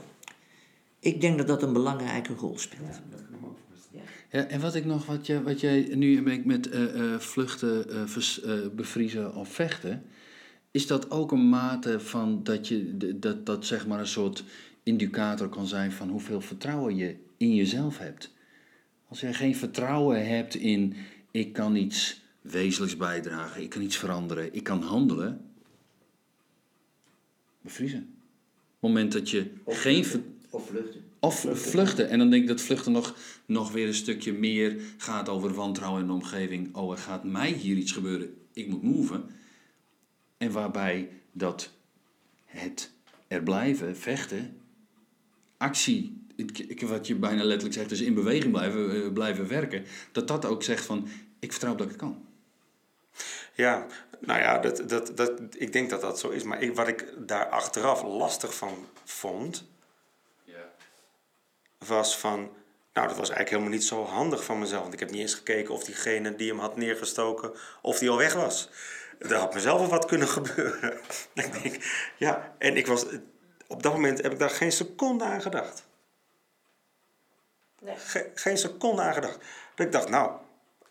Ik 0.99 1.21
denk 1.21 1.37
dat 1.37 1.47
dat 1.47 1.63
een 1.63 1.73
belangrijke 1.73 2.33
rol 2.33 2.57
speelt. 2.57 3.01
Ja, 4.31 4.45
en 4.45 4.61
wat 4.61 4.75
ik 4.75 4.85
nog, 4.85 5.05
wat, 5.05 5.25
je, 5.25 5.43
wat 5.43 5.59
jij 5.59 5.89
nu 5.93 6.21
met 6.45 6.69
eh, 6.69 7.13
eh, 7.13 7.19
vluchten, 7.19 8.09
vers- 8.09 8.41
eh, 8.41 8.53
bevriezen 8.75 9.35
of 9.35 9.49
vechten, 9.49 10.05
is 10.75 10.87
dat 10.87 11.11
ook 11.11 11.31
een 11.31 11.49
mate 11.49 11.99
van 11.99 12.43
dat 12.43 12.67
je 12.67 12.97
dat, 13.19 13.45
dat 13.45 13.65
zeg 13.65 13.87
maar 13.87 13.99
een 13.99 14.07
soort 14.07 14.43
indicator 14.83 15.49
kan 15.49 15.67
zijn 15.67 15.91
van 15.91 16.09
hoeveel 16.09 16.41
vertrouwen 16.41 16.95
je 16.95 17.15
in 17.37 17.55
jezelf 17.55 17.97
hebt. 17.97 18.33
Als 19.07 19.19
je 19.19 19.33
geen 19.33 19.55
vertrouwen 19.55 20.27
hebt 20.27 20.55
in 20.55 20.95
ik 21.31 21.53
kan 21.53 21.75
iets 21.75 22.21
wezenlijks 22.41 22.97
bijdragen, 22.97 23.61
ik 23.61 23.69
kan 23.69 23.81
iets 23.81 23.97
veranderen, 23.97 24.53
ik 24.53 24.63
kan 24.63 24.81
handelen, 24.81 25.41
bevriezen. 27.61 27.99
Op 27.99 28.07
het 28.79 28.89
moment 28.89 29.11
dat 29.11 29.29
je 29.29 29.51
geen 29.65 30.05
Of 30.49 30.67
vluchten. 30.67 31.03
of 31.19 31.47
vluchten. 31.53 32.09
En 32.09 32.19
dan 32.19 32.29
denk 32.29 32.41
ik 32.41 32.47
dat 32.47 32.61
vluchten 32.61 32.91
nog, 32.91 33.15
nog 33.45 33.71
weer 33.71 33.87
een 33.87 33.93
stukje 33.93 34.33
meer 34.33 34.81
gaat 34.97 35.29
over 35.29 35.53
wantrouwen 35.53 36.01
in 36.01 36.07
de 36.07 36.13
omgeving. 36.13 36.75
Oh, 36.75 36.91
er 36.91 36.97
gaat 36.97 37.23
mij 37.23 37.51
hier 37.51 37.75
iets 37.75 37.91
gebeuren. 37.91 38.33
Ik 38.53 38.67
moet 38.67 38.83
moven. 38.83 39.23
En 40.37 40.51
waarbij 40.51 41.09
dat 41.31 41.69
het 42.45 42.91
er 43.27 43.43
blijven, 43.43 43.97
vechten, 43.97 44.61
actie, 45.57 46.23
wat 46.79 47.07
je 47.07 47.15
bijna 47.15 47.43
letterlijk 47.43 47.73
zegt, 47.73 47.89
dus 47.89 48.01
in 48.01 48.13
beweging 48.13 48.51
blijven, 48.51 49.03
eh, 49.03 49.13
blijven 49.13 49.47
werken. 49.47 49.85
Dat 50.11 50.27
dat 50.27 50.45
ook 50.45 50.63
zegt 50.63 50.85
van, 50.85 51.07
ik 51.39 51.51
vertrouw 51.51 51.75
dat 51.75 51.89
ik 51.89 51.97
kan. 51.97 52.25
Ja, 53.53 53.85
nou 54.19 54.39
ja, 54.39 54.59
dat, 54.59 54.89
dat, 54.89 55.17
dat, 55.17 55.41
ik 55.57 55.73
denk 55.73 55.89
dat 55.89 56.01
dat 56.01 56.19
zo 56.19 56.29
is. 56.29 56.43
Maar 56.43 56.61
ik, 56.61 56.75
wat 56.75 56.87
ik 56.87 57.13
daar 57.17 57.49
achteraf 57.49 58.03
lastig 58.03 58.55
van 58.55 58.87
vond, 59.03 59.65
was 61.77 62.17
van... 62.17 62.49
Nou, 62.93 63.07
dat 63.07 63.17
was 63.17 63.29
eigenlijk 63.29 63.49
helemaal 63.49 63.69
niet 63.69 63.83
zo 63.83 64.03
handig 64.03 64.43
van 64.43 64.59
mezelf. 64.59 64.81
Want 64.81 64.93
ik 64.93 64.99
heb 64.99 65.11
niet 65.11 65.21
eens 65.21 65.33
gekeken 65.33 65.73
of 65.73 65.83
diegene 65.83 66.35
die 66.35 66.49
hem 66.49 66.59
had 66.59 66.77
neergestoken, 66.77 67.51
of 67.81 67.99
die 67.99 68.09
al 68.09 68.17
weg 68.17 68.33
was. 68.33 68.69
Er 69.19 69.35
had 69.35 69.53
mezelf 69.53 69.79
wel 69.79 69.89
wat 69.89 70.05
kunnen 70.05 70.27
gebeuren. 70.27 70.93
ik 71.33 71.63
denk, 71.63 71.83
ja, 72.17 72.55
en 72.57 72.77
ik 72.77 72.87
was... 72.87 73.05
Op 73.67 73.83
dat 73.83 73.93
moment 73.93 74.21
heb 74.21 74.31
ik 74.31 74.39
daar 74.39 74.49
geen 74.49 74.71
seconde 74.71 75.23
aan 75.23 75.41
gedacht. 75.41 75.85
Ge- 77.85 78.31
geen 78.35 78.57
seconde 78.57 79.01
aan 79.01 79.13
gedacht. 79.13 79.37
Dat 79.75 79.85
ik 79.85 79.91
dacht, 79.91 80.09
nou, 80.09 80.31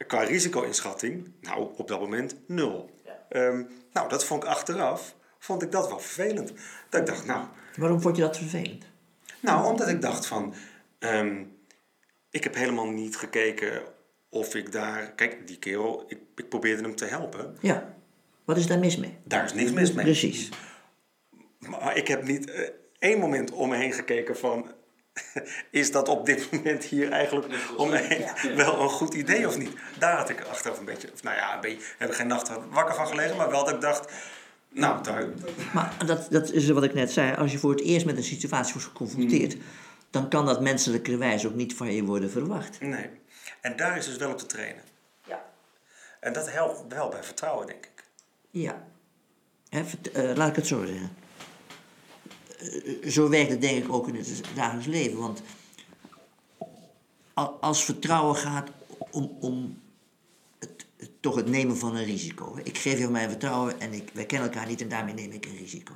qua 0.07 0.23
risico-inschatting, 0.23 1.33
nou, 1.41 1.69
op 1.77 1.89
dat 1.89 2.01
moment 2.01 2.35
nul. 2.47 2.91
Ehm, 3.29 3.63
nou, 3.93 4.09
dat 4.09 4.25
vond 4.25 4.43
ik 4.43 4.49
achteraf, 4.49 5.15
vond 5.39 5.63
ik 5.63 5.73
dat 5.73 5.89
wel 5.89 5.99
vervelend. 6.01 6.53
Dat 6.89 7.01
ik 7.01 7.07
dacht, 7.07 7.27
nou, 7.27 7.47
Waarom 7.77 8.01
vond 8.01 8.17
je 8.17 8.23
dat 8.23 8.37
vervelend? 8.37 8.85
nou 9.41 9.67
omdat 9.67 9.89
ik 9.89 10.01
dacht 10.03 10.27
van, 10.27 10.55
ehm, 10.99 11.45
ik 12.31 12.45
heb 12.45 12.55
helemaal 12.55 12.87
niet 12.89 13.17
gekeken 13.17 13.83
of 14.29 14.55
ik 14.55 14.73
daar, 14.73 15.13
kijk, 15.13 15.47
die 15.47 15.59
kerel, 15.59 16.05
ik, 16.09 16.19
ik 16.37 16.49
probeerde 16.49 16.83
hem 16.83 16.97
te 16.97 17.05
helpen. 17.05 17.57
Ja. 17.61 17.95
Wat 18.45 18.57
is 18.57 18.67
daar 18.67 18.79
mis 18.79 18.97
mee? 18.97 19.19
Daar 19.25 19.45
is 19.45 19.53
niks 19.53 19.71
mis 19.73 19.93
mee. 19.93 20.05
Precies. 20.05 20.49
Maar 21.59 21.97
ik 21.97 22.09
heb 22.09 22.23
niet 22.23 22.51
eh, 22.51 22.69
één 22.99 23.19
moment 23.19 23.51
om 23.51 23.69
me 23.69 23.77
heen 23.77 23.93
gekeken 23.93 24.37
van... 24.37 24.73
is 25.71 25.93
dat 25.93 26.09
op 26.09 26.27
dit 26.27 26.51
moment 26.51 26.85
hier 26.85 27.11
eigenlijk 27.11 27.47
om 27.77 27.89
me 27.89 27.99
heen 27.99 28.57
wel 28.57 28.81
een 28.81 28.89
goed 28.89 29.15
idee 29.15 29.47
of 29.47 29.59
niet? 29.59 29.73
Daar 29.99 30.17
had 30.17 30.29
ik 30.29 30.41
achteraf 30.41 30.79
een 30.79 30.85
beetje... 30.85 31.13
Of 31.13 31.23
nou 31.23 31.37
ja, 31.37 31.55
een 31.55 31.61
beetje, 31.61 31.87
heb 31.99 32.09
ik 32.09 32.15
geen 32.15 32.27
nacht 32.27 32.51
wakker 32.71 32.95
van 32.95 33.07
gelegen. 33.07 33.37
Maar 33.37 33.51
wel 33.51 33.65
dat 33.65 33.75
ik 33.75 33.81
dacht... 33.81 34.13
Nou, 34.69 35.03
daar, 35.03 35.29
Maar 35.73 35.95
dat, 36.07 36.27
dat 36.31 36.51
is 36.51 36.69
wat 36.69 36.85
ik 36.85 36.95
net 36.95 37.13
zei. 37.13 37.35
Als 37.35 37.53
je 37.53 37.59
voor 37.59 37.71
het 37.71 37.81
eerst 37.81 38.07
met 38.07 38.17
een 38.17 38.23
situatie 38.23 38.73
wordt 38.73 38.89
geconfronteerd, 38.89 39.57
dan 40.11 40.29
kan 40.29 40.47
dat 40.47 40.61
menselijkerwijs 40.61 41.47
ook 41.47 41.55
niet 41.55 41.75
van 41.75 41.93
je 41.93 42.05
worden 42.05 42.31
verwacht. 42.31 42.81
nee. 42.81 43.11
En 43.61 43.77
daar 43.77 43.97
is 43.97 44.07
dus 44.07 44.17
wel 44.17 44.31
op 44.31 44.39
te 44.39 44.47
trainen. 44.47 44.83
Ja. 45.27 45.45
En 46.21 46.33
dat 46.33 46.51
helpt 46.51 46.95
wel 46.95 47.09
bij 47.09 47.23
vertrouwen, 47.23 47.67
denk 47.67 47.85
ik. 47.85 48.04
Ja. 48.55 48.87
Eh, 49.69 49.83
laat 50.35 50.49
ik 50.49 50.57
het 50.57 50.67
zo 50.67 50.85
zeggen. 50.87 51.11
Eh, 52.59 53.11
zo 53.11 53.29
werkt 53.29 53.51
het 53.51 53.61
denk 53.61 53.85
ik 53.85 53.93
ook 53.93 54.09
in 54.09 54.15
het 54.15 54.41
dagelijks 54.55 54.87
leven. 54.87 55.19
Want 55.19 55.43
als 57.61 57.85
vertrouwen 57.85 58.37
gaat 58.37 58.71
om, 59.11 59.37
om 59.41 59.79
het, 60.59 60.87
toch 61.21 61.35
het 61.35 61.49
nemen 61.49 61.77
van 61.77 61.97
een 61.97 62.05
risico. 62.05 62.59
Ik 62.63 62.79
geef 62.79 62.99
jou 62.99 63.11
mijn 63.11 63.29
vertrouwen 63.29 63.81
en 63.81 63.93
ik, 63.93 64.11
wij 64.13 64.27
kennen 64.27 64.49
elkaar 64.49 64.67
niet 64.67 64.81
en 64.81 64.89
daarmee 64.89 65.15
neem 65.15 65.33
ik 65.33 65.47
een 65.47 65.57
risico. 65.57 65.95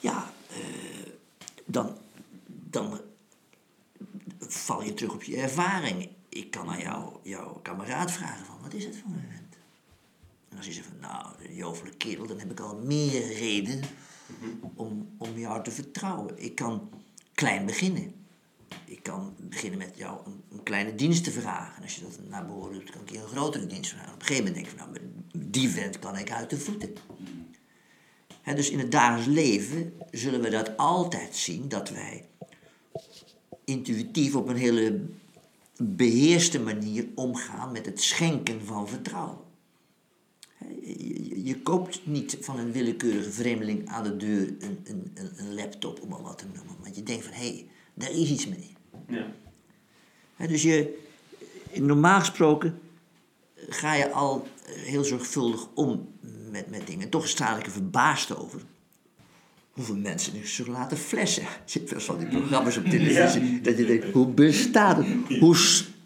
Ja, 0.00 0.32
eh, 0.48 1.12
dan, 1.64 1.96
dan 2.46 3.00
val 4.38 4.82
je 4.82 4.94
terug 4.94 5.12
op 5.12 5.22
je 5.22 5.36
ervaring. 5.36 6.08
Ik 6.28 6.50
kan 6.50 6.68
aan 6.68 6.80
jou, 6.80 7.16
jouw 7.22 7.60
kameraad 7.62 8.12
vragen 8.12 8.46
van, 8.46 8.58
wat 8.62 8.72
is 8.72 8.84
het 8.84 8.96
voor 8.96 9.10
een? 9.10 9.41
En 10.52 10.58
als 10.58 10.66
je 10.66 10.72
zegt 10.72 10.86
van, 10.86 11.00
nou, 11.00 11.54
jovele 11.54 11.90
kerel, 11.96 12.26
dan 12.26 12.38
heb 12.38 12.50
ik 12.50 12.60
al 12.60 12.76
meer 12.76 13.32
reden 13.32 13.80
om, 14.74 15.14
om 15.18 15.38
jou 15.38 15.62
te 15.62 15.70
vertrouwen. 15.70 16.42
Ik 16.42 16.54
kan 16.54 16.90
klein 17.34 17.66
beginnen. 17.66 18.14
Ik 18.84 19.02
kan 19.02 19.34
beginnen 19.38 19.78
met 19.78 19.96
jou 19.96 20.26
een, 20.26 20.42
een 20.50 20.62
kleine 20.62 20.94
dienst 20.94 21.24
te 21.24 21.30
vragen. 21.30 21.76
En 21.76 21.82
als 21.82 21.94
je 21.94 22.00
dat 22.00 22.18
naar 22.28 22.46
behoren 22.46 22.72
doet, 22.72 22.90
kan 22.90 23.00
ik 23.00 23.10
je 23.10 23.18
een 23.18 23.28
grotere 23.28 23.66
dienst 23.66 23.90
vragen. 23.90 24.12
Op 24.12 24.20
een 24.20 24.26
gegeven 24.26 24.52
moment 24.52 24.64
denk 24.64 24.74
ik 24.74 24.80
van, 24.80 24.92
nou, 24.92 25.50
die 25.50 25.68
vent 25.68 25.98
kan 25.98 26.18
ik 26.18 26.30
uit 26.30 26.50
de 26.50 26.58
voeten. 26.58 26.92
Hè, 28.42 28.54
dus 28.54 28.70
in 28.70 28.78
het 28.78 28.90
dagelijks 28.90 29.26
leven 29.26 29.92
zullen 30.10 30.40
we 30.40 30.50
dat 30.50 30.76
altijd 30.76 31.36
zien, 31.36 31.68
dat 31.68 31.90
wij 31.90 32.28
intuïtief 33.64 34.34
op 34.34 34.48
een 34.48 34.56
hele 34.56 35.00
beheerste 35.76 36.60
manier 36.60 37.06
omgaan 37.14 37.72
met 37.72 37.86
het 37.86 38.02
schenken 38.02 38.64
van 38.64 38.88
vertrouwen. 38.88 39.41
Hè, 40.62 40.68
Je, 41.44 41.60
koopt 41.62 42.06
niet 42.06 42.38
van 42.40 42.58
een 42.58 42.72
willekeurige 42.72 43.30
vreemdeling 43.30 43.88
aan 43.88 44.02
de 44.04 44.16
deur 44.16 44.54
een, 44.58 44.78
een, 44.84 45.12
een- 45.36 45.54
laptop, 45.54 46.00
om 46.02 46.08
maar 46.08 46.22
wat 46.22 46.38
te 46.38 46.44
noemen. 46.54 46.76
Want 46.82 46.96
je 46.96 47.02
denkt 47.02 47.24
van, 47.24 47.34
hé, 47.34 47.48
hey, 47.48 47.66
Daar 47.94 48.10
is 48.10 48.30
iets 48.30 48.48
mee. 48.48 48.72
Ja. 49.08 49.26
Dus 50.46 50.62
je, 50.62 50.98
normaal 51.74 52.18
gesproken 52.18 52.78
ga 53.68 53.94
je 53.94 54.10
al 54.10 54.46
heel 54.66 55.04
zorgvuldig 55.04 55.68
om 55.74 56.08
met, 56.50 56.70
met 56.70 56.86
dingen. 56.86 57.08
Toch 57.08 57.28
sta 57.28 57.56
ik 57.58 57.66
er 57.66 57.72
verbaasd 57.72 58.36
over. 58.36 58.60
Hoeveel 59.70 59.96
mensen 59.96 60.34
nu 60.34 60.46
zich 60.46 60.66
laten 60.66 60.96
flessen. 60.96 61.42
Je 61.66 61.78
hebt 61.78 61.90
wel 61.90 62.00
van 62.00 62.18
die 62.18 62.28
programma's 62.28 62.76
op 62.76 62.84
televisie. 62.84 63.60
Dat 63.60 63.78
je 63.78 63.84
denkt, 63.84 64.10
hoe 64.10 64.26
bestaat 64.26 64.96
het? 64.96 65.38
Hoe 65.38 65.56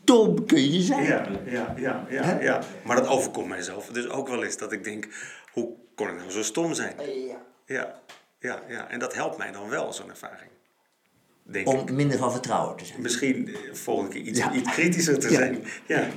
stom 0.06 0.46
kun 0.46 0.72
je 0.72 0.80
zijn? 0.82 1.04
Ja, 1.04 1.28
ja, 1.46 1.74
ja, 1.78 2.06
ja, 2.10 2.40
ja. 2.40 2.62
Maar 2.84 2.96
dat 2.96 3.06
overkomt 3.06 3.48
mijzelf 3.48 3.86
dus 3.86 4.08
ook 4.08 4.28
wel 4.28 4.44
eens. 4.44 4.56
Dat 4.56 4.72
ik 4.72 4.84
denk, 4.84 5.08
hoe 5.52 5.68
kon 5.94 6.08
ik 6.08 6.16
nou 6.16 6.30
zo 6.30 6.42
stom 6.42 6.74
zijn? 6.74 6.94
Ja. 7.28 7.42
Ja, 7.66 8.00
ja, 8.40 8.62
ja. 8.68 8.88
En 8.88 8.98
dat 8.98 9.14
helpt 9.14 9.38
mij 9.38 9.52
dan 9.52 9.68
wel, 9.68 9.92
zo'n 9.92 10.08
ervaring. 10.10 10.50
Denk 11.42 11.68
ik. 11.68 11.74
Om 11.90 11.94
minder 11.94 12.18
van 12.18 12.32
vertrouwen 12.32 12.76
te 12.76 12.84
zijn. 12.84 13.00
Misschien 13.02 13.48
eh, 13.48 13.54
volgende 13.72 14.10
keer 14.10 14.22
iets, 14.22 14.38
Ja. 14.38 14.52
iets 14.54 14.70
kritischer 14.70 15.18
te 15.18 15.30
Ja. 15.30 15.34
zijn. 15.36 15.64
Ja. 15.86 16.08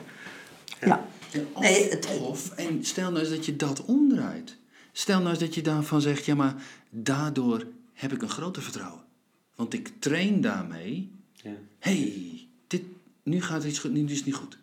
Ja. 0.81 1.05
Of, 1.53 1.61
Nee, 1.61 1.89
het- 1.89 2.17
of, 2.19 2.51
en 2.55 2.85
stel 2.85 3.11
nou 3.11 3.19
eens 3.23 3.29
dat 3.35 3.45
je 3.45 3.55
dat 3.55 3.85
omdraait. 3.85 4.57
Stel 4.91 5.17
nou 5.19 5.29
eens 5.29 5.39
dat 5.39 5.55
je 5.55 5.61
daarvan 5.61 6.01
zegt, 6.01 6.25
ja 6.25 6.35
maar 6.35 6.53
daardoor 6.89 7.63
heb 7.93 8.11
ik 8.13 8.21
een 8.21 8.29
groter 8.29 8.61
vertrouwen. 8.61 9.03
Want 9.55 9.73
ik 9.73 9.91
train 9.99 10.41
daarmee, 10.41 11.11
Ja. 11.33 11.51
hey, 11.79 12.38
nu 13.29 13.41
gaat 13.41 13.63
iets 13.63 13.79
goed, 13.79 13.91
nu 13.91 14.05
is 14.05 14.15
het 14.17 14.25
niet 14.25 14.35
goed. 14.35 14.57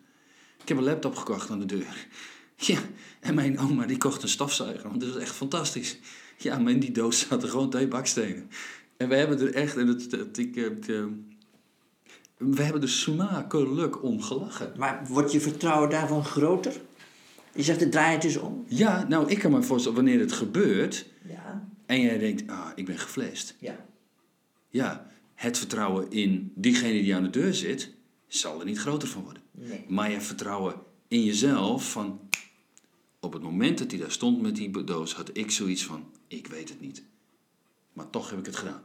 Ik 0.61 0.67
heb 0.67 0.77
een 0.77 0.83
laptop 0.83 1.15
gekocht 1.15 1.49
aan 1.49 1.59
de 1.59 1.65
deur. 1.65 2.07
Ja, 2.55 2.79
en 3.19 3.35
mijn 3.35 3.59
oma 3.59 3.85
die 3.85 3.97
kocht 3.97 4.23
een 4.23 4.29
stofzuiger, 4.29 4.89
want 4.89 5.01
dat 5.01 5.09
is 5.15 5.21
echt 5.21 5.35
fantastisch. 5.35 5.97
Ja, 6.37 6.57
maar 6.59 6.71
in 6.71 6.79
die 6.79 6.91
doos 6.91 7.19
zaten 7.27 7.49
gewoon 7.49 7.69
twee 7.69 7.87
bakstenen. 7.87 8.49
En 8.97 9.09
we 9.09 9.15
hebben 9.15 9.39
er 9.39 9.53
echt, 9.53 9.77
en 9.77 9.85
dat, 9.85 10.37
ik, 10.37 10.55
eh, 10.55 10.65
eh, 10.65 11.05
we 12.37 12.63
hebben 12.63 12.81
er 12.81 12.89
smakelijk 12.89 14.03
om 14.03 14.21
gelachen. 14.21 14.73
Maar 14.77 15.05
wordt 15.07 15.31
je 15.31 15.39
vertrouwen 15.41 15.89
daarvan 15.89 16.25
groter? 16.25 16.73
Je 17.53 17.63
zegt, 17.63 17.79
het 17.79 17.91
draait 17.91 18.21
dus 18.21 18.37
om. 18.37 18.63
Ja, 18.67 19.05
nou, 19.07 19.29
ik 19.29 19.39
kan 19.39 19.51
me 19.51 19.63
voorstellen, 19.63 19.97
wanneer 19.97 20.19
het 20.19 20.31
gebeurt 20.31 21.05
Ja. 21.29 21.67
en 21.85 22.01
jij 22.01 22.17
denkt, 22.17 22.51
ah, 22.51 22.67
ik 22.75 22.85
ben 22.85 22.97
geflasht. 22.97 23.55
Ja. 23.59 23.85
Ja, 24.69 25.07
het 25.33 25.57
vertrouwen 25.57 26.11
in 26.11 26.51
diegene 26.55 27.01
die 27.01 27.15
aan 27.15 27.23
de 27.23 27.29
deur 27.29 27.53
zit, 27.53 27.91
zal 28.27 28.59
er 28.59 28.65
niet 28.65 28.79
groter 28.79 29.07
van 29.07 29.23
worden. 29.23 29.43
Nee. 29.51 29.85
Maar 29.87 30.11
je 30.11 30.21
vertrouwen 30.21 30.75
in 31.07 31.23
jezelf 31.23 31.91
van, 31.91 32.29
op 33.19 33.33
het 33.33 33.41
moment 33.41 33.77
dat 33.77 33.91
hij 33.91 33.99
daar 33.99 34.11
stond 34.11 34.41
met 34.41 34.55
die 34.55 34.83
doos, 34.83 35.13
had 35.13 35.29
ik 35.33 35.51
zoiets 35.51 35.85
van, 35.85 36.11
ik 36.27 36.47
weet 36.47 36.69
het 36.69 36.81
niet. 36.81 37.03
Maar 37.93 38.09
toch 38.09 38.29
heb 38.29 38.39
ik 38.39 38.45
het 38.45 38.55
gedaan. 38.55 38.83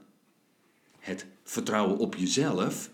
Het 0.98 1.26
vertrouwen 1.44 1.98
op 1.98 2.14
jezelf 2.14 2.90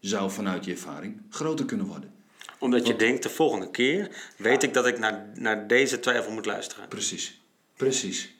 zou 0.00 0.30
vanuit 0.30 0.64
je 0.64 0.70
ervaring 0.70 1.22
groter 1.30 1.64
kunnen 1.64 1.86
worden. 1.86 2.12
Omdat 2.58 2.86
je 2.86 2.96
denkt, 2.96 3.22
de 3.22 3.30
volgende 3.30 3.70
keer 3.70 4.32
weet 4.36 4.62
ik 4.62 4.74
dat 4.74 4.86
ik 4.86 4.98
naar, 4.98 5.30
naar 5.34 5.66
deze 5.66 6.00
twijfel 6.00 6.32
moet 6.32 6.46
luisteren. 6.46 6.88
Precies, 6.88 7.40
precies. 7.76 8.34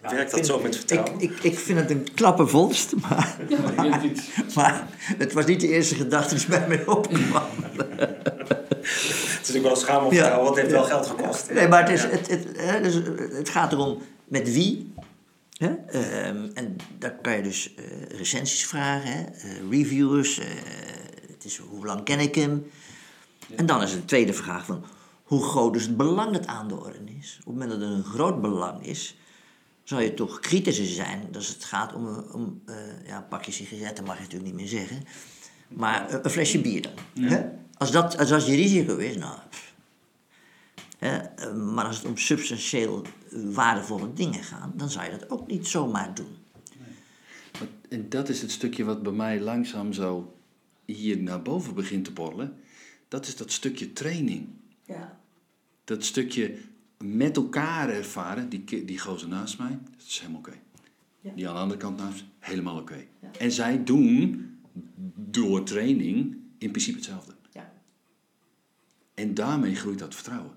Werkt 0.00 0.30
dat 0.30 0.46
zo 0.46 0.60
met 0.60 0.76
vertrouwen? 0.76 1.20
Ik, 1.20 1.30
ik, 1.30 1.42
ik 1.42 1.58
vind 1.58 1.78
het 1.78 1.90
een 1.90 2.06
klappenvondst, 2.14 2.94
maar, 2.96 3.36
Ja, 3.48 3.58
maar 3.60 4.00
maar 4.54 4.88
het 5.00 5.32
was 5.32 5.46
niet 5.46 5.60
de 5.60 5.68
eerste 5.68 5.94
gedachte 5.94 6.34
die 6.34 6.46
bij 6.48 6.68
mij 6.68 6.86
opkwam. 6.86 7.46
Het 8.80 9.46
is 9.46 9.54
natuurlijk 9.54 9.64
wel 9.64 9.76
schaam 9.76 10.04
op 10.04 10.12
Ja. 10.12 10.18
vertrouwen, 10.18 10.44
want 10.44 10.56
het 10.56 10.66
heeft 10.66 10.78
wel 10.88 10.98
geld 10.98 11.06
gekost. 11.06 11.50
Nee, 11.52 11.68
maar 11.68 11.80
het, 11.80 11.90
is, 11.90 12.02
Ja. 12.02 12.08
het, 12.08 12.26
het, 12.28 12.46
hè, 12.56 12.80
dus 12.82 12.94
het 13.32 13.48
gaat 13.48 13.72
erom 13.72 14.02
met 14.24 14.52
wie. 14.52 14.92
Hè? 15.56 15.74
Ehm, 15.86 16.48
en 16.54 16.76
daar 16.98 17.14
kan 17.22 17.36
je 17.36 17.42
dus 17.42 17.74
eh, 17.74 17.84
recensies 18.18 18.66
vragen, 18.66 19.10
hè? 19.10 19.22
eh, 19.24 19.70
reviewers. 19.70 20.38
eh, 20.38 20.46
het 21.32 21.44
is, 21.44 21.56
hoe 21.56 21.86
lang 21.86 22.04
ken 22.04 22.20
ik 22.20 22.34
hem? 22.34 22.66
En 23.56 23.66
dan 23.66 23.82
is 23.82 23.92
de 23.92 24.04
tweede 24.04 24.32
vraag 24.32 24.64
van 24.64 24.84
hoe 25.24 25.42
groot 25.44 25.76
is 25.76 25.82
het 25.82 25.96
belang 25.96 26.32
dat 26.32 26.46
aan 26.46 26.68
de 26.68 26.74
orde 26.76 26.98
is? 27.18 27.36
Op 27.40 27.44
het 27.44 27.54
moment 27.54 27.70
dat 27.70 27.80
er 27.80 27.94
een 27.96 28.04
groot 28.04 28.40
belang 28.40 28.86
is, 28.86 29.16
zou 29.88 30.02
je 30.02 30.14
toch 30.14 30.40
kritischer 30.40 30.86
zijn 30.86 31.28
als 31.34 31.48
het 31.48 31.64
gaat 31.64 31.94
om, 31.94 32.06
een- 32.06 32.32
om 32.32 32.62
eh, 32.66 32.74
ja, 33.06 33.16
een 33.16 33.28
pakje 33.28 33.52
sigaretten, 33.52 34.04
mag 34.04 34.16
je 34.16 34.22
natuurlijk 34.22 34.50
niet 34.50 34.60
meer 34.60 34.68
zeggen. 34.80 35.02
Maar 35.68 36.12
een, 36.12 36.24
een 36.24 36.30
flesje 36.30 36.60
bier 36.60 36.82
dan. 36.82 37.24
Hè? 37.28 37.44
Als, 37.74 37.90
dat, 37.90 38.18
als 38.18 38.28
dat 38.28 38.46
je 38.46 38.54
risico 38.54 38.96
is, 38.96 39.16
nou, 39.16 39.38
Hè, 40.98 41.16
eh, 41.16 41.54
maar 41.54 41.84
als 41.84 41.96
het 41.96 42.06
om 42.06 42.16
substantieel 42.16 43.02
eh, 43.02 43.38
waardevolle 43.44 44.12
dingen 44.12 44.42
gaat, 44.42 44.70
dan 44.78 44.90
zou 44.90 45.04
je 45.04 45.10
dat 45.18 45.30
ook 45.30 45.46
niet 45.46 45.66
zomaar 45.66 46.14
doen. 46.14 46.36
Maar- 47.58 47.68
En 47.88 48.08
dat 48.08 48.28
is 48.28 48.42
het 48.42 48.50
stukje 48.50 48.84
wat 48.84 49.02
bij 49.02 49.12
mij 49.12 49.40
langzaam 49.40 49.92
zo 49.92 50.34
hier 50.84 51.18
naar 51.22 51.42
boven 51.42 51.74
begint 51.74 52.04
te 52.04 52.12
borrelen. 52.12 52.60
Dat 53.08 53.26
is 53.26 53.36
dat 53.36 53.52
stukje 53.52 53.92
training. 53.92 54.48
Ja. 54.84 55.18
Dat 55.84 56.04
stukje 56.04 56.54
met 56.98 57.36
elkaar 57.36 57.88
ervaren. 57.88 58.48
Die, 58.48 58.84
die 58.84 58.98
gozer 58.98 59.28
naast 59.28 59.58
mij, 59.58 59.78
dat 59.96 60.06
is 60.06 60.18
helemaal 60.18 60.40
oké. 60.40 60.54
Ja. 61.20 61.32
Die 61.34 61.48
aan 61.48 61.54
de 61.54 61.60
andere 61.60 61.80
kant 61.80 61.98
naast, 61.98 62.24
helemaal 62.38 62.78
oké. 62.78 63.04
En 63.38 63.52
zij 63.52 63.84
doen 63.84 64.46
door 65.14 65.64
training 65.64 66.36
in 66.58 66.70
principe 66.70 66.96
hetzelfde. 66.96 67.32
Ja. 67.52 67.72
En 69.14 69.34
daarmee 69.34 69.74
groeit 69.74 69.98
dat 69.98 70.14
vertrouwen. 70.14 70.52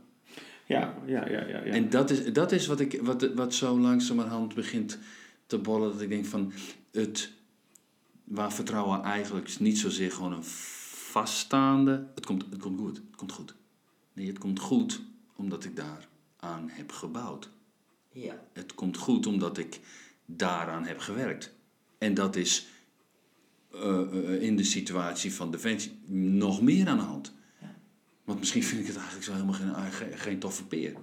Ja, 0.65 0.95
ja, 1.05 1.29
ja, 1.29 1.47
ja. 1.47 1.63
ja. 1.63 1.63
En 1.63 1.89
dat 1.89 2.09
is, 2.09 2.33
dat 2.33 2.51
is 2.51 2.67
wat, 2.67 2.79
ik, 2.79 2.99
wat, 3.01 3.33
wat 3.33 3.53
zo 3.53 3.79
langzamerhand 3.79 4.55
begint 4.55 4.99
te 5.45 5.57
bollen. 5.57 5.91
Dat 5.91 6.01
ik 6.01 6.09
denk 6.09 6.25
van 6.25 6.51
het, 6.91 7.31
waar 8.23 8.53
vertrouwen 8.53 9.03
eigenlijk 9.03 9.59
niet 9.59 9.77
zozeer 9.77 10.11
gewoon 10.11 10.33
een 10.33 10.43
vaststaande. 10.43 12.07
Het 12.15 12.25
komt, 12.25 12.45
het 12.49 12.59
komt 12.61 12.79
goed. 12.79 12.97
Het 12.97 13.15
komt 13.15 13.31
goed. 13.31 13.55
Nee, 14.13 14.27
het 14.27 14.37
komt 14.37 14.59
goed 14.59 15.01
omdat 15.35 15.63
ik 15.63 15.75
daar 15.75 16.07
aan 16.41 16.69
heb 16.71 16.91
gebouwd. 16.91 17.49
Ja. 18.11 18.33
Het 18.53 18.73
komt 18.75 18.97
goed 18.97 19.27
omdat 19.27 19.57
ik 19.57 19.79
daaraan 20.25 20.85
heb 20.85 20.99
gewerkt. 20.99 21.53
En 21.97 22.13
dat 22.13 22.35
is 22.35 22.67
eh, 23.73 24.01
eh, 24.01 24.41
in 24.41 24.55
de 24.55 24.63
situatie 24.63 25.33
van 25.33 25.51
Defensie 25.51 25.99
nog 26.07 26.61
meer 26.61 26.87
aan 26.87 26.97
de 26.97 27.03
hand. 27.03 27.33
Want 28.23 28.39
misschien 28.39 28.63
vind 28.63 28.81
ik 28.81 28.87
het 28.87 28.95
eigenlijk 28.95 29.25
zo 29.25 29.31
helemaal 29.33 29.53
geen, 29.53 29.91
geen, 29.91 30.17
geen 30.17 30.39
toffe 30.39 30.65
peer. 30.65 30.93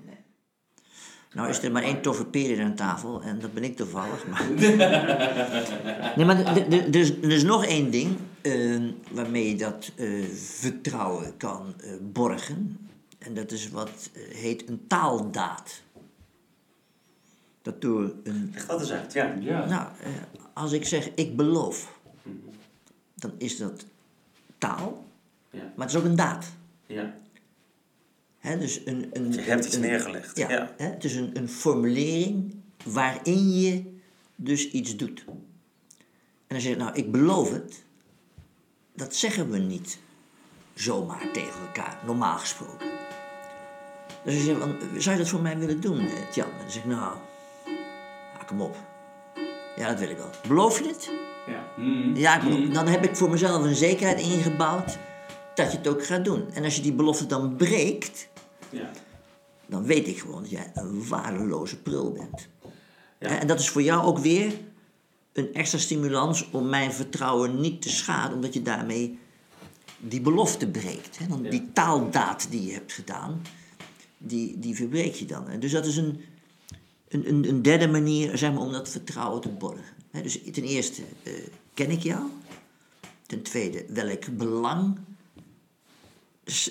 Nou 1.32 1.48
is 1.48 1.62
er 1.62 1.72
maar 1.72 1.82
één 1.82 2.02
toffe 2.02 2.24
peer 2.26 2.64
aan 2.64 2.74
tafel 2.74 3.22
en 3.22 3.38
dat 3.38 3.52
ben 3.54 3.64
ik 3.64 3.76
toevallig. 3.76 4.26
Maar... 4.26 4.50
nee, 6.16 6.26
maar 6.26 6.56
er- 6.56 6.94
is, 6.96 7.10
er 7.10 7.30
is 7.30 7.42
nog 7.42 7.64
één 7.64 7.90
ding 7.90 8.16
eh, 8.40 8.80
waarmee 9.10 9.48
je 9.48 9.56
dat 9.56 9.92
eh, 9.96 10.24
vertrouwen 10.34 11.36
kan 11.36 11.74
eh, 11.80 11.90
borgen. 12.00 12.87
En 13.18 13.34
dat 13.34 13.50
is 13.50 13.68
wat 13.70 14.10
eh, 14.12 14.22
heet 14.34 14.68
een 14.68 14.86
taaldaad. 14.86 15.82
Dat 17.62 17.80
door 17.80 18.12
een 18.24 18.54
dat 18.66 18.80
eens 18.80 18.90
uit, 18.92 19.12
ja. 19.12 19.34
Nou, 19.66 19.88
eh, 20.02 20.10
als 20.52 20.72
ik 20.72 20.84
zeg 20.84 21.10
ik 21.14 21.36
beloof, 21.36 21.98
dan 23.14 23.32
is 23.38 23.56
dat 23.56 23.84
taal, 24.58 25.04
Ja. 25.50 25.72
maar 25.76 25.86
het 25.86 25.94
is 25.94 26.00
ook 26.00 26.06
een 26.06 26.16
daad. 26.16 26.46
ja. 26.86 27.14
Hè, 28.38 28.58
dus 28.58 28.80
een, 28.86 29.08
een, 29.12 29.32
Je 29.32 29.40
hebt 29.40 29.64
iets 29.64 29.74
een- 29.74 29.80
neergelegd. 29.80 30.36
Ja, 30.36 30.50
Ja. 30.50 30.74
Hè, 30.76 30.86
het 30.86 31.04
is 31.04 31.14
een, 31.16 31.36
een 31.36 31.48
formulering 31.48 32.54
waarin 32.84 33.50
je 33.60 33.98
dus 34.36 34.70
iets 34.70 34.96
doet. 34.96 35.24
En 35.26 35.34
dan 36.46 36.60
zeg 36.60 36.72
je, 36.72 36.78
nou, 36.78 36.94
ik 36.94 37.12
beloof 37.12 37.50
het. 37.52 37.82
Dat 38.94 39.14
zeggen 39.14 39.50
we 39.50 39.58
niet 39.58 39.98
zomaar 40.74 41.30
tegen 41.32 41.60
elkaar, 41.60 41.98
normaal 42.06 42.38
gesproken. 42.38 42.86
Dus 44.24 44.44
zegt, 44.44 44.60
van, 44.60 44.76
zou 44.96 45.16
je 45.16 45.22
dat 45.22 45.30
voor 45.30 45.40
mij 45.42 45.58
willen 45.58 45.80
doen, 45.80 45.98
eh, 45.98 46.30
Tjan? 46.30 46.46
En 46.50 46.58
dan 46.60 46.70
zeg 46.70 46.82
ik, 46.82 46.88
nou, 46.88 47.16
ja, 48.38 48.44
kom 48.46 48.60
op. 48.60 48.76
Ja, 49.76 49.88
dat 49.88 49.98
wil 49.98 50.08
ik 50.08 50.16
wel. 50.16 50.30
Beloof 50.48 50.78
je 50.78 50.86
het? 50.88 51.10
Ja. 51.46 51.64
Ja, 52.14 52.36
ik 52.36 52.42
beloof- 52.48 52.68
dan 52.68 52.86
heb 52.86 53.04
ik 53.04 53.16
voor 53.16 53.30
mezelf 53.30 53.64
een 53.64 53.74
zekerheid 53.74 54.20
ingebouwd 54.20 54.98
dat 55.54 55.72
je 55.72 55.78
het 55.78 55.88
ook 55.88 56.06
gaat 56.06 56.24
doen. 56.24 56.50
En 56.52 56.64
als 56.64 56.76
je 56.76 56.82
die 56.82 56.92
belofte 56.92 57.26
dan 57.26 57.56
breekt, 57.56 58.28
Ja. 58.70 58.90
dan 59.66 59.84
weet 59.84 60.06
ik 60.08 60.18
gewoon 60.18 60.40
dat 60.42 60.50
jij 60.50 60.70
een 60.74 61.08
waardeloze 61.08 61.76
prul 61.82 62.12
bent. 62.12 62.48
Ja. 63.18 63.28
En 63.38 63.46
dat 63.46 63.60
is 63.60 63.68
voor 63.68 63.82
jou 63.82 64.04
ook 64.04 64.18
weer 64.18 64.52
een 65.32 65.54
extra 65.54 65.78
stimulans 65.78 66.50
om 66.50 66.68
mijn 66.68 66.92
vertrouwen 66.92 67.60
niet 67.60 67.82
te 67.82 67.88
schaden, 67.90 68.34
omdat 68.34 68.54
je 68.54 68.62
daarmee 68.62 69.18
die 69.98 70.20
belofte 70.20 70.68
breekt. 70.68 71.18
Hè? 71.18 71.26
Dan 71.26 71.42
Ja. 71.42 71.50
Die 71.50 71.70
taaldaad 71.72 72.46
die 72.50 72.66
je 72.66 72.72
hebt 72.72 72.92
gedaan, 72.92 73.42
die, 74.18 74.58
die 74.58 74.74
verbreek 74.74 75.14
je 75.14 75.24
dan. 75.24 75.48
En 75.48 75.60
dus 75.60 75.72
dat 75.72 75.86
is 75.86 75.96
een, 75.96 76.20
een, 77.08 77.48
een, 77.48 77.62
derde 77.62 77.88
manier 77.88 78.38
zeg 78.38 78.52
maar, 78.52 78.62
om 78.62 78.72
dat 78.72 78.88
vertrouwen 78.88 79.40
te 79.40 79.48
borgen. 79.48 79.96
Dus 80.22 80.40
ten 80.52 80.64
eerste 80.64 81.02
eh, 81.22 81.32
ken 81.74 81.90
ik 81.90 82.02
jou. 82.02 82.22
Ten 83.26 83.42
tweede, 83.42 83.84
welk 83.88 84.36
belang 84.36 84.98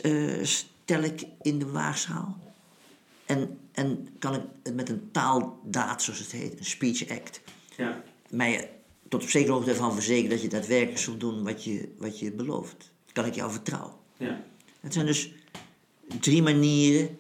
eh, 0.02 0.44
stel 0.44 1.02
ik 1.02 1.26
in 1.42 1.60
de 1.60 1.72
waagschaal? 1.72 2.38
En, 3.26 3.60
en 3.72 4.08
kan 4.20 4.34
ik 4.34 4.42
het 4.64 4.76
met 4.76 4.90
een 4.90 5.10
taaldaad, 5.12 6.04
zoals 6.04 6.20
het 6.20 6.32
heet, 6.32 6.60
een 6.60 6.66
speech 6.66 7.10
act, 7.10 7.42
Ja. 7.78 8.04
mij 8.30 8.70
tot 9.10 9.24
op 9.24 9.30
zekere 9.30 9.52
hoogte 9.52 9.70
ervan 9.70 9.94
verzekeren 9.94 10.30
dat 10.30 10.42
je 10.42 10.48
daadwerkelijk 10.48 10.98
zult 10.98 11.20
doen 11.20 11.44
wat 11.44 11.64
je, 11.64 11.94
wat 11.98 12.20
je 12.20 12.32
belooft. 12.32 12.92
Kan 13.14 13.26
ik 13.26 13.36
jou 13.36 13.52
vertrouwen? 13.52 13.94
Ja. 14.18 14.44
Het 14.80 14.94
zijn 14.94 15.06
dus 15.06 15.32
drie 16.20 16.42
manieren 16.42 17.18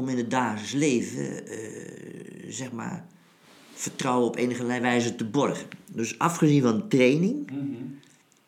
om 0.00 0.08
in 0.08 0.16
het 0.16 0.30
dagelijks 0.30 0.72
leven, 0.72 1.46
eh, 1.46 1.58
zeg 2.48 2.72
maar, 2.72 3.04
vertrouwen 3.74 4.26
op 4.26 4.36
enige 4.36 4.64
wijze 4.64 5.14
te 5.14 5.24
borgen. 5.24 5.68
Dus 5.86 6.18
afgezien 6.18 6.62
van 6.62 6.88
training, 6.88 7.50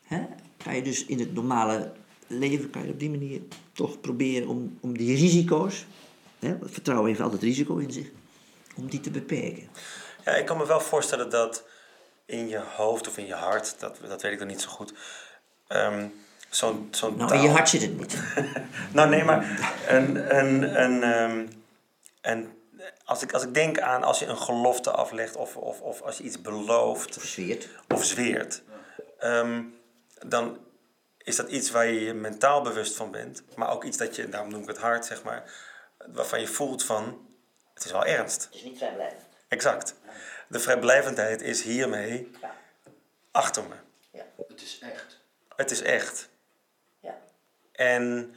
hè, 0.03 0.21
kan 0.57 0.75
je 0.75 0.81
dus 0.81 1.05
in 1.05 1.19
het 1.19 1.33
normale 1.33 1.91
leven, 2.27 2.69
kan 2.69 2.85
je 2.85 2.91
op 2.91 2.99
die 2.99 3.09
manier 3.09 3.41
toch 3.73 4.01
proberen 4.01 4.47
om, 4.47 4.77
om 4.81 4.97
die 4.97 5.15
risico's, 5.15 5.85
hè, 6.39 6.57
want 6.57 6.71
vertrouwen 6.71 7.07
heeft 7.07 7.21
altijd 7.21 7.41
risico 7.41 7.77
in 7.77 7.91
zich, 7.91 8.11
om 8.75 8.89
die 8.89 8.99
te 8.99 9.11
beperken. 9.11 9.67
Ja, 10.25 10.31
ik 10.31 10.45
kan 10.45 10.57
me 10.57 10.65
wel 10.65 10.81
voorstellen 10.81 11.29
dat 11.29 11.65
in 12.25 12.47
je 12.47 12.61
hoofd 12.75 13.07
of 13.07 13.17
in 13.17 13.25
je 13.25 13.33
hart, 13.33 13.75
dat, 13.79 13.99
dat 14.07 14.21
weet 14.21 14.31
ik 14.31 14.39
dan 14.39 14.47
niet 14.47 14.61
zo 14.61 14.69
goed, 14.69 14.93
ehm, 15.67 16.07
zo'n 16.55 16.87
zo'n 16.91 17.17
Nou, 17.17 17.33
in 17.33 17.41
je 17.41 17.49
hart 17.49 17.69
zit 17.69 17.81
het 17.81 17.97
niet. 17.97 18.17
Nou, 18.93 19.09
nee, 19.09 19.23
maar 19.23 19.69
een, 19.87 20.37
een, 20.37 20.81
een, 20.83 21.03
ehm, 21.03 21.47
een, 22.21 22.53
als, 23.05 23.21
ik, 23.21 23.33
als 23.33 23.43
ik 23.43 23.53
denk 23.53 23.79
aan 23.79 24.03
als 24.03 24.19
je 24.19 24.25
een 24.25 24.37
gelofte 24.37 24.91
aflegt 24.91 25.35
of, 25.35 25.57
of, 25.57 25.81
of 25.81 26.01
als 26.01 26.17
je 26.17 26.23
iets 26.23 26.41
belooft 26.41 27.17
of 27.87 28.03
zweert, 28.03 28.63
ehm, 29.19 29.61
dan 30.27 30.57
is 31.17 31.35
dat 31.35 31.49
iets 31.49 31.71
waar 31.71 31.85
je 31.85 32.01
je 32.03 32.13
mentaal 32.13 32.61
bewust 32.61 32.95
van 32.95 33.11
bent, 33.11 33.43
maar 33.55 33.71
ook 33.71 33.83
iets 33.83 33.97
dat 33.97 34.15
je, 34.15 34.29
daarom 34.29 34.51
noem 34.51 34.61
ik 34.61 34.67
het 34.67 34.77
hart, 34.77 35.05
zeg 35.05 35.23
maar, 35.23 35.43
waarvan 36.07 36.39
je 36.39 36.47
voelt 36.47 36.83
van, 36.83 37.27
het 37.73 37.85
is 37.85 37.91
wel 37.91 38.05
ernst. 38.05 38.43
Het 38.43 38.55
is 38.55 38.63
niet 38.63 38.77
vrijblijvend. 38.77 39.21
Exact. 39.47 39.95
De 40.47 40.59
vrijblijvendheid 40.59 41.41
is 41.41 41.61
hiermee 41.63 42.31
Ja. 42.41 42.55
achter 43.31 43.63
me. 43.63 43.75
Ja. 44.11 44.23
Het 44.47 44.61
is 44.61 44.79
echt. 44.81 45.19
Het 45.55 45.71
is 45.71 45.81
echt. 45.81 46.29
En 47.87 48.33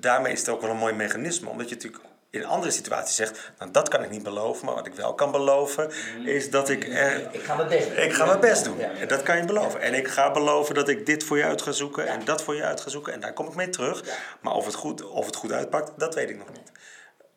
daarmee 0.00 0.32
is 0.32 0.40
het 0.40 0.48
ook 0.48 0.60
wel 0.60 0.70
een 0.70 0.76
mooi 0.76 0.94
mechanisme, 0.94 1.48
omdat 1.48 1.68
je 1.68 1.74
natuurlijk 1.74 2.02
in 2.30 2.44
andere 2.44 2.70
situaties 2.72 3.16
zegt, 3.16 3.52
nou 3.58 3.70
dat 3.70 3.88
kan 3.88 4.02
ik 4.02 4.10
niet 4.10 4.22
beloven, 4.22 4.66
maar 4.66 4.74
wat 4.74 4.86
ik 4.86 4.94
wel 4.94 5.14
kan 5.14 5.30
beloven 5.30 5.90
is 6.24 6.50
dat 6.50 6.68
ik 6.68 6.88
er, 6.88 7.28
Ik 7.34 7.42
ga 7.42 7.54
mijn 7.56 7.68
best 7.68 7.88
doen. 7.88 7.96
ik 8.04 8.12
ga 8.12 8.24
mijn 8.26 8.40
best 8.40 8.64
doen. 8.64 8.80
En 8.80 9.08
dat 9.08 9.22
kan 9.22 9.36
je 9.36 9.44
beloven. 9.44 9.80
En 9.80 9.94
ik 9.94 10.08
ga 10.08 10.30
beloven 10.30 10.74
dat 10.74 10.88
ik 10.88 11.06
dit 11.06 11.24
voor 11.24 11.36
je 11.36 11.44
uit 11.44 11.62
ga 11.62 11.72
zoeken 11.72 12.06
en 12.06 12.24
dat 12.24 12.42
voor 12.42 12.54
je 12.54 12.62
uit 12.64 12.80
ga 12.80 12.90
zoeken 12.90 13.12
en 13.12 13.20
daar 13.20 13.32
kom 13.32 13.46
ik 13.46 13.54
mee 13.54 13.68
terug. 13.68 14.04
Maar 14.42 14.54
of 14.54 14.64
het 14.64 14.74
goed, 14.74 15.06
of 15.08 15.26
het 15.26 15.36
goed 15.36 15.52
uitpakt, 15.52 15.92
dat 15.96 16.14
weet 16.14 16.30
ik 16.30 16.38
nog 16.38 16.48
niet. 16.52 16.72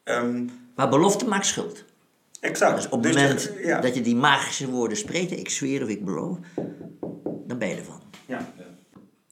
Ehm, 0.04 0.46
Maar 0.76 0.90
belofte 0.90 1.26
maakt 1.26 1.46
schuld. 1.46 1.84
exact. 2.40 2.76
Dus 2.76 2.86
op 2.86 3.04
het 3.04 3.14
Dus 3.14 3.22
moment 3.22 3.42
de- 3.42 3.60
ja. 3.66 3.80
dat 3.80 3.96
je 3.96 4.02
die 4.02 4.16
magische 4.16 4.70
woorden 4.70 4.98
spreekt, 4.98 5.32
ik 5.32 5.50
zweer 5.50 5.84
of 5.84 5.90
ik 5.90 6.06
beloof, 6.06 6.38
dan 7.48 7.58
ben 7.58 7.68
je 7.68 7.76
ervan. 7.76 8.02
Ja. 8.26 8.54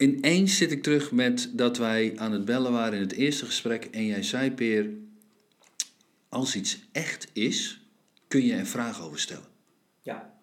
Ineens 0.04 0.58
zit 0.58 0.72
ik 0.72 0.84
terug 0.84 1.12
met 1.12 1.50
dat 1.54 1.78
wij 1.78 2.14
aan 2.18 2.32
het 2.32 2.46
bellen 2.46 2.72
waren 2.72 2.94
in 2.94 3.02
het 3.02 3.12
eerste 3.12 3.46
gesprek 3.46 3.86
en 3.86 4.06
jij 4.06 4.24
zei, 4.24 4.52
Peer, 4.52 4.90
als 6.30 6.56
iets 6.56 6.80
echt 6.92 7.28
is, 7.34 7.82
kun 8.28 8.46
je 8.46 8.54
er 8.54 8.66
vragen 8.66 9.04
over 9.04 9.20
stellen. 9.20 9.48
Ja. 10.02 10.34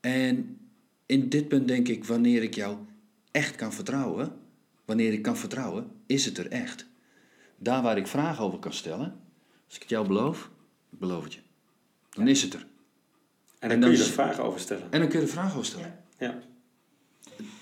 En 0.00 0.58
in 1.06 1.28
dit 1.28 1.48
punt 1.48 1.68
denk 1.68 1.88
ik, 1.88 2.04
wanneer 2.04 2.42
ik 2.42 2.54
jou 2.54 2.78
echt 3.30 3.56
kan 3.56 3.72
vertrouwen, 3.72 4.32
wanneer 4.84 5.12
ik 5.12 5.22
kan 5.22 5.36
vertrouwen, 5.36 5.90
is 6.06 6.24
het 6.24 6.38
er 6.38 6.48
echt. 6.48 6.86
Daar 7.58 7.82
waar 7.82 7.96
ik 7.96 8.06
vragen 8.06 8.44
over 8.44 8.58
kan 8.58 8.72
stellen, 8.72 9.20
als 9.66 9.74
ik 9.74 9.80
het 9.80 9.90
jou 9.90 10.06
beloof, 10.06 10.50
ik 10.92 10.98
beloof 10.98 11.24
het 11.24 11.34
je. 11.34 11.40
Dan 12.10 12.28
is 12.28 12.42
het 12.42 12.54
er. 12.54 12.66
En 13.58 13.68
dan, 13.68 13.70
En 13.70 13.80
kun 13.80 13.90
je 13.90 13.98
er 13.98 14.10
vragen 14.10 14.44
over 14.44 14.60
stellen. 14.60 14.92
En 14.92 15.00
dan 15.00 15.08
kun 15.08 15.20
je 15.20 15.26
er 15.26 15.32
vragen 15.32 15.52
over 15.52 15.66
stellen. 15.66 16.04
Ja. 16.18 16.47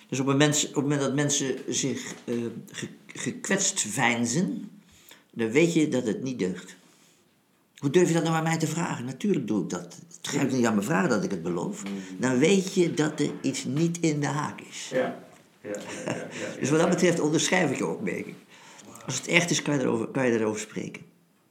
Dus 0.08 0.20
op 0.20 0.26
het 0.26 0.36
moment, 0.38 0.66
op 0.68 0.74
het 0.74 0.82
moment 0.82 1.00
dat 1.00 1.14
mensen 1.14 1.54
zich 1.68 2.14
ge- 2.70 2.88
gekwetst 3.06 3.80
veinzen, 3.80 4.70
dan 5.32 5.50
weet 5.50 5.72
je 5.74 5.88
dat 5.88 6.06
het 6.06 6.22
niet 6.22 6.38
deugt. 6.38 6.76
Hoe 7.76 7.90
durf 7.90 8.08
je 8.08 8.14
dat 8.14 8.22
nou 8.22 8.34
aan 8.36 8.42
mij 8.42 8.56
te 8.58 8.66
vragen? 8.66 9.04
Natuurlijk 9.04 9.46
doe 9.46 9.62
ik 9.62 9.70
dat. 9.70 9.98
Het 10.16 10.28
ga 10.28 10.40
ik 10.40 10.52
niet 10.52 10.66
aan 10.66 10.74
me 10.74 10.82
vragen 10.82 11.08
dat 11.08 11.24
ik 11.24 11.30
het 11.30 11.42
beloof. 11.42 11.82
Dan 12.18 12.38
weet 12.38 12.74
je 12.74 12.94
dat 12.94 13.20
er 13.20 13.30
iets 13.40 13.64
niet 13.64 13.98
in 14.00 14.20
de 14.20 14.26
haak 14.26 14.60
is. 14.60 14.88
Ja. 14.92 15.24
Ja, 15.60 15.70
ja, 15.70 15.80
ja, 16.06 16.14
ja, 16.14 16.16
ja. 16.16 16.60
Dus 16.60 16.70
wat 16.70 16.80
dat 16.80 16.88
betreft 16.88 17.20
onderschrijf 17.20 17.70
ik 17.70 17.76
je 17.76 17.86
opmerking. 17.86 18.34
Als 19.04 19.14
het 19.16 19.26
echt 19.26 19.50
is, 19.50 19.62
kan 19.62 19.74
je 19.74 19.80
erover, 19.80 20.06
kan 20.08 20.26
je 20.26 20.32
erover 20.38 20.60
spreken. 20.60 21.02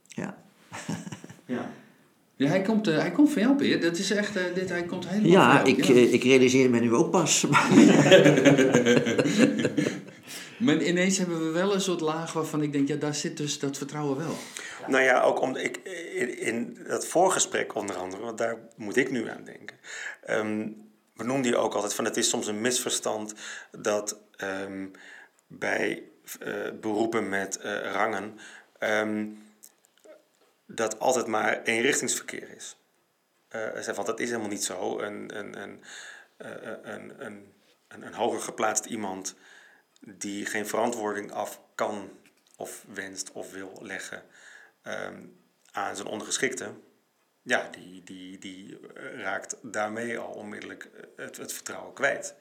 Ja. 0.08 0.44
Ja. 1.46 1.72
Ja, 2.36 2.48
hij 2.48 2.62
komt, 2.62 2.88
eh, 2.88 2.98
hij 2.98 3.12
komt 3.12 3.32
van 3.32 3.41
jou, 3.41 3.56
Peer. 3.56 3.82
Dat 3.82 3.98
is 3.98 4.12
echt, 4.12 4.36
eh, 4.36 4.43
dit, 4.54 4.69
hij 4.69 4.84
komt 4.84 5.08
helemaal 5.08 5.32
Ja, 5.32 5.62
van 5.62 5.69
jou. 5.69 5.82
ik, 5.82 5.89
eh, 5.89 6.13
ik 6.13 6.24
realiseer 6.24 6.69
me 6.69 6.80
nu 6.80 6.93
ook 6.93 7.12
pas. 7.12 7.45
Maar 10.58 10.82
ineens 10.82 11.17
hebben 11.17 11.45
we 11.45 11.52
wel 11.52 11.74
een 11.74 11.82
soort 11.82 12.02
laag 12.02 12.34
waarvan 12.34 12.62
ik 12.62 12.71
denk, 12.74 12.88
ja, 12.88 12.95
daar 12.95 13.15
zit 13.15 13.38
dus 13.38 13.60
dat 13.60 13.78
vertrouwen 13.78 14.17
wel. 14.17 14.36
Nou 14.88 15.04
ja, 15.04 15.21
ook 15.21 15.41
om, 15.41 15.56
ik, 15.56 15.78
in, 16.13 16.39
in 16.39 16.78
dat 16.88 17.08
voorgesprek 17.08 17.76
onder 17.76 17.95
andere, 17.95 18.24
want 18.24 18.38
daar 18.38 18.58
moet 18.76 18.98
ik 18.98 19.12
nu 19.12 19.30
aan 19.30 19.43
denken. 19.43 19.78
ehm 20.26 20.67
we 21.15 21.24
noemden 21.24 21.52
je 21.52 21.58
ook 21.58 21.74
altijd 21.74 21.93
van 21.93 22.06
het 22.06 22.17
is 22.17 22.30
soms 22.30 22.48
een 22.48 22.62
misverstand 22.62 23.34
dat 23.71 24.19
ehm, 24.36 24.88
bij 25.48 26.04
eh, 26.39 26.54
beroepen 26.82 27.30
met 27.30 27.58
eh, 27.58 27.91
rangen 27.91 28.38
ehm, 28.80 29.26
dat 30.65 30.99
altijd 30.99 31.28
maar 31.28 31.63
eenrichtingsverkeer 31.63 32.49
is. 32.56 32.78
Eh 33.47 33.69
zeg, 33.80 33.95
want 33.95 34.08
dat 34.08 34.19
is 34.19 34.30
helemaal 34.30 34.49
niet 34.49 34.63
zo. 34.63 34.99
Een, 34.99 35.38
een, 35.38 35.62
een, 35.62 35.84
eh, 36.38 36.51
een, 36.82 37.25
een, 37.25 37.54
een, 37.88 38.01
een 38.06 38.13
hoger 38.13 38.41
geplaatst 38.41 38.86
iemand 38.86 39.36
die 39.99 40.45
geen 40.45 40.67
verantwoording 40.67 41.32
af 41.32 41.62
kan 41.75 42.10
of 42.58 42.86
wenst 42.93 43.32
of 43.32 43.51
wil 43.51 43.80
leggen 43.82 44.23
ehm, 44.82 45.23
aan 45.71 45.95
zijn 45.95 46.08
ondergeschikte, 46.08 46.73
ja, 47.41 47.69
die, 47.71 48.04
die, 48.04 48.38
die 48.38 48.80
eh, 48.95 49.19
raakt 49.21 49.56
daarmee 49.62 50.17
al 50.17 50.32
onmiddellijk 50.34 50.84
eh, 50.84 51.25
het, 51.25 51.38
het 51.38 51.54
vertrouwen 51.54 51.93
kwijt. 51.93 52.36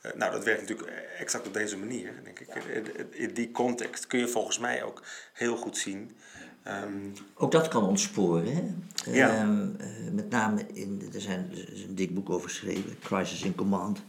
Eh, 0.00 0.12
nou, 0.12 0.32
dat 0.32 0.44
werkt 0.44 0.60
natuurlijk 0.60 0.88
exact 1.18 1.46
op 1.46 1.54
deze 1.54 1.76
manier, 1.76 2.24
denk 2.24 2.40
ik. 2.40 2.54
In- 2.54 3.12
In 3.12 3.34
die 3.34 3.50
context 3.50 4.06
kun 4.06 4.18
je 4.18 4.28
volgens 4.28 4.58
mij 4.58 4.82
ook 4.82 5.02
heel 5.32 5.56
goed 5.56 5.76
zien. 5.78 6.16
Ehm, 6.62 6.92
Ook 7.34 7.52
dat 7.52 7.68
kan 7.68 7.84
ontsporen. 7.84 8.54
Hè? 8.54 8.62
Ja. 9.12 9.36
Ehm, 9.36 9.68
eh, 9.78 10.12
met 10.12 10.30
name, 10.30 10.66
in, 10.72 11.02
er, 11.14 11.20
zijn, 11.20 11.50
er 11.50 11.72
is 11.72 11.82
een 11.82 11.94
dik 11.94 12.14
boek 12.14 12.30
over 12.30 12.48
geschreven, 12.48 12.98
Crisis 12.98 13.42
in 13.42 13.54
Command. 13.54 14.02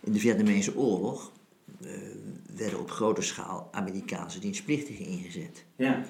In 0.00 0.12
de 0.12 0.18
Vietnamese 0.18 0.76
oorlog 0.76 1.32
eh, 1.80 1.90
werden 2.56 2.80
op 2.80 2.90
grote 2.90 3.22
schaal 3.22 3.68
Amerikaanse 3.72 4.38
dienstplichtigen 4.38 5.04
ingezet. 5.04 5.64
ja. 5.76 6.04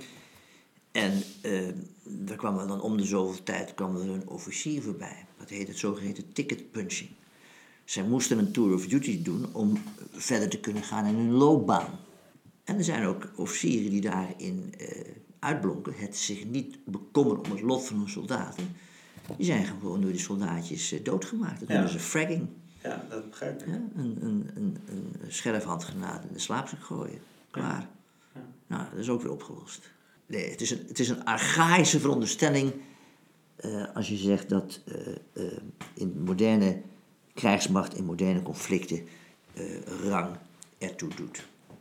En 0.93 1.23
eh 1.41 1.69
daar 2.11 2.37
kwam 2.37 2.59
er 2.59 2.67
dan 2.67 2.81
om 2.81 2.97
de 2.97 3.05
zoveel 3.05 3.43
tijd 3.43 3.75
kwam 3.75 3.97
er 3.97 4.09
een 4.09 4.29
officier 4.29 4.83
voorbij. 4.83 5.27
Dat 5.39 5.49
heet 5.49 5.69
het 5.69 5.79
zogeheten 5.79 6.33
ticket 6.33 6.71
punching. 6.71 7.11
Zij 7.85 8.03
moesten 8.03 8.39
een 8.39 8.53
tour 8.53 8.75
of 8.75 8.87
duty 8.87 9.23
doen 9.23 9.55
om 9.55 9.83
verder 10.13 10.49
te 10.49 10.61
kunnen 10.61 10.83
gaan 10.83 11.07
in 11.07 11.15
hun 11.15 11.33
loopbaan. 11.33 11.99
En 12.65 12.77
er 12.77 12.85
zijn 12.85 13.05
ook 13.05 13.29
officieren 13.37 13.91
die 13.91 14.01
daarin 14.01 14.75
eh, 14.79 14.89
uitblonken, 15.39 15.95
het 15.97 16.17
zich 16.17 16.45
niet 16.45 16.79
bekommeren 16.85 17.45
om 17.45 17.51
het 17.51 17.61
lot 17.61 17.87
van 17.87 17.97
hun 17.99 18.09
soldaten. 18.09 18.77
Die 19.37 19.47
zijn 19.47 19.65
gewoon 19.67 20.01
door 20.01 20.11
die 20.11 20.21
soldaatjes 20.21 20.93
eh, 20.93 21.05
doodgemaakt. 21.05 21.61
Dat 21.61 21.69
Ja. 21.69 21.75
noemen 21.75 21.93
ze 21.93 21.99
fragging. 22.01 22.49
ja, 22.83 23.07
dat 23.09 23.31
begrijp 23.31 23.61
ik. 23.61 23.67
Ja, 23.67 23.73
een, 23.97 24.17
een, 24.21 24.51
een, 24.55 24.77
een 24.89 25.15
scherfhandgranaat 25.33 26.25
in 26.25 26.33
de 26.33 26.39
slaapzak 26.39 26.83
gooien. 26.85 27.19
Klaar. 27.51 27.89
Nou, 28.67 28.85
dat 28.91 28.99
is 28.99 29.09
ook 29.09 29.23
weer 29.23 29.33
opgelost. 29.33 29.91
Nee, 30.27 30.51
het 30.51 30.61
is 30.61 30.71
een, 30.71 30.85
het 30.89 30.99
is 30.99 31.09
een 31.09 31.25
archaïsche 31.25 32.01
veronderstelling 32.01 32.73
eh, 33.57 33.95
als 33.95 34.09
je 34.09 34.17
zegt 34.17 34.49
dat 34.49 34.81
eh, 35.33 35.43
in 35.95 36.23
moderne 36.25 36.81
krijgsmacht, 37.35 37.95
in 37.95 38.05
moderne 38.05 38.43
conflicten, 38.43 39.07
rang 40.03 40.37
ertoe 40.79 41.15
doet. 41.15 41.37
Dat 41.67 41.77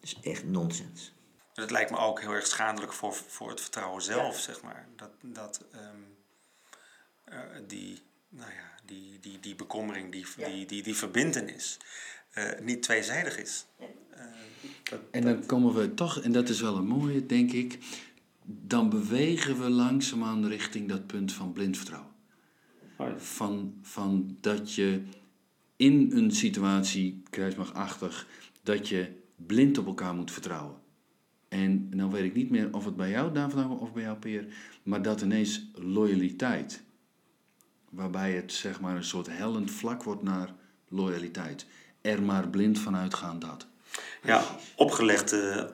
is 0.00 0.18
echt 0.22 0.44
nonsens. 0.46 1.12
Dat 1.56 1.70
lijkt 1.70 1.90
me 1.90 1.96
ook 1.96 2.20
heel 2.20 2.32
erg 2.32 2.46
schadelijk 2.46 2.92
voor, 2.92 3.14
voor 3.14 3.50
het 3.50 3.60
vertrouwen 3.60 4.02
zelf, 4.02 4.38
zeg 4.38 4.62
maar. 4.62 4.88
Dat, 4.96 5.10
dat 5.22 5.64
ehm, 5.72 6.00
eh, 7.24 7.38
die, 7.66 8.02
nou 8.28 8.50
ja, 8.50 8.70
die, 8.84 9.20
die, 9.20 9.40
die 9.40 9.54
bekommering, 9.54 10.12
die, 10.12 10.26
die, 10.36 10.66
die, 10.66 10.82
die 10.82 10.96
verbindenis, 10.96 11.78
eh, 12.30 12.60
niet 12.60 12.82
tweezijdig 12.82 13.38
is. 13.38 13.66
Eh, 14.10 14.24
dat, 14.82 15.00
En 15.10 15.22
dan 15.22 15.46
komen 15.46 15.74
we 15.74 15.94
toch, 15.94 16.20
en 16.20 16.32
dat 16.32 16.48
is 16.48 16.60
wel 16.60 16.76
een 16.76 16.86
mooie, 16.86 17.26
denk 17.26 17.52
ik, 17.52 17.78
dan 18.44 18.90
bewegen 18.90 19.60
we 19.60 19.70
langzaamaan 19.70 20.46
richting 20.48 20.88
dat 20.88 21.06
punt 21.06 21.32
van 21.32 21.52
blind 21.52 21.76
vertrouwen. 21.76 22.14
Van, 23.16 23.78
van 23.82 24.36
dat 24.40 24.74
je 24.74 25.02
in 25.76 26.10
een 26.12 26.30
situatie, 26.30 27.22
kruismachtachtig, 27.30 28.26
dat 28.62 28.88
je 28.88 29.12
blind 29.36 29.78
op 29.78 29.86
elkaar 29.86 30.14
moet 30.14 30.30
vertrouwen. 30.30 30.84
En 31.64 31.88
nou 31.90 32.10
weet 32.10 32.24
ik 32.24 32.34
niet 32.34 32.50
meer 32.50 32.68
of 32.74 32.84
het 32.84 32.96
bij 32.96 33.10
jou, 33.10 33.32
David, 33.32 33.64
of 33.68 33.92
bij 33.92 34.02
jou, 34.02 34.16
Peer, 34.16 34.46
maar 34.82 35.02
dat 35.02 35.20
ineens 35.20 35.70
loyaliteit 35.74 36.82
waarbij 37.90 38.32
het 38.32 38.52
zeg 38.52 38.80
maar 38.80 38.96
een 38.96 39.04
soort 39.04 39.26
hellend 39.30 39.70
vlak 39.70 40.02
wordt 40.02 40.22
naar 40.22 40.54
loyaliteit. 40.88 41.66
Er 42.00 42.22
maar 42.22 42.48
blind 42.48 42.78
vanuit 42.78 43.14
gaan 43.14 43.38
dat. 43.38 43.66
Ja, 44.22 44.44
opgelegd. 44.76 45.32
eh, 45.32 45.64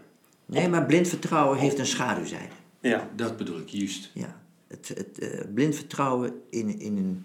Nee, 0.46 0.68
maar 0.68 0.86
blind 0.86 1.08
vertrouwen 1.08 1.58
heeft 1.58 1.78
een 1.78 1.86
schaduwzijde. 1.86 2.54
ja. 2.80 3.08
Dat 3.16 3.36
bedoel 3.36 3.58
ik, 3.58 3.68
juist. 3.68 4.10
Ja, 4.14 4.40
het, 4.68 4.88
het 4.88 5.18
eh, 5.18 5.40
blind 5.54 5.74
vertrouwen 5.74 6.32
in, 6.50 6.78
in, 6.80 6.96
een, 6.96 7.24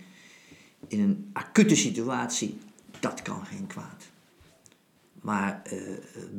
in 0.88 0.99
een 0.99 1.30
acute 1.34 1.76
situatie, 1.76 2.58
dat 2.99 3.22
kan 3.22 3.45
geen 3.45 3.68
kwaad. 3.68 3.97
Maar 5.22 5.61
eh, 5.63 5.82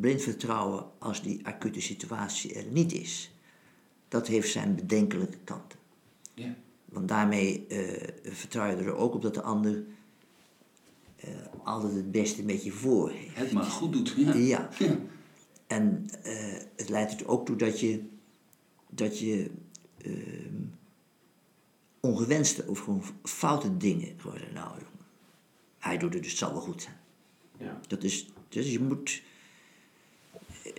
blind 0.00 0.22
vertrouwen 0.22 0.86
als 0.98 1.22
die 1.22 1.46
acute 1.46 1.80
situatie 1.80 2.54
er 2.54 2.64
niet 2.64 2.92
is, 2.92 3.30
dat 4.08 4.26
heeft 4.26 4.50
zijn 4.50 4.74
bedenkelijke 4.74 5.38
kanten. 5.44 5.78
Ja. 6.34 6.54
Want 6.84 7.08
daarmee 7.08 7.66
eh, 7.66 8.32
vertrouw 8.32 8.70
je 8.70 8.76
er 8.76 8.94
ook 8.94 9.14
op 9.14 9.22
dat 9.22 9.34
de 9.34 9.42
ander 9.42 9.84
eh, 11.16 11.30
altijd 11.64 11.94
het 11.94 12.10
beste 12.10 12.44
met 12.44 12.64
je 12.64 12.72
voor 12.72 13.10
heeft. 13.10 13.36
Het 13.36 13.52
maar 13.52 13.64
goed 13.64 13.92
doet. 13.92 14.14
Ja. 14.16 14.34
Ja. 14.34 14.68
Ja. 14.78 14.96
En 15.66 16.08
eh, 16.22 16.62
het 16.76 16.88
leidt 16.88 17.20
er 17.20 17.28
ook 17.28 17.46
toe 17.46 17.56
dat 17.56 17.80
je, 17.80 18.02
dat 18.88 19.18
je 19.18 19.50
ehm, 20.02 20.62
ongewenste 22.00 22.66
of 22.66 22.78
gewoon 22.78 23.02
foute 23.22 23.76
dingen 23.76 24.20
gewoon 24.20 24.38
zegt, 24.38 24.52
nou, 24.52 24.78
hij 25.78 25.98
doet 25.98 26.12
het, 26.12 26.22
dus 26.22 26.30
het 26.30 26.40
zal 26.40 26.52
wel 26.52 26.60
goed 26.60 26.82
zijn. 26.82 26.96
Ja. 27.58 27.80
Dat 27.88 28.02
is, 28.02 28.28
dus 28.48 28.72
je 28.72 28.80
moet. 28.80 29.22
eh, 30.64 30.72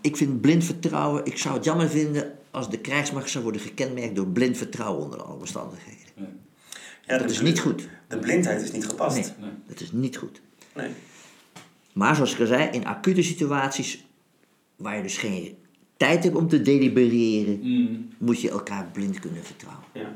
Ik 0.00 0.16
vind 0.16 0.40
blind 0.40 0.64
vertrouwen, 0.64 1.24
ik 1.26 1.38
zou 1.38 1.54
het 1.54 1.64
jammer 1.64 1.88
vinden 1.88 2.38
als 2.50 2.70
de 2.70 2.78
krijgsmacht 2.78 3.30
zou 3.30 3.42
worden 3.44 3.60
gekenmerkt 3.60 4.16
door 4.16 4.26
blind 4.26 4.56
vertrouwen 4.56 5.04
onder 5.04 5.22
alle 5.22 5.38
omstandigheden. 5.38 6.04
Ja, 7.06 7.18
Dat 7.18 7.30
is 7.30 7.40
niet 7.40 7.60
goed. 7.60 7.88
De 8.08 8.18
blindheid 8.18 8.62
is 8.62 8.72
niet 8.72 8.86
gepast. 8.86 9.16
Nee, 9.16 9.24
Nee. 9.40 9.50
dat 9.66 9.80
is 9.80 9.92
niet 9.92 10.16
goed. 10.16 10.40
Nee. 10.74 10.90
Maar 11.92 12.14
zoals 12.14 12.32
ik 12.34 12.40
al 12.40 12.46
zei, 12.46 12.68
in 12.70 12.86
acute 12.86 13.22
situaties 13.22 14.04
waar 14.76 14.96
je 14.96 15.02
dus 15.02 15.18
geen 15.18 15.56
tijd 15.96 16.24
hebt 16.24 16.36
om 16.36 16.48
te 16.48 16.62
delibereren, 16.62 17.60
Mm. 17.62 18.08
moet 18.18 18.40
je 18.40 18.50
elkaar 18.50 18.86
blind 18.92 19.18
kunnen 19.20 19.44
vertrouwen. 19.44 19.84
Ja. 19.92 20.14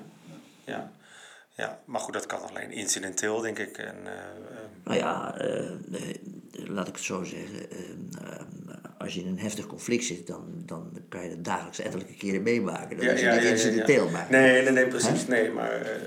Ja. 0.65 0.93
Ja, 1.61 1.81
maar 1.85 2.01
goed, 2.01 2.13
dat 2.13 2.27
kan 2.27 2.43
alleen 2.49 2.71
incidenteel, 2.73 3.41
denk 3.41 3.59
ik. 3.59 3.79
En, 3.79 3.97
eh, 4.07 4.13
eh, 4.13 4.21
Nou 4.85 4.99
ja, 4.99 5.37
eh, 5.39 5.71
laat 6.53 6.89
ik 6.89 6.95
het 6.95 7.05
zo 7.05 7.25
zeggen. 7.25 7.71
eh, 7.71 7.79
eh, 7.81 8.41
als 8.99 9.15
je 9.15 9.21
in 9.21 9.27
een 9.27 9.39
heftig 9.39 9.67
conflict 9.67 10.05
zit, 10.05 10.27
dan, 10.27 10.45
dan 10.67 10.99
kan 11.09 11.23
je 11.23 11.29
dat 11.29 11.45
dagelijks 11.45 11.79
ettelijke 11.81 12.15
keren 12.15 12.43
meemaken. 12.43 12.97
Dat 12.97 13.07
is 13.07 13.23
niet 13.23 13.51
incidenteel. 13.51 14.09
Maar, 14.11 14.27
Nee, 14.31 14.63
nee, 14.63 14.73
nee, 14.73 14.87
precies. 14.89 15.27
Nee, 15.27 15.51
maar 15.51 16.01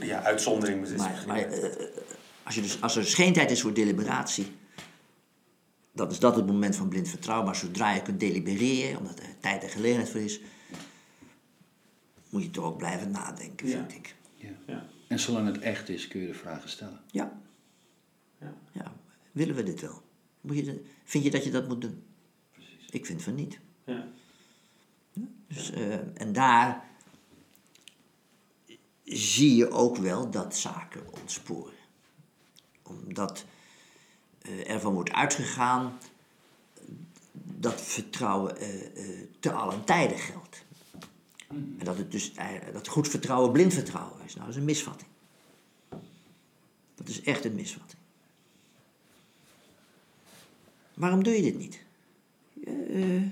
ja, 0.00 0.22
uitzondering 0.22 0.86
is 0.86 0.96
maar, 0.96 1.24
maar 1.26 1.46
als, 2.42 2.54
je 2.54 2.60
dus, 2.60 2.80
als 2.82 2.96
er 2.96 3.02
dus 3.02 3.14
geen 3.14 3.32
tijd 3.32 3.50
is 3.50 3.60
voor 3.60 3.72
deliberatie, 3.74 4.46
dan 5.92 6.10
is 6.10 6.18
dat 6.18 6.36
het 6.36 6.46
moment 6.46 6.76
van 6.76 6.88
blind 6.88 7.08
vertrouwen. 7.08 7.46
Maar 7.46 7.56
zodra 7.56 7.94
je 7.94 8.02
kunt 8.02 8.20
delibereren, 8.20 8.98
omdat 8.98 9.18
er 9.18 9.26
tijd 9.40 9.62
en 9.62 9.68
gelegenheid 9.68 10.10
voor 10.10 10.20
is, 10.20 10.40
moet 12.30 12.42
je 12.42 12.50
toch 12.50 12.64
ook 12.64 12.76
blijven 12.78 13.10
nadenken, 13.10 13.68
vind 13.68 13.92
ik. 13.92 14.14
En 15.08 15.18
zolang 15.18 15.46
het 15.46 15.58
echt 15.58 15.88
is, 15.88 16.08
kun 16.08 16.20
je 16.20 16.26
de 16.26 16.34
vragen 16.34 16.68
stellen. 16.68 17.00
Ja. 17.10 17.40
Ja. 18.40 18.54
ja. 18.72 18.92
Willen 19.32 19.54
we 19.54 19.62
dit 19.62 19.80
wel? 19.80 20.02
Moet 20.40 20.56
je 20.56 20.62
de- 20.64 20.84
vind 21.04 21.24
je 21.24 21.30
dat 21.30 21.44
je 21.44 21.50
dat 21.50 21.68
moet 21.68 21.80
doen? 21.80 22.02
Precies. 22.52 22.86
Ik 22.90 23.06
vind 23.06 23.22
van 23.22 23.34
niet. 23.34 23.58
Ja. 23.84 24.08
Dus, 25.48 25.70
eh, 25.70 26.20
en 26.20 26.32
daar 26.32 26.84
zie 29.04 29.56
je 29.56 29.70
ook 29.70 29.96
wel 29.96 30.30
dat 30.30 30.56
zaken 30.56 31.12
ontsporen. 31.20 31.74
Omdat 32.82 33.44
eh, 34.42 34.70
ervan 34.70 34.94
wordt 34.94 35.10
uitgegaan 35.12 35.98
dat 37.42 37.80
vertrouwen 37.80 38.56
eh, 38.56 38.84
eh, 39.20 39.28
te 39.40 39.52
allen 39.52 39.84
tijden 39.84 40.18
geldt. 40.18 40.64
En 41.48 41.78
dat, 41.84 41.96
het 41.98 42.12
dus, 42.12 42.34
eh, 42.34 42.46
dat 42.72 42.88
goed 42.88 43.08
vertrouwen 43.08 43.52
blind 43.52 43.74
vertrouwen 43.74 44.20
is. 44.24 44.34
Nou, 44.34 44.46
dat 44.46 44.54
is 44.54 44.60
een 44.60 44.66
misvatting. 44.66 45.10
Dat 46.94 47.08
is 47.08 47.22
echt 47.22 47.44
een 47.44 47.54
misvatting. 47.54 48.00
Waarom 50.94 51.22
doe 51.24 51.34
je 51.34 51.42
dit 51.42 51.58
niet? 51.58 51.80
Eh, 52.64 53.22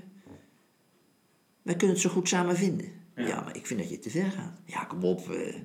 wij 1.61 1.75
kunnen 1.75 1.95
het 1.95 1.99
zo 1.99 2.09
goed 2.09 2.27
samen 2.27 2.55
vinden. 2.55 2.91
Ja. 3.15 3.27
Ja. 3.27 3.41
maar 3.41 3.55
ik 3.55 3.65
vind 3.67 3.79
dat 3.79 3.89
je 3.89 3.99
te 3.99 4.09
ver 4.09 4.31
gaat. 4.31 4.53
Ja, 4.65 4.83
kom 4.83 5.03
op. 5.03 5.29
eh, 5.29 5.55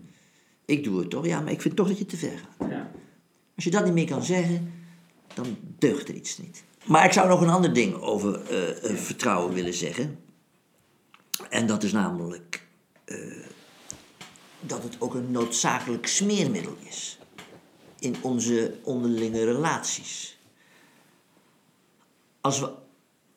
ik 0.65 0.85
doe 0.85 0.99
het 1.01 1.11
toch. 1.11 1.27
Ja, 1.27 1.41
maar 1.41 1.53
ik 1.53 1.61
vind 1.63 1.77
toch 1.77 1.89
dat 1.89 1.99
je 1.99 2.07
te 2.07 2.17
ver 2.17 2.39
gaat. 2.39 2.71
Ja. 2.71 2.91
Als 3.55 3.65
je 3.65 3.71
dat 3.71 3.85
niet 3.85 3.95
meer 3.95 4.07
kan 4.07 4.23
zeggen, 4.23 4.73
dan 5.35 5.57
deugt 5.79 6.09
er 6.09 6.15
iets 6.15 6.39
niet. 6.39 6.63
Maar 6.87 7.05
ik 7.05 7.13
zou 7.13 7.29
nog 7.29 7.41
een 7.41 7.49
ander 7.49 7.75
ding 7.75 7.95
over 7.95 8.41
vertrouwen 8.97 9.55
willen 9.55 9.75
zeggen. 9.75 10.19
En 11.51 11.67
dat 11.67 11.83
is 11.83 11.93
namelijk 11.93 12.67
eh, 13.05 13.17
dat 14.61 14.83
het 14.83 14.97
ook 15.01 15.15
een 15.15 15.31
noodzakelijk 15.31 16.07
smeermiddel 16.07 16.77
is 16.83 17.19
in 17.99 18.17
onze 18.21 18.75
onderlinge 18.83 19.45
relaties. 19.45 20.39
Als 22.41 22.61
we 22.61 22.71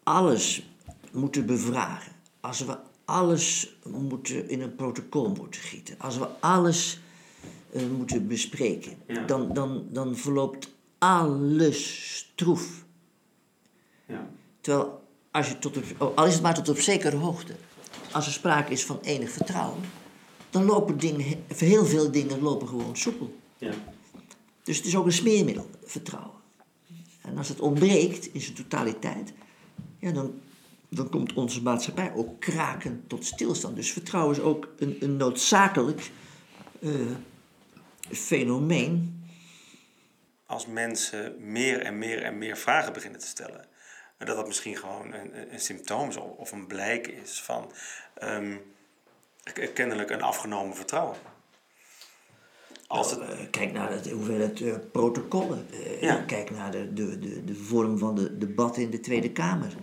alles 0.04 0.70
moeten 1.12 1.46
bevragen, 1.46 2.12
als 2.40 2.60
we 2.60 2.78
alles 3.06 3.76
moeten 3.88 4.50
in 4.50 4.62
een 4.62 4.76
protocol 4.76 5.30
moeten 5.30 5.62
gieten, 5.62 5.96
als 6.00 6.18
we 6.18 6.28
alles 6.40 7.00
eh, 7.72 7.82
moeten 7.98 8.28
bespreken, 8.28 8.98
Ja. 9.08 9.26
dan, 9.26 9.54
dan, 9.54 9.88
dan 9.92 10.16
verloopt 10.16 10.70
alles 10.98 12.16
stroef. 12.18 12.84
Ja. 14.06 14.30
Terwijl, 14.62 15.04
als 15.32 15.48
je 15.48 15.60
tot 15.60 15.78
op, 15.78 16.12
al 16.18 16.26
is 16.26 16.34
het 16.34 16.44
maar 16.44 16.54
tot 16.54 16.70
op 16.70 16.80
zekere 16.80 17.16
hoogte, 17.16 17.56
als 18.14 18.26
er 18.26 18.32
sprake 18.32 18.72
is 18.72 18.86
van 18.86 19.00
enig 19.02 19.30
vertrouwen, 19.30 19.82
dan 20.50 20.66
lopen 20.66 20.98
dingen, 20.98 21.26
heel 21.48 21.86
veel 21.86 22.12
dingen 22.12 22.42
lopen 22.42 22.68
gewoon 22.68 22.98
soepel. 22.98 23.36
Ja. 23.58 23.74
Dus 24.64 24.78
het 24.78 24.86
is 24.86 24.96
ook 24.96 25.06
een 25.06 25.12
smeermiddel, 25.12 25.70
vertrouwen. 25.86 26.42
En 27.22 27.38
als 27.38 27.50
het 27.50 27.60
ontbreekt 27.60 28.34
in 28.34 28.42
zijn 28.42 28.56
totaliteit, 28.56 29.34
ja, 30.00 30.12
dan, 30.12 30.42
dan 30.90 31.10
komt 31.10 31.34
onze 31.34 31.62
maatschappij 31.62 32.14
ook 32.14 32.40
kraken 32.40 33.04
tot 33.08 33.26
stilstand. 33.26 33.76
Dus 33.76 33.92
vertrouwen 33.92 34.36
is 34.36 34.42
ook 34.42 34.68
een, 34.78 34.98
een 35.00 35.18
noodzakelijk 35.18 36.12
eh, 36.82 36.92
fenomeen. 38.12 39.22
Als 40.46 40.68
mensen 40.68 41.36
meer 41.40 41.80
en 41.80 41.98
meer 41.98 42.22
en 42.22 42.38
meer 42.38 42.58
vragen 42.58 42.94
beginnen 42.94 43.20
te 43.20 43.28
stellen. 43.28 43.66
En 44.24 44.30
dat 44.30 44.38
dat 44.38 44.48
misschien 44.48 44.76
gewoon 44.78 45.14
een, 45.14 45.54
een- 45.54 45.60
symptoom 45.60 46.10
is 46.10 46.18
of 46.18 46.52
een 46.52 46.68
blijk 46.68 47.08
is 47.08 47.42
van 47.42 47.72
ehm, 48.14 48.56
kennelijk 49.74 50.10
een 50.10 50.22
afgenomen 50.22 50.76
vertrouwen. 50.76 51.18
Als 52.88 53.12
het, 53.12 53.50
kijk 53.50 53.72
naar 53.72 54.02
de 54.02 54.10
hoeveelheid 54.10 54.62
eh, 54.62 54.74
protocollen. 54.92 55.68
Ja. 56.02 56.16
Kijk 56.28 56.52
naar 56.52 56.72
de, 56.72 56.94
de, 56.94 57.20
de, 57.20 57.44
de 57.44 57.56
vorm 57.56 57.98
van 57.98 58.16
de 58.16 58.38
debatten 58.38 58.82
in 58.82 58.90
de 58.90 59.00
Tweede 59.00 59.32
Kamer. 59.32 59.74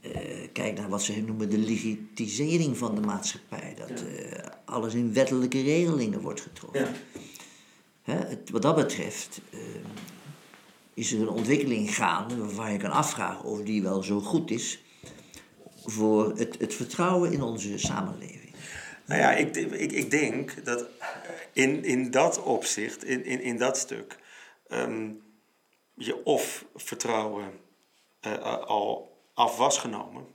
Eh, 0.00 0.48
kijk 0.52 0.78
naar 0.78 0.88
wat 0.88 1.02
ze 1.02 1.20
noemen 1.22 1.50
de 1.50 1.58
legitisering 1.58 2.76
van 2.78 2.94
de 2.94 3.00
maatschappij. 3.00 3.74
Dat 3.76 3.90
eh, 3.90 4.46
alles 4.64 4.94
in 4.94 5.12
wettelijke 5.12 5.62
regelingen 5.62 6.20
wordt 6.20 6.40
getroffen. 6.40 6.80
ja. 6.80 6.90
Hè, 8.02 8.14
het, 8.14 8.50
wat 8.50 8.62
dat 8.62 8.74
betreft 8.74 9.40
eh, 9.50 9.58
is 10.94 11.12
er 11.12 11.20
een 11.20 11.28
ontwikkeling 11.28 11.94
gaande 11.94 12.36
waarvan 12.36 12.72
je 12.72 12.78
kan 12.78 12.90
afvragen 12.90 13.44
of 13.44 13.62
die 13.62 13.82
wel 13.82 14.02
zo 14.02 14.20
goed 14.20 14.50
is 14.50 14.82
voor 15.84 16.32
het, 16.36 16.58
het 16.58 16.74
vertrouwen 16.74 17.32
in 17.32 17.42
onze 17.42 17.78
samenleving. 17.78 18.54
Nou 19.06 19.20
ja, 19.20 19.32
ik, 19.32 19.56
ik, 19.56 19.92
ik 19.92 20.10
denk 20.10 20.64
dat 20.64 20.86
in, 21.52 21.84
in 21.84 22.10
dat 22.10 22.42
opzicht, 22.42 23.04
in, 23.04 23.24
in, 23.24 23.40
in 23.40 23.56
dat 23.56 23.78
stuk, 23.78 24.18
ehm, 24.68 25.10
je 25.94 26.24
of 26.24 26.64
vertrouwen 26.74 27.60
eh, 28.20 28.58
al 28.58 29.16
af 29.34 29.56
was 29.56 29.78
genomen, 29.78 30.26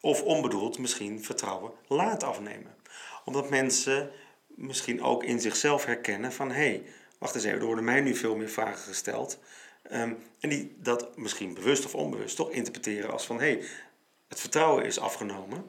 of 0.00 0.22
onbedoeld 0.22 0.78
misschien 0.78 1.24
vertrouwen 1.24 1.72
laat 1.86 2.22
afnemen. 2.22 2.76
Omdat 3.24 3.50
mensen 3.50 4.10
misschien 4.46 5.02
ook 5.02 5.24
in 5.24 5.40
zichzelf 5.40 5.84
herkennen 5.84 6.32
van 6.32 6.48
hé, 6.48 6.54
hey, 6.54 6.84
wacht 7.18 7.34
eens 7.34 7.44
even, 7.44 7.58
er 7.58 7.66
worden 7.66 7.84
mij 7.84 8.00
nu 8.00 8.14
veel 8.14 8.36
meer 8.36 8.48
vragen 8.48 8.84
gesteld. 8.84 9.38
Ehm, 9.88 10.12
en 10.40 10.48
die 10.48 10.76
dat 10.82 11.16
misschien 11.16 11.54
bewust 11.54 11.84
of 11.84 11.94
onbewust 11.94 12.36
toch 12.36 12.50
interpreteren 12.50 13.12
als 13.12 13.26
van 13.26 13.40
hé, 13.40 13.52
hey, 13.52 13.62
het 14.28 14.40
vertrouwen 14.40 14.84
is 14.84 14.98
afgenomen. 14.98 15.64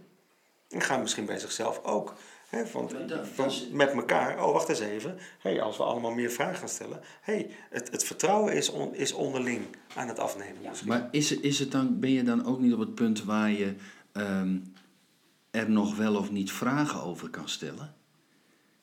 En 0.70 0.82
gaan 0.82 1.01
misschien 1.01 1.26
bij 1.26 1.39
zichzelf 1.39 1.84
ook. 1.84 2.13
Hè, 2.49 2.67
van, 2.67 2.91
van, 3.34 3.51
met 3.72 3.91
elkaar, 3.91 4.43
oh 4.45 4.53
wacht 4.53 4.70
eens 4.70 4.80
even. 4.80 5.17
Hey, 5.39 5.61
als 5.61 5.78
we 5.78 5.84
allemaal 5.84 6.11
meer 6.11 6.32
vragen 6.32 6.55
gaan 6.55 6.70
stellen. 6.70 7.01
Hey, 7.22 7.49
het, 7.70 7.91
het 7.91 8.03
vertrouwen 8.03 8.53
is, 8.53 8.70
on, 8.70 8.95
is 8.95 9.13
onderling 9.13 9.65
aan 9.95 10.07
het 10.07 10.20
afnemen. 10.20 10.61
misschien. 10.70 10.88
Maar 10.88 11.07
is, 11.11 11.32
is 11.32 11.59
het 11.59 11.72
dan, 11.72 11.99
ben 11.99 12.11
je 12.11 12.24
dan 12.24 12.45
ook 12.45 12.59
niet 12.59 12.74
op 12.74 12.80
het 12.80 12.95
punt 12.95 13.24
waar 13.24 13.51
je 13.51 13.76
ehm, 14.11 14.57
er 15.51 15.70
nog 15.70 15.95
wel 15.97 16.15
of 16.15 16.32
niet 16.32 16.51
vragen 16.51 17.03
over 17.03 17.30
kan 17.30 17.49
stellen? 17.49 17.95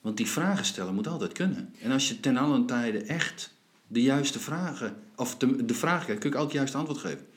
Want 0.01 0.17
die 0.17 0.27
vragen 0.27 0.65
stellen 0.65 0.95
moet 0.95 1.07
altijd 1.07 1.31
kunnen. 1.31 1.75
En 1.81 1.91
als 1.91 2.07
je 2.07 2.19
ten 2.19 2.37
allen 2.37 2.65
tijde 2.65 3.03
echt 3.03 3.56
de 3.87 4.01
juiste 4.01 4.39
vragen, 4.39 4.95
of 5.15 5.35
de, 5.37 5.65
de 5.65 5.73
vraag 5.73 6.03
krijgt, 6.03 6.21
kun 6.21 6.29
je 6.31 6.35
ook 6.37 6.43
het 6.43 6.51
juiste 6.53 6.77
antwoord 6.77 6.99
geven. 6.99 7.27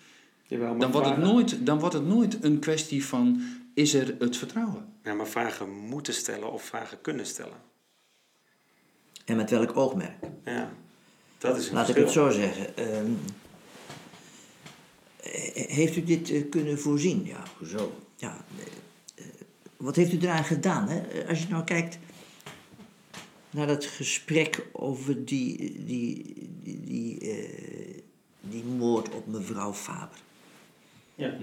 Jawel, 0.47 0.79
Dan 0.79 0.91
wordt, 0.91 1.07
het 1.07 1.17
vragen- 1.17 1.33
nooit, 1.35 1.67
dan 1.67 1.79
wordt 1.79 1.95
het 1.95 2.07
nooit 2.07 2.45
een 2.45 2.59
kwestie 2.59 3.05
van, 3.07 3.43
is 3.75 3.95
er 3.95 4.15
het 4.19 4.37
vertrouwen? 4.37 4.89
Ja, 5.05 5.15
maar 5.15 5.27
vragen 5.27 5.69
moeten 5.71 6.15
stellen 6.15 6.53
of 6.53 6.63
vragen 6.63 7.01
kunnen 7.01 7.27
stellen. 7.27 7.57
En 9.25 9.37
met 9.37 9.51
welk 9.51 9.77
oogmerk? 9.77 10.17
Ja, 10.45 10.71
dat 11.39 11.57
is 11.57 11.69
een 11.69 11.75
Laat 11.75 11.89
ik 11.89 11.95
het 11.97 12.11
zo 12.11 12.31
zeggen. 12.31 12.77
Ehm, 12.77 13.11
he- 15.23 15.65
heeft 15.69 15.97
u 15.97 16.05
dit 16.05 16.31
eh, 16.31 16.49
kunnen 16.51 16.79
voorzien? 16.79 17.25
Ja, 17.27 17.43
hoezo? 17.59 17.93
Ja, 18.17 18.45
eh, 18.59 18.65
eh, 19.25 19.31
wat 19.77 19.97
heeft 19.97 20.13
u 20.13 20.19
eraan 20.19 20.45
gedaan? 20.45 20.89
Hè? 20.89 21.27
Als 21.29 21.43
je 21.43 21.49
nou 21.49 21.65
kijkt 21.65 21.99
naar 23.51 23.67
dat 23.67 23.85
gesprek 23.85 24.69
over 24.73 25.25
die, 25.25 25.85
die, 25.85 26.35
die, 26.63 26.81
die, 26.81 27.21
eh, 27.21 28.03
die 28.41 28.65
moord 28.65 29.15
op 29.15 29.27
mevrouw 29.27 29.73
Faber. 29.73 30.19
Ja. 31.15 31.37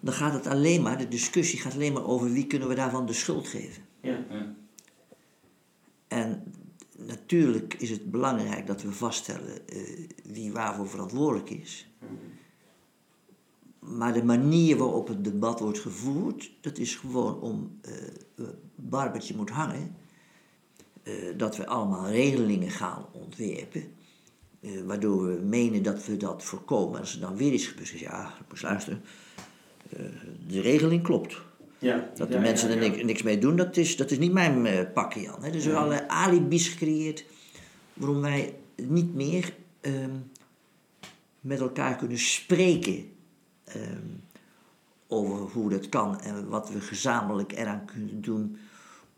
Dan 0.00 0.14
gaat 0.14 0.32
het 0.32 0.46
alleen 0.46 0.82
maar, 0.82 0.98
de 0.98 1.08
discussie 1.08 1.58
gaat 1.58 1.74
alleen 1.74 1.92
maar 1.92 2.06
over 2.06 2.32
wie 2.32 2.46
kunnen 2.46 2.68
we 2.68 2.74
daarvan 2.74 3.06
de 3.06 3.12
schuld 3.12 3.48
geven. 3.48 3.82
Ja. 4.00 4.24
Ja. 4.30 4.54
En 6.08 6.52
natuurlijk 6.96 7.74
is 7.74 7.90
het 7.90 8.10
belangrijk 8.10 8.66
dat 8.66 8.82
we 8.82 8.92
vaststellen 8.92 9.68
eh, 9.68 10.08
wie 10.24 10.52
waarvoor 10.52 10.88
verantwoordelijk 10.88 11.50
is. 11.50 11.86
Maar 13.78 14.12
de 14.12 14.24
manier 14.24 14.76
waarop 14.76 15.08
het 15.08 15.24
debat 15.24 15.60
wordt 15.60 15.78
gevoerd, 15.78 16.52
dat 16.60 16.78
is 16.78 16.94
gewoon 16.96 17.40
om 17.40 17.78
eh 17.82 17.92
Barbertje 18.74 19.36
moet 19.36 19.50
hangen. 19.50 19.96
Eh, 21.08 21.14
dat 21.36 21.56
we 21.56 21.66
allemaal 21.66 22.08
regelingen 22.10 22.70
gaan 22.70 23.06
ontwerpen. 23.12 23.84
eh, 24.60 24.70
waardoor 24.86 25.26
we 25.26 25.40
menen 25.44 25.82
dat 25.82 26.06
we 26.06 26.16
dat 26.16 26.44
voorkomen. 26.44 27.00
Als 27.00 27.14
er 27.14 27.20
dan 27.20 27.36
weer 27.36 27.52
iets 27.52 27.66
gebeurt, 27.66 27.88
zeg 27.88 27.98
je, 27.98 28.04
ja, 28.04 28.34
moet 28.48 28.62
luisteren. 28.62 29.02
eh, 29.90 30.00
de 30.48 30.60
regeling 30.60 31.02
klopt. 31.02 31.40
Ja. 31.78 32.10
Dat 32.14 32.28
de 32.28 32.34
Ja, 32.34 32.40
mensen 32.40 32.68
ja, 32.68 32.74
er 32.74 32.80
niks, 32.90 33.02
niks 33.02 33.22
mee 33.22 33.38
doen, 33.38 33.56
dat 33.56 33.76
is, 33.76 33.96
dat 33.96 34.10
is 34.10 34.18
niet 34.18 34.32
mijn 34.32 34.92
pakje, 34.92 35.20
Jan. 35.20 35.42
Hè. 35.44 35.50
Er 35.50 35.60
zijn 35.60 35.76
allerlei 35.76 36.04
alibis 36.08 36.68
gecreëerd 36.68 37.24
waarom 37.94 38.20
wij 38.20 38.54
niet 38.76 39.14
meer 39.14 39.54
ehm, 39.80 40.10
met 41.40 41.60
elkaar 41.60 41.96
kunnen 41.96 42.18
spreken 42.18 43.10
ehm, 43.64 44.06
over 45.06 45.36
hoe 45.38 45.70
dat 45.70 45.88
kan 45.88 46.20
en 46.20 46.48
wat 46.48 46.70
we 46.70 46.80
gezamenlijk 46.80 47.52
eraan 47.52 47.84
kunnen 47.84 48.20
doen 48.20 48.56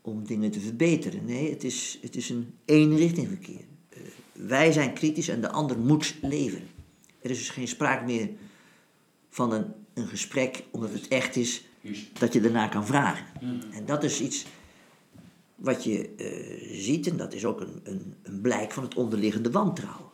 om 0.01 0.25
dingen 0.25 0.51
te 0.51 0.59
verbeteren. 0.59 1.25
Nee, 1.25 1.49
het 1.49 1.63
is, 1.63 1.99
het 2.01 2.15
is 2.15 2.29
een 2.29 2.53
eenrichtingverkeer. 2.65 3.65
Eh, 3.89 3.99
wij 4.31 4.71
zijn 4.71 4.93
kritisch 4.93 5.27
en 5.27 5.41
de 5.41 5.51
ander 5.51 5.79
moet 5.79 6.15
leveren. 6.21 6.67
Er 7.21 7.29
is 7.29 7.37
dus 7.37 7.49
geen 7.49 7.67
sprake 7.67 8.05
meer 8.05 8.29
van 9.29 9.53
een, 9.53 9.65
een 9.93 10.07
gesprek, 10.07 10.63
omdat 10.71 10.93
het 10.93 11.07
echt 11.07 11.35
is, 11.35 11.65
dat 12.19 12.33
je 12.33 12.41
daarna 12.41 12.67
kan 12.67 12.85
vragen. 12.85 13.25
En 13.71 13.85
dat 13.85 14.03
is 14.03 14.21
iets 14.21 14.45
wat 15.55 15.83
je 15.83 16.09
eh, 16.15 16.79
ziet, 16.79 17.07
en 17.07 17.17
dat 17.17 17.33
is 17.33 17.45
ook 17.45 17.61
een, 17.61 17.79
een, 17.83 18.13
een 18.23 18.41
blijk 18.41 18.71
van 18.71 18.83
het 18.83 18.95
onderliggende 18.95 19.51
wantrouwen. 19.51 20.09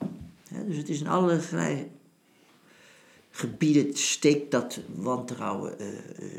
Dus 0.68 0.78
het 0.78 0.90
is 0.90 1.00
in 1.00 1.08
allerlei 1.08 1.88
gebieden 3.38 3.98
steekt 3.98 4.52
dat 4.52 4.80
wantrouwen 4.96 5.80
eh, 5.80 5.88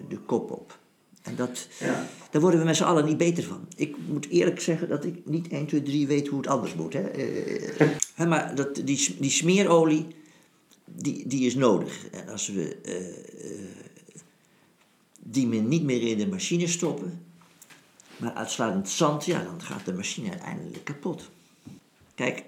de 0.09 0.19
kop 0.19 0.51
op. 0.51 0.79
En 1.29 1.37
dat, 1.37 1.69
Ja. 1.79 2.07
daar 2.31 2.41
worden 2.41 2.61
we 2.61 2.67
met 2.67 2.77
z'n 2.77 2.83
allen 2.83 3.05
niet 3.05 3.17
beter 3.17 3.45
van. 3.45 3.69
Ik 3.77 3.97
moet 4.07 4.29
eerlijk 4.29 4.61
zeggen 4.61 4.89
dat 4.89 5.05
ik 5.05 5.27
niet 5.27 5.49
1, 5.49 5.67
2, 5.67 5.83
3 5.83 6.07
weet 6.07 6.29
hoe 6.29 6.39
het 6.39 6.49
anders 6.49 6.75
moet. 6.75 6.93
Hè. 6.93 7.03
Eh, 7.09 7.89
hè, 8.15 8.27
maar 8.27 8.55
dat, 8.55 8.75
die, 8.75 9.17
die 9.19 9.31
smeerolie, 9.31 10.07
die, 10.85 11.27
die 11.27 11.47
is 11.47 11.55
nodig. 11.55 12.09
En 12.11 12.29
als 12.29 12.49
we 12.49 12.77
eh, 12.77 13.07
eh, 13.07 13.67
die 15.21 15.47
men 15.47 15.69
niet 15.69 15.83
meer 15.83 16.03
in 16.03 16.19
de 16.19 16.27
machine 16.27 16.67
stoppen, 16.67 17.23
maar 18.17 18.33
uitsluitend 18.35 18.89
zand, 18.89 19.25
ja, 19.25 19.43
dan 19.43 19.63
gaat 19.63 19.85
de 19.85 19.93
machine 19.93 20.31
uiteindelijk 20.31 20.85
kapot. 20.85 21.31
Kijk, 22.15 22.45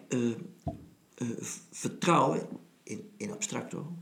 vertrouwen 1.71 2.43
in, 2.83 3.11
in 3.17 3.31
abstracto, 3.31 3.93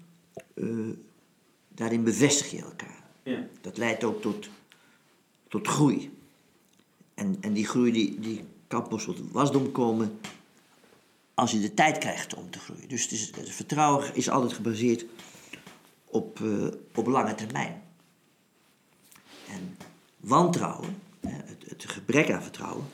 daarin 1.68 2.04
bevestig 2.04 2.50
je 2.50 2.62
elkaar. 2.62 3.02
Ja. 3.22 3.46
Dat 3.60 3.76
leidt 3.76 4.04
ook 4.04 4.22
tot, 4.22 4.48
tot 5.49 5.68
groei. 5.68 6.18
En, 7.14 7.36
en 7.40 7.53
die 7.53 7.66
groei 7.66 7.92
die, 7.92 8.20
die 8.20 8.44
kan 8.66 8.88
pas 8.88 9.05
tot 9.05 9.30
wasdom 9.32 9.72
komen 9.72 10.18
als 11.34 11.51
je 11.51 11.61
de 11.61 11.74
tijd 11.74 11.99
krijgt 11.99 12.34
om 12.34 12.51
te 12.51 12.59
groeien. 12.59 12.88
Dus 12.88 13.11
het, 13.11 13.51
vertrouwen 13.51 14.14
is 14.14 14.28
altijd 14.28 14.53
gebaseerd 14.53 15.05
op, 16.05 16.40
eh, 16.40 16.66
op 16.94 17.07
lange 17.07 17.34
termijn. 17.34 17.82
En 19.49 19.76
wantrouwen, 20.16 21.03
het, 21.20 21.64
het 21.66 21.84
gebrek 21.84 22.30
aan 22.30 22.42
vertrouwen, 22.42 22.86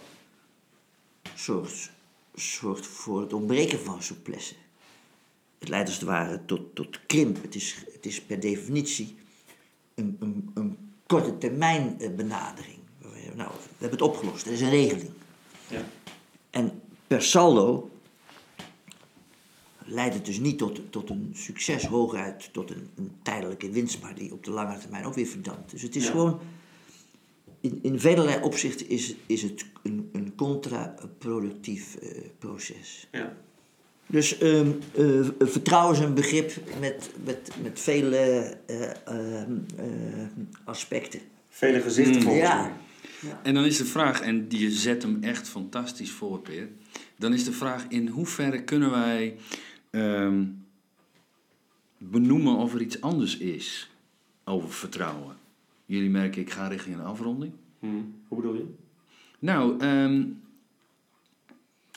zorgt, 1.35 1.91
zorgt 2.35 2.87
voor 2.87 3.21
het 3.21 3.33
ontbreken 3.33 3.81
van 3.81 4.03
souplesse. 4.03 4.55
Het 5.59 5.69
leidt 5.69 5.89
als 5.89 5.99
het 5.99 6.09
ware 6.09 6.45
tot, 6.45 6.75
tot 6.75 7.07
krimp. 7.07 7.43
Het 7.43 7.55
is, 7.55 7.77
het 7.93 8.07
is 8.07 8.23
per 8.23 8.41
definitie 8.41 9.17
een, 9.95 10.17
een, 10.21 10.51
een 10.55 10.84
korte 11.07 11.39
termijn 11.39 12.01
eh, 12.01 12.11
benadering. 12.11 12.79
Nou, 13.35 13.51
we 13.51 13.69
hebben 13.79 13.99
het 13.99 14.09
opgelost, 14.09 14.47
er 14.47 14.53
is 14.53 14.61
een 14.61 14.71
regeling. 14.71 15.11
Ja. 15.69 15.83
En 16.51 16.81
per 17.07 17.23
saldo 17.23 17.91
leidt 19.85 20.15
het 20.15 20.25
dus 20.25 20.39
niet 20.39 20.59
tot, 20.59 20.81
tot 20.93 21.11
een 21.11 21.31
succes, 21.35 21.87
hooguit 21.87 22.53
tot 22.53 22.71
een, 22.71 22.89
een 22.95 23.13
tijdelijke 23.23 23.71
winst, 23.71 24.03
maar 24.03 24.15
die 24.15 24.33
op 24.33 24.45
de 24.45 24.51
lange 24.51 24.79
termijn 24.79 25.05
ook 25.05 25.15
weer 25.15 25.27
verdampt. 25.27 25.71
Dus 25.71 25.83
het 25.83 25.97
is 25.97 26.05
Ja. 26.05 26.11
gewoon, 26.11 26.41
in, 27.61 27.79
in 27.83 28.01
velelei 28.01 28.43
opzichten 28.43 28.89
is, 28.89 29.15
is 29.27 29.43
het 29.43 29.67
een, 29.83 30.09
een 30.13 30.35
contraproductief 30.35 31.95
eh, 31.95 32.23
proces. 32.39 33.09
Ja. 33.13 33.37
Dus 34.07 34.39
ehm, 34.39 34.71
eh, 34.95 35.27
vertrouwen 35.39 35.97
is 35.97 36.01
een 36.03 36.15
begrip 36.15 36.53
met, 36.81 37.11
met, 37.25 37.51
met 37.63 37.81
vele 37.81 38.17
eh, 38.67 38.91
ehm, 39.07 39.53
eh, 39.77 39.87
aspecten. 40.65 41.21
Vele 41.49 41.81
gezichten 41.81 42.23
volgens 42.23 42.49
Ja. 42.49 42.63
mij. 42.63 42.73
En 43.43 43.55
dan 43.55 43.65
is 43.65 43.77
de 43.77 43.85
vraag, 43.85 44.21
en 44.21 44.47
je 44.49 44.71
zet 44.71 45.03
hem 45.03 45.19
echt 45.23 45.49
fantastisch 45.49 46.11
voor, 46.11 46.41
Peer. 46.41 46.69
Dan 47.19 47.33
is 47.33 47.45
de 47.45 47.53
vraag, 47.53 47.87
in 47.89 48.09
hoeverre 48.09 48.63
kunnen 48.63 48.91
wij 48.91 49.37
ehm, 49.91 50.45
benoemen 51.99 52.57
of 52.57 52.75
er 52.75 52.81
iets 52.81 53.01
anders 53.01 53.37
is 53.39 53.91
over 54.45 54.71
vertrouwen? 54.73 55.37
Jullie 55.87 56.11
merken, 56.11 56.41
ik 56.41 56.51
ga 56.51 56.67
richting 56.69 56.95
een 56.95 57.05
afronding. 57.05 57.53
Hm. 57.79 57.87
Hoe 58.29 58.41
bedoel 58.41 58.55
je? 58.55 58.65
Nou, 59.39 59.79
ehm, 59.81 60.23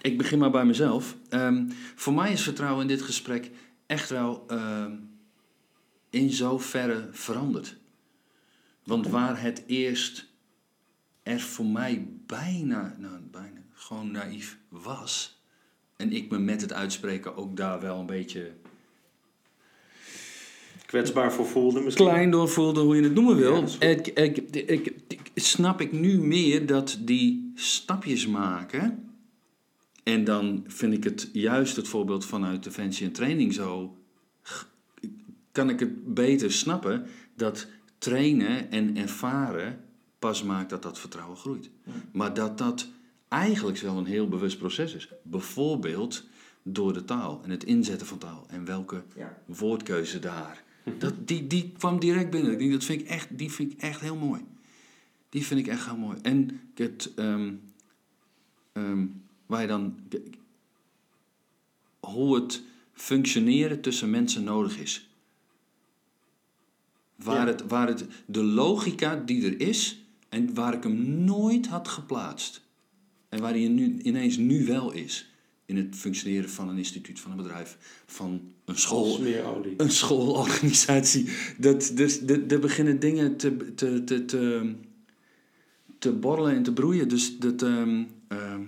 ik 0.02 0.18
begin 0.18 0.40
maar 0.40 0.52
bij 0.52 0.66
mezelf. 0.66 1.18
Ehm, 1.30 1.70
voor 1.96 2.14
mij 2.14 2.32
is 2.32 2.42
vertrouwen 2.42 2.82
in 2.82 2.88
dit 2.88 3.02
gesprek 3.02 3.52
echt 3.86 4.10
wel 4.10 4.44
ehm, 4.48 4.92
in 6.10 6.32
zoverre 6.32 7.08
veranderd. 7.12 7.78
Want 8.84 9.08
waar 9.08 9.42
het 9.42 9.64
eerst 9.68 10.26
er 11.24 11.40
voor 11.40 11.66
mij 11.66 12.08
bijna, 12.26 12.96
nou 13.00 13.20
bijna, 13.32 13.60
gewoon 13.74 14.12
naïef 14.12 14.58
was. 14.70 15.42
En 15.96 16.12
ik 16.14 16.30
me 16.32 16.38
met 16.40 16.62
het 16.62 16.74
uitspreken 16.74 17.36
ook 17.36 17.58
daar 17.58 17.82
wel 17.82 18.00
een 18.00 18.06
beetje 18.06 18.52
Kwetsbaar 20.86 21.34
voor 21.34 21.46
voelde 21.46 21.82
misschien. 21.82 22.06
klein 22.06 22.32
door 22.32 22.50
voelde, 22.50 22.80
hoe 22.80 22.96
je 22.96 23.04
het 23.04 23.14
noemen 23.14 23.36
wil. 23.38 23.64
Ja, 23.80 23.88
ik, 23.88 24.08
ik, 24.08 24.38
ik- 24.68 25.32
snap 25.36 25.82
ik 25.82 25.92
nu 25.92 26.18
meer 26.20 26.66
dat 26.66 26.98
die 27.02 27.52
stapjes 27.56 28.28
maken. 28.28 29.07
En 30.08 30.24
dan 30.24 30.64
vind 30.68 30.94
ik 30.94 31.04
het 31.04 31.30
juist 31.34 31.76
het 31.76 31.88
voorbeeld 31.88 32.26
vanuit 32.26 32.64
Defensie 32.64 33.06
en 33.06 33.12
Training 33.12 33.54
zo. 33.54 33.98
Kan 35.52 35.70
ik 35.70 35.80
het 35.80 36.14
beter 36.14 36.52
snappen 36.52 37.06
dat 37.36 37.68
trainen 37.98 38.72
en 38.72 38.98
ervaren 38.98 39.84
pas 40.20 40.44
maakt 40.44 40.70
dat 40.70 40.84
dat 40.84 41.00
vertrouwen 41.00 41.38
groeit. 41.38 41.70
Maar 42.12 42.34
dat 42.34 42.58
dat 42.58 42.88
eigenlijk 43.28 43.78
wel 43.78 43.98
een 43.98 44.06
heel 44.06 44.28
bewust 44.28 44.58
proces 44.58 44.94
is. 44.94 45.10
Bijvoorbeeld 45.24 46.24
door 46.64 46.94
de 46.94 47.06
taal 47.06 47.42
en 47.44 47.50
het 47.50 47.64
inzetten 47.64 48.08
van 48.08 48.18
taal 48.18 48.46
en 48.50 48.66
welke 48.66 49.04
Ja. 49.16 49.38
woordkeuze 49.46 50.20
daar. 50.20 50.64
Dat, 50.98 51.14
die, 51.28 51.48
die 51.48 51.74
kwam 51.78 52.00
direct 52.00 52.30
binnen. 52.30 52.52
Ik 52.52 52.60
denk, 52.60 52.72
dat 52.72 52.84
vind 52.84 53.02
ik 53.02 53.08
echt, 53.08 53.38
die 53.38 53.52
vind 53.52 53.72
ik 53.74 53.80
echt 53.82 54.02
heel 54.02 54.16
mooi. 54.18 54.42
Die 55.30 55.46
vind 55.46 55.60
ik 55.60 55.68
echt 55.68 55.86
heel 55.86 55.98
mooi. 55.98 56.18
En 56.22 56.60
het, 56.76 57.12
ehm, 57.16 57.54
waar 59.48 59.62
je 59.62 59.68
dan, 59.68 59.96
hoe 62.00 62.36
het 62.36 62.62
functioneren 62.94 63.82
tussen 63.82 64.10
mensen 64.10 64.44
nodig 64.44 64.78
is. 64.80 65.10
Waar, 67.16 67.36
Ja. 67.48 67.52
het, 67.54 67.68
waar 67.68 67.88
het, 67.88 68.06
de 68.26 68.44
logica 68.44 69.16
die 69.26 69.46
er 69.46 69.60
is, 69.68 70.02
en 70.30 70.54
waar 70.54 70.74
ik 70.74 70.84
hem 70.84 71.24
nooit 71.24 71.68
had 71.68 71.88
geplaatst. 71.88 72.62
En 73.30 73.42
waar 73.42 73.52
hij 73.54 73.68
nu, 73.68 74.00
ineens 74.02 74.38
nu 74.38 74.66
wel 74.66 74.92
is. 74.92 75.32
In 75.66 75.78
het 75.78 75.96
functioneren 75.96 76.50
van 76.50 76.70
een 76.70 76.78
instituut, 76.78 77.20
van 77.20 77.32
een 77.32 77.38
bedrijf, 77.38 77.78
van 78.06 78.42
een 78.66 78.78
school. 78.78 79.20
Een 79.78 79.92
schoolorganisatie. 79.92 81.30
Dat, 81.58 81.92
dus, 81.96 82.20
de- 82.20 82.46
er 82.48 82.60
beginnen 82.60 83.00
dingen 83.00 83.38
te, 83.38 83.74
te, 83.76 84.04
te, 84.04 84.26
te, 84.26 84.74
te 86.00 86.12
borrelen 86.12 86.56
en 86.56 86.64
te 86.64 86.74
broeien. 86.74 87.10
Dus 87.10 87.38
dat, 87.38 87.62
ehm, 87.62 88.04
ehm, 88.28 88.62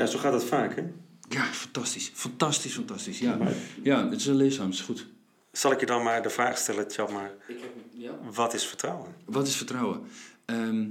Ja, 0.00 0.06
zo 0.06 0.18
gaat 0.18 0.32
het 0.32 0.44
vaak, 0.44 0.76
hè? 0.76 0.82
ja, 1.28 1.44
fantastisch. 1.44 2.10
Fantastisch, 2.14 2.72
fantastisch. 2.72 3.18
Ja, 3.18 3.38
ja 3.82 4.08
het 4.08 4.20
is 4.20 4.26
een 4.26 4.34
leerzaam, 4.34 4.70
is 4.70 4.80
goed. 4.80 5.06
Zal 5.52 5.72
ik 5.72 5.80
je 5.80 5.86
dan 5.86 6.02
maar 6.02 6.22
de 6.22 6.30
vraag 6.30 6.58
stellen, 6.58 6.88
Tjap, 6.88 7.10
maar 7.10 7.32
Ik 7.46 7.60
heb, 7.60 7.70
ja. 7.92 8.18
wat 8.32 8.54
is 8.54 8.66
vertrouwen? 8.66 9.14
Wat 9.24 9.46
is 9.46 9.56
vertrouwen? 9.56 10.02
Ehm, 10.44 10.86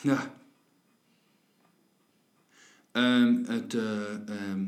ja. 0.00 0.34
Ehm, 2.92 3.44
het, 3.44 3.74
eh, 3.74 4.28
ehm, 4.28 4.66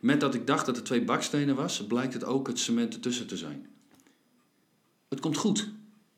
met 0.00 0.20
dat 0.20 0.34
ik 0.34 0.46
dacht 0.46 0.66
dat 0.66 0.76
het 0.76 0.84
twee 0.84 1.04
bakstenen 1.04 1.54
was, 1.54 1.86
blijkt 1.86 2.14
het 2.14 2.24
ook 2.24 2.46
het 2.46 2.58
cement 2.58 2.94
ertussen 2.94 3.26
te 3.26 3.36
zijn. 3.36 3.66
Het 5.08 5.20
komt 5.20 5.36
goed. 5.36 5.68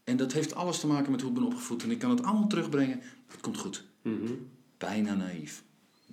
En 0.05 0.17
dat 0.17 0.33
heeft 0.33 0.55
alles 0.55 0.81
te 0.81 0.87
maken 0.87 1.11
met 1.11 1.21
hoe 1.21 1.31
ik 1.31 1.37
ben 1.37 1.47
opgevoed. 1.47 1.83
En 1.83 1.91
ik 1.91 1.99
kan 1.99 2.11
het 2.11 2.23
allemaal 2.23 2.49
terugbrengen. 2.49 3.01
Het 3.27 3.41
komt 3.41 3.59
goed. 3.59 3.85
Bijna 4.79 5.15
naïef. 5.15 5.65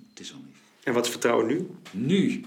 Het 0.08 0.20
is 0.20 0.32
al 0.32 0.38
naïef. 0.40 0.56
En 0.82 0.92
wat 0.92 1.04
is 1.04 1.10
vertrouwen 1.10 1.46
nu? 1.46 1.68
Nu. 1.92 2.44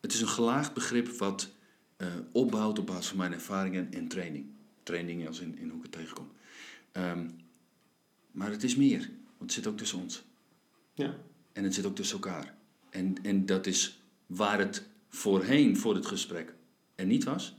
Het 0.00 0.12
is 0.12 0.20
een 0.20 0.28
gelaagd 0.28 0.74
begrip 0.74 1.08
wat 1.08 1.50
eh, 1.96 2.08
opbouwt 2.32 2.78
op 2.78 2.86
basis 2.86 3.06
van 3.06 3.16
mijn 3.16 3.32
ervaringen 3.32 3.92
en 3.92 4.08
training. 4.08 4.46
Training 4.82 5.26
als 5.26 5.40
in, 5.40 5.58
in 5.58 5.68
hoe 5.68 5.76
ik 5.76 5.82
het 5.82 5.92
tegenkom. 5.92 6.28
Ehm, 6.92 7.28
maar 8.30 8.50
het 8.50 8.62
is 8.62 8.76
meer. 8.76 8.98
Want 8.98 9.38
het 9.38 9.52
zit 9.52 9.66
ook 9.66 9.76
tussen 9.76 9.98
ons. 9.98 10.22
Ja. 10.94 11.16
En 11.52 11.64
het 11.64 11.74
zit 11.74 11.86
ook 11.86 11.94
tussen 11.94 12.20
elkaar. 12.20 12.54
En, 12.90 13.16
en 13.22 13.46
dat 13.46 13.66
is 13.66 14.00
waar 14.26 14.58
het 14.58 14.82
voorheen, 15.08 15.76
voor 15.76 15.94
het 15.94 16.06
gesprek, 16.06 16.54
er 16.94 17.06
niet 17.06 17.24
was, 17.24 17.54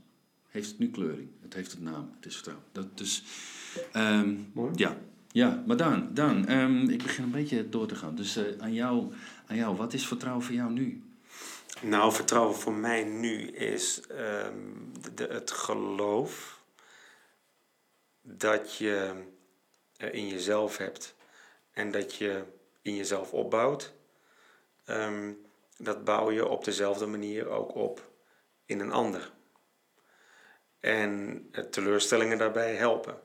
heeft 0.48 0.68
het 0.68 0.78
nu 0.78 0.90
kleuring. 0.90 1.28
Het 1.40 1.54
heeft 1.54 1.70
het 1.70 1.80
naam. 1.80 2.10
Het 2.16 2.26
is 2.26 2.34
vertrouwen. 2.34 2.66
Dat 2.72 2.98
dus, 2.98 3.22
ehm, 3.92 4.34
Mooi. 4.52 4.72
ja. 4.74 4.98
Ja, 5.36 5.62
maar 5.66 5.76
Daan, 5.76 6.10
Daan 6.14 6.46
ehm, 6.46 6.88
ik 6.88 7.02
begin 7.02 7.24
een 7.24 7.30
beetje 7.30 7.68
door 7.68 7.86
te 7.86 7.94
gaan. 7.94 8.14
Dus 8.14 8.36
eh, 8.36 8.44
aan, 8.58 8.72
jou, 8.72 9.12
aan 9.46 9.56
jou, 9.56 9.76
wat 9.76 9.92
is 9.92 10.06
vertrouwen 10.06 10.44
voor 10.44 10.54
jou 10.54 10.72
nu? 10.72 11.02
Nou, 11.80 12.12
vertrouwen 12.12 12.54
voor 12.54 12.72
mij 12.72 13.04
nu 13.04 13.48
is 13.50 14.00
ehm, 14.00 14.54
de, 15.14 15.24
het 15.24 15.50
geloof 15.50 16.62
dat 18.20 18.76
je 18.76 19.24
in 19.96 20.28
jezelf 20.28 20.76
hebt 20.76 21.14
en 21.72 21.90
dat 21.90 22.14
je 22.14 22.44
in 22.82 22.96
jezelf 22.96 23.32
opbouwt. 23.32 23.92
Ehm, 24.84 25.32
dat 25.76 26.04
bouw 26.04 26.30
je 26.30 26.48
op 26.48 26.64
dezelfde 26.64 27.06
manier 27.06 27.48
ook 27.48 27.74
op 27.74 28.10
in 28.66 28.80
een 28.80 28.92
ander. 28.92 29.32
En 30.80 31.42
eh, 31.52 31.64
teleurstellingen 31.64 32.38
daarbij 32.38 32.74
helpen. 32.74 33.24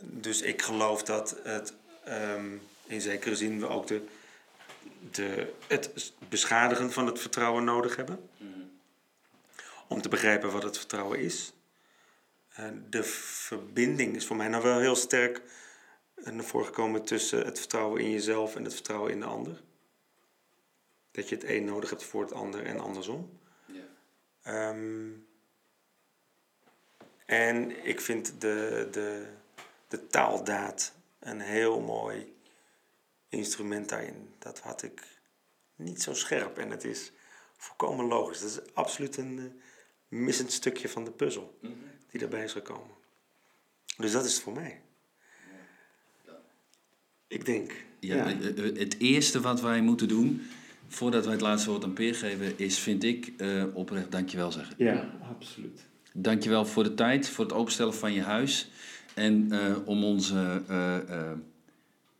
Dus 0.00 0.42
ik 0.42 0.62
geloof 0.62 1.02
dat 1.02 1.36
het 1.42 1.74
ehm, 2.04 2.56
in 2.86 3.00
zekere 3.00 3.36
zin 3.36 3.60
we 3.60 3.68
ook 3.68 3.86
de, 3.86 4.04
de, 5.10 5.52
het 5.66 6.12
beschadigen 6.28 6.92
van 6.92 7.06
het 7.06 7.18
vertrouwen 7.18 7.64
nodig 7.64 7.96
hebben. 7.96 8.30
Om 9.88 10.02
te 10.02 10.08
begrijpen 10.08 10.52
wat 10.52 10.62
het 10.62 10.78
vertrouwen 10.78 11.18
is. 11.18 11.52
De 12.88 13.02
verbinding 13.02 14.16
is 14.16 14.26
voor 14.26 14.36
mij 14.36 14.48
nou 14.48 14.62
wel 14.62 14.78
heel 14.78 14.96
sterk 14.96 15.42
eh, 16.14 16.32
naar 16.32 16.44
voren 16.44 16.66
gekomen 16.66 17.04
tussen 17.04 17.44
het 17.44 17.58
vertrouwen 17.58 18.00
in 18.00 18.10
jezelf 18.10 18.56
en 18.56 18.64
het 18.64 18.74
vertrouwen 18.74 19.12
in 19.12 19.20
de 19.20 19.26
ander. 19.26 19.62
Dat 21.10 21.28
je 21.28 21.34
het 21.34 21.44
een 21.44 21.64
nodig 21.64 21.90
hebt 21.90 22.04
voor 22.04 22.22
het 22.22 22.32
ander 22.32 22.64
en 22.64 22.80
andersom. 22.80 23.38
Ehm, 24.42 25.10
en 27.26 27.86
ik 27.86 28.00
vind 28.00 28.40
de, 28.40 28.88
de, 28.90 29.26
de 29.88 30.06
taaldaad 30.06 30.92
een 31.18 31.40
heel 31.40 31.80
mooi 31.80 32.34
instrument 33.28 33.88
daarin. 33.88 34.34
Dat 34.38 34.60
had 34.60 34.82
ik 34.82 35.02
niet 35.76 36.02
zo 36.02 36.14
scherp 36.14 36.58
en 36.58 36.70
het 36.70 36.84
is 36.84 37.12
volkomen 37.56 38.06
logisch. 38.06 38.40
Dat 38.40 38.50
is 38.50 38.74
absoluut 38.74 39.16
een 39.16 39.38
eh, 39.38 39.44
missend 40.08 40.52
stukje 40.52 40.88
van 40.88 41.04
de 41.04 41.10
puzzel 41.10 41.58
die 42.10 42.20
erbij 42.20 42.44
is 42.44 42.52
gekomen. 42.52 42.94
Dus 43.96 44.12
dat 44.12 44.24
is 44.24 44.34
het 44.34 44.42
voor 44.42 44.52
mij. 44.52 44.80
Ik 47.28 47.44
denk. 47.44 47.84
Ja, 48.00 48.26
eh, 48.26 48.48
eh, 48.48 48.76
Het 48.78 48.98
eerste 48.98 49.40
wat 49.40 49.60
wij 49.60 49.80
moeten 49.80 50.08
doen, 50.08 50.42
voordat 50.88 51.24
wij 51.24 51.32
het 51.32 51.42
laatste 51.42 51.70
woord 51.70 51.84
aan 51.84 51.92
Peer 51.92 52.14
geven, 52.14 52.58
is, 52.58 52.78
vind 52.78 53.04
ik, 53.04 53.32
eh, 53.36 53.64
oprecht 53.74 54.12
dankjewel 54.12 54.52
zeggen. 54.52 54.74
ja 54.78 55.18
absoluut. 55.36 55.80
Dankjewel 56.12 56.66
voor 56.66 56.82
de 56.82 56.94
tijd, 56.94 57.28
voor 57.28 57.44
het 57.44 57.54
openstellen 57.54 57.94
van 57.94 58.12
je 58.12 58.22
huis. 58.22 58.70
En 59.16 59.52
eh, 59.52 59.76
om 59.84 60.04
ons, 60.04 60.32
eh, 60.32 60.96
eh, 61.08 61.38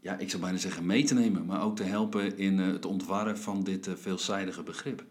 ja, 0.01 0.19
ik 0.19 0.31
zou 0.31 0.43
bijna 0.43 0.59
zeggen 0.59 0.87
mee 0.87 1.05
te 1.05 1.15
nemen, 1.15 1.45
maar 1.47 1.63
ook 1.63 1.77
te 1.77 1.83
helpen 1.83 2.39
in 2.39 2.61
eh, 2.61 2.67
het 2.67 2.87
ontwarren 2.87 3.39
van 3.39 3.63
dit 3.63 3.89
veelzijdige 3.95 4.63
begrip. 4.63 5.05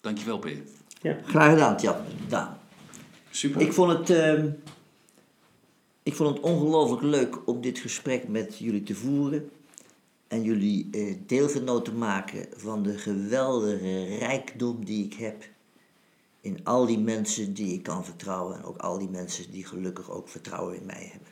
Dankjewel, 0.00 0.38
Peer. 0.38 0.62
Ja. 1.02 1.18
Graag 1.24 1.50
gedaan, 1.50 1.76
Jan. 1.80 1.96
Daan. 2.28 2.58
Super. 3.30 3.60
Ik 3.60 3.72
vond 3.72 3.92
het, 3.92 4.10
ehm, 4.10 4.50
ik 6.02 6.14
vond 6.14 6.36
het 6.36 6.44
ongelooflijk 6.44 7.02
leuk 7.02 7.48
om 7.48 7.60
dit 7.60 7.78
gesprek 7.78 8.28
met 8.28 8.58
jullie 8.58 8.82
te 8.82 8.94
voeren. 8.94 9.50
En 10.28 10.42
jullie 10.42 10.88
eh, 10.92 11.14
deelgenoot 11.26 11.84
te 11.84 11.92
maken 11.92 12.46
van 12.56 12.82
de 12.82 12.98
geweldige 12.98 14.16
rijkdom 14.18 14.84
die 14.84 15.04
ik 15.04 15.14
heb. 15.14 15.44
In 16.44 16.60
al 16.64 16.86
die 16.86 16.98
mensen 16.98 17.54
die 17.54 17.72
ik 17.72 17.82
kan 17.82 18.04
vertrouwen. 18.04 18.56
En 18.56 18.64
ook 18.64 18.76
al 18.76 18.98
die 18.98 19.08
mensen 19.08 19.50
die 19.50 19.66
gelukkig 19.66 20.10
ook 20.10 20.28
vertrouwen 20.28 20.76
in 20.76 20.86
mij 20.86 21.08
hebben. 21.12 21.28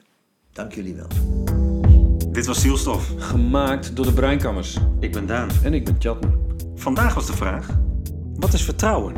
Dank 0.53 0.75
jullie 0.75 0.95
wel. 0.95 1.07
Dit 2.31 2.47
was 2.47 2.61
Zielstof. 2.61 3.13
Gemaakt 3.17 3.97
door 3.97 4.05
de 4.05 4.13
Breinkammers. 4.13 4.79
Ik 5.01 5.13
ben 5.13 5.27
Daan. 5.27 5.49
En 5.63 5.75
ik 5.75 5.85
ben 5.85 5.99
Tjatner. 5.99 6.39
Vandaag 6.75 7.15
was 7.15 7.27
de 7.27 7.33
vraag: 7.33 7.79
wat 8.35 8.53
is 8.53 8.63
vertrouwen? 8.63 9.15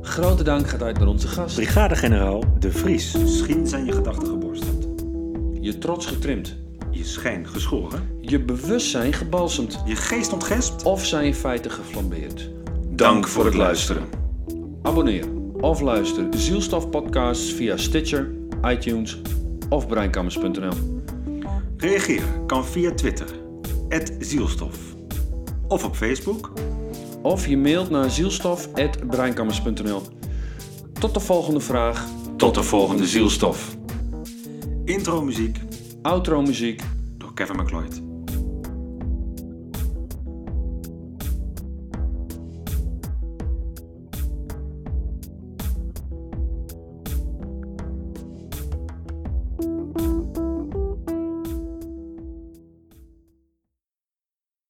Grote 0.00 0.42
dank 0.42 0.68
gaat 0.68 0.82
uit 0.82 0.98
naar 0.98 1.08
onze 1.08 1.28
gast. 1.28 1.54
Brigadegeneraal 1.54 2.42
De 2.58 2.72
Vries. 2.72 3.16
Misschien 3.16 3.66
zijn 3.66 3.84
je 3.84 3.92
gedachten 3.92 4.26
geborsteld. 4.26 4.86
Je 5.60 5.78
trots 5.78 6.06
getrimd. 6.06 6.56
Je 6.90 7.04
schijn 7.04 7.48
geschoren. 7.48 8.08
Je 8.20 8.44
bewustzijn 8.44 9.12
gebalsemd. 9.12 9.82
Je 9.84 9.96
geest 9.96 10.32
ontgespt. 10.32 10.82
Of 10.82 11.04
zijn 11.04 11.26
je 11.26 11.34
feiten 11.34 11.70
geflambeerd. 11.70 12.50
Dank 12.88 13.28
voor 13.28 13.44
het 13.44 13.54
luisteren. 13.54 14.08
Abonneer 14.82 15.35
of 15.60 15.80
luister 15.80 16.30
de 16.30 16.38
Zielstof 16.38 16.90
podcasts 16.90 17.52
via 17.52 17.76
Stitcher, 17.76 18.30
iTunes 18.64 19.20
of 19.68 19.86
breinkammers.nl. 19.86 21.02
Reageer 21.76 22.22
kan 22.46 22.64
via 22.64 22.94
Twitter, 22.94 23.26
Zielstof. 24.18 24.78
Of 25.68 25.84
op 25.84 25.96
Facebook. 25.96 26.52
Of 27.22 27.46
je 27.46 27.56
mailt 27.56 27.90
naar 27.90 28.10
zielstof.breinkammers.nl. 28.10 30.02
Tot 30.92 31.14
de 31.14 31.20
volgende 31.20 31.60
vraag. 31.60 32.06
Tot 32.36 32.54
de 32.54 32.62
volgende 32.62 33.06
Zielstof. 33.06 33.76
Intro 34.84 35.22
muziek 35.22 35.58
Outro 36.02 36.42
muziek. 36.42 36.82
door 37.18 37.34
Kevin 37.34 37.56
McLeod. 37.56 38.05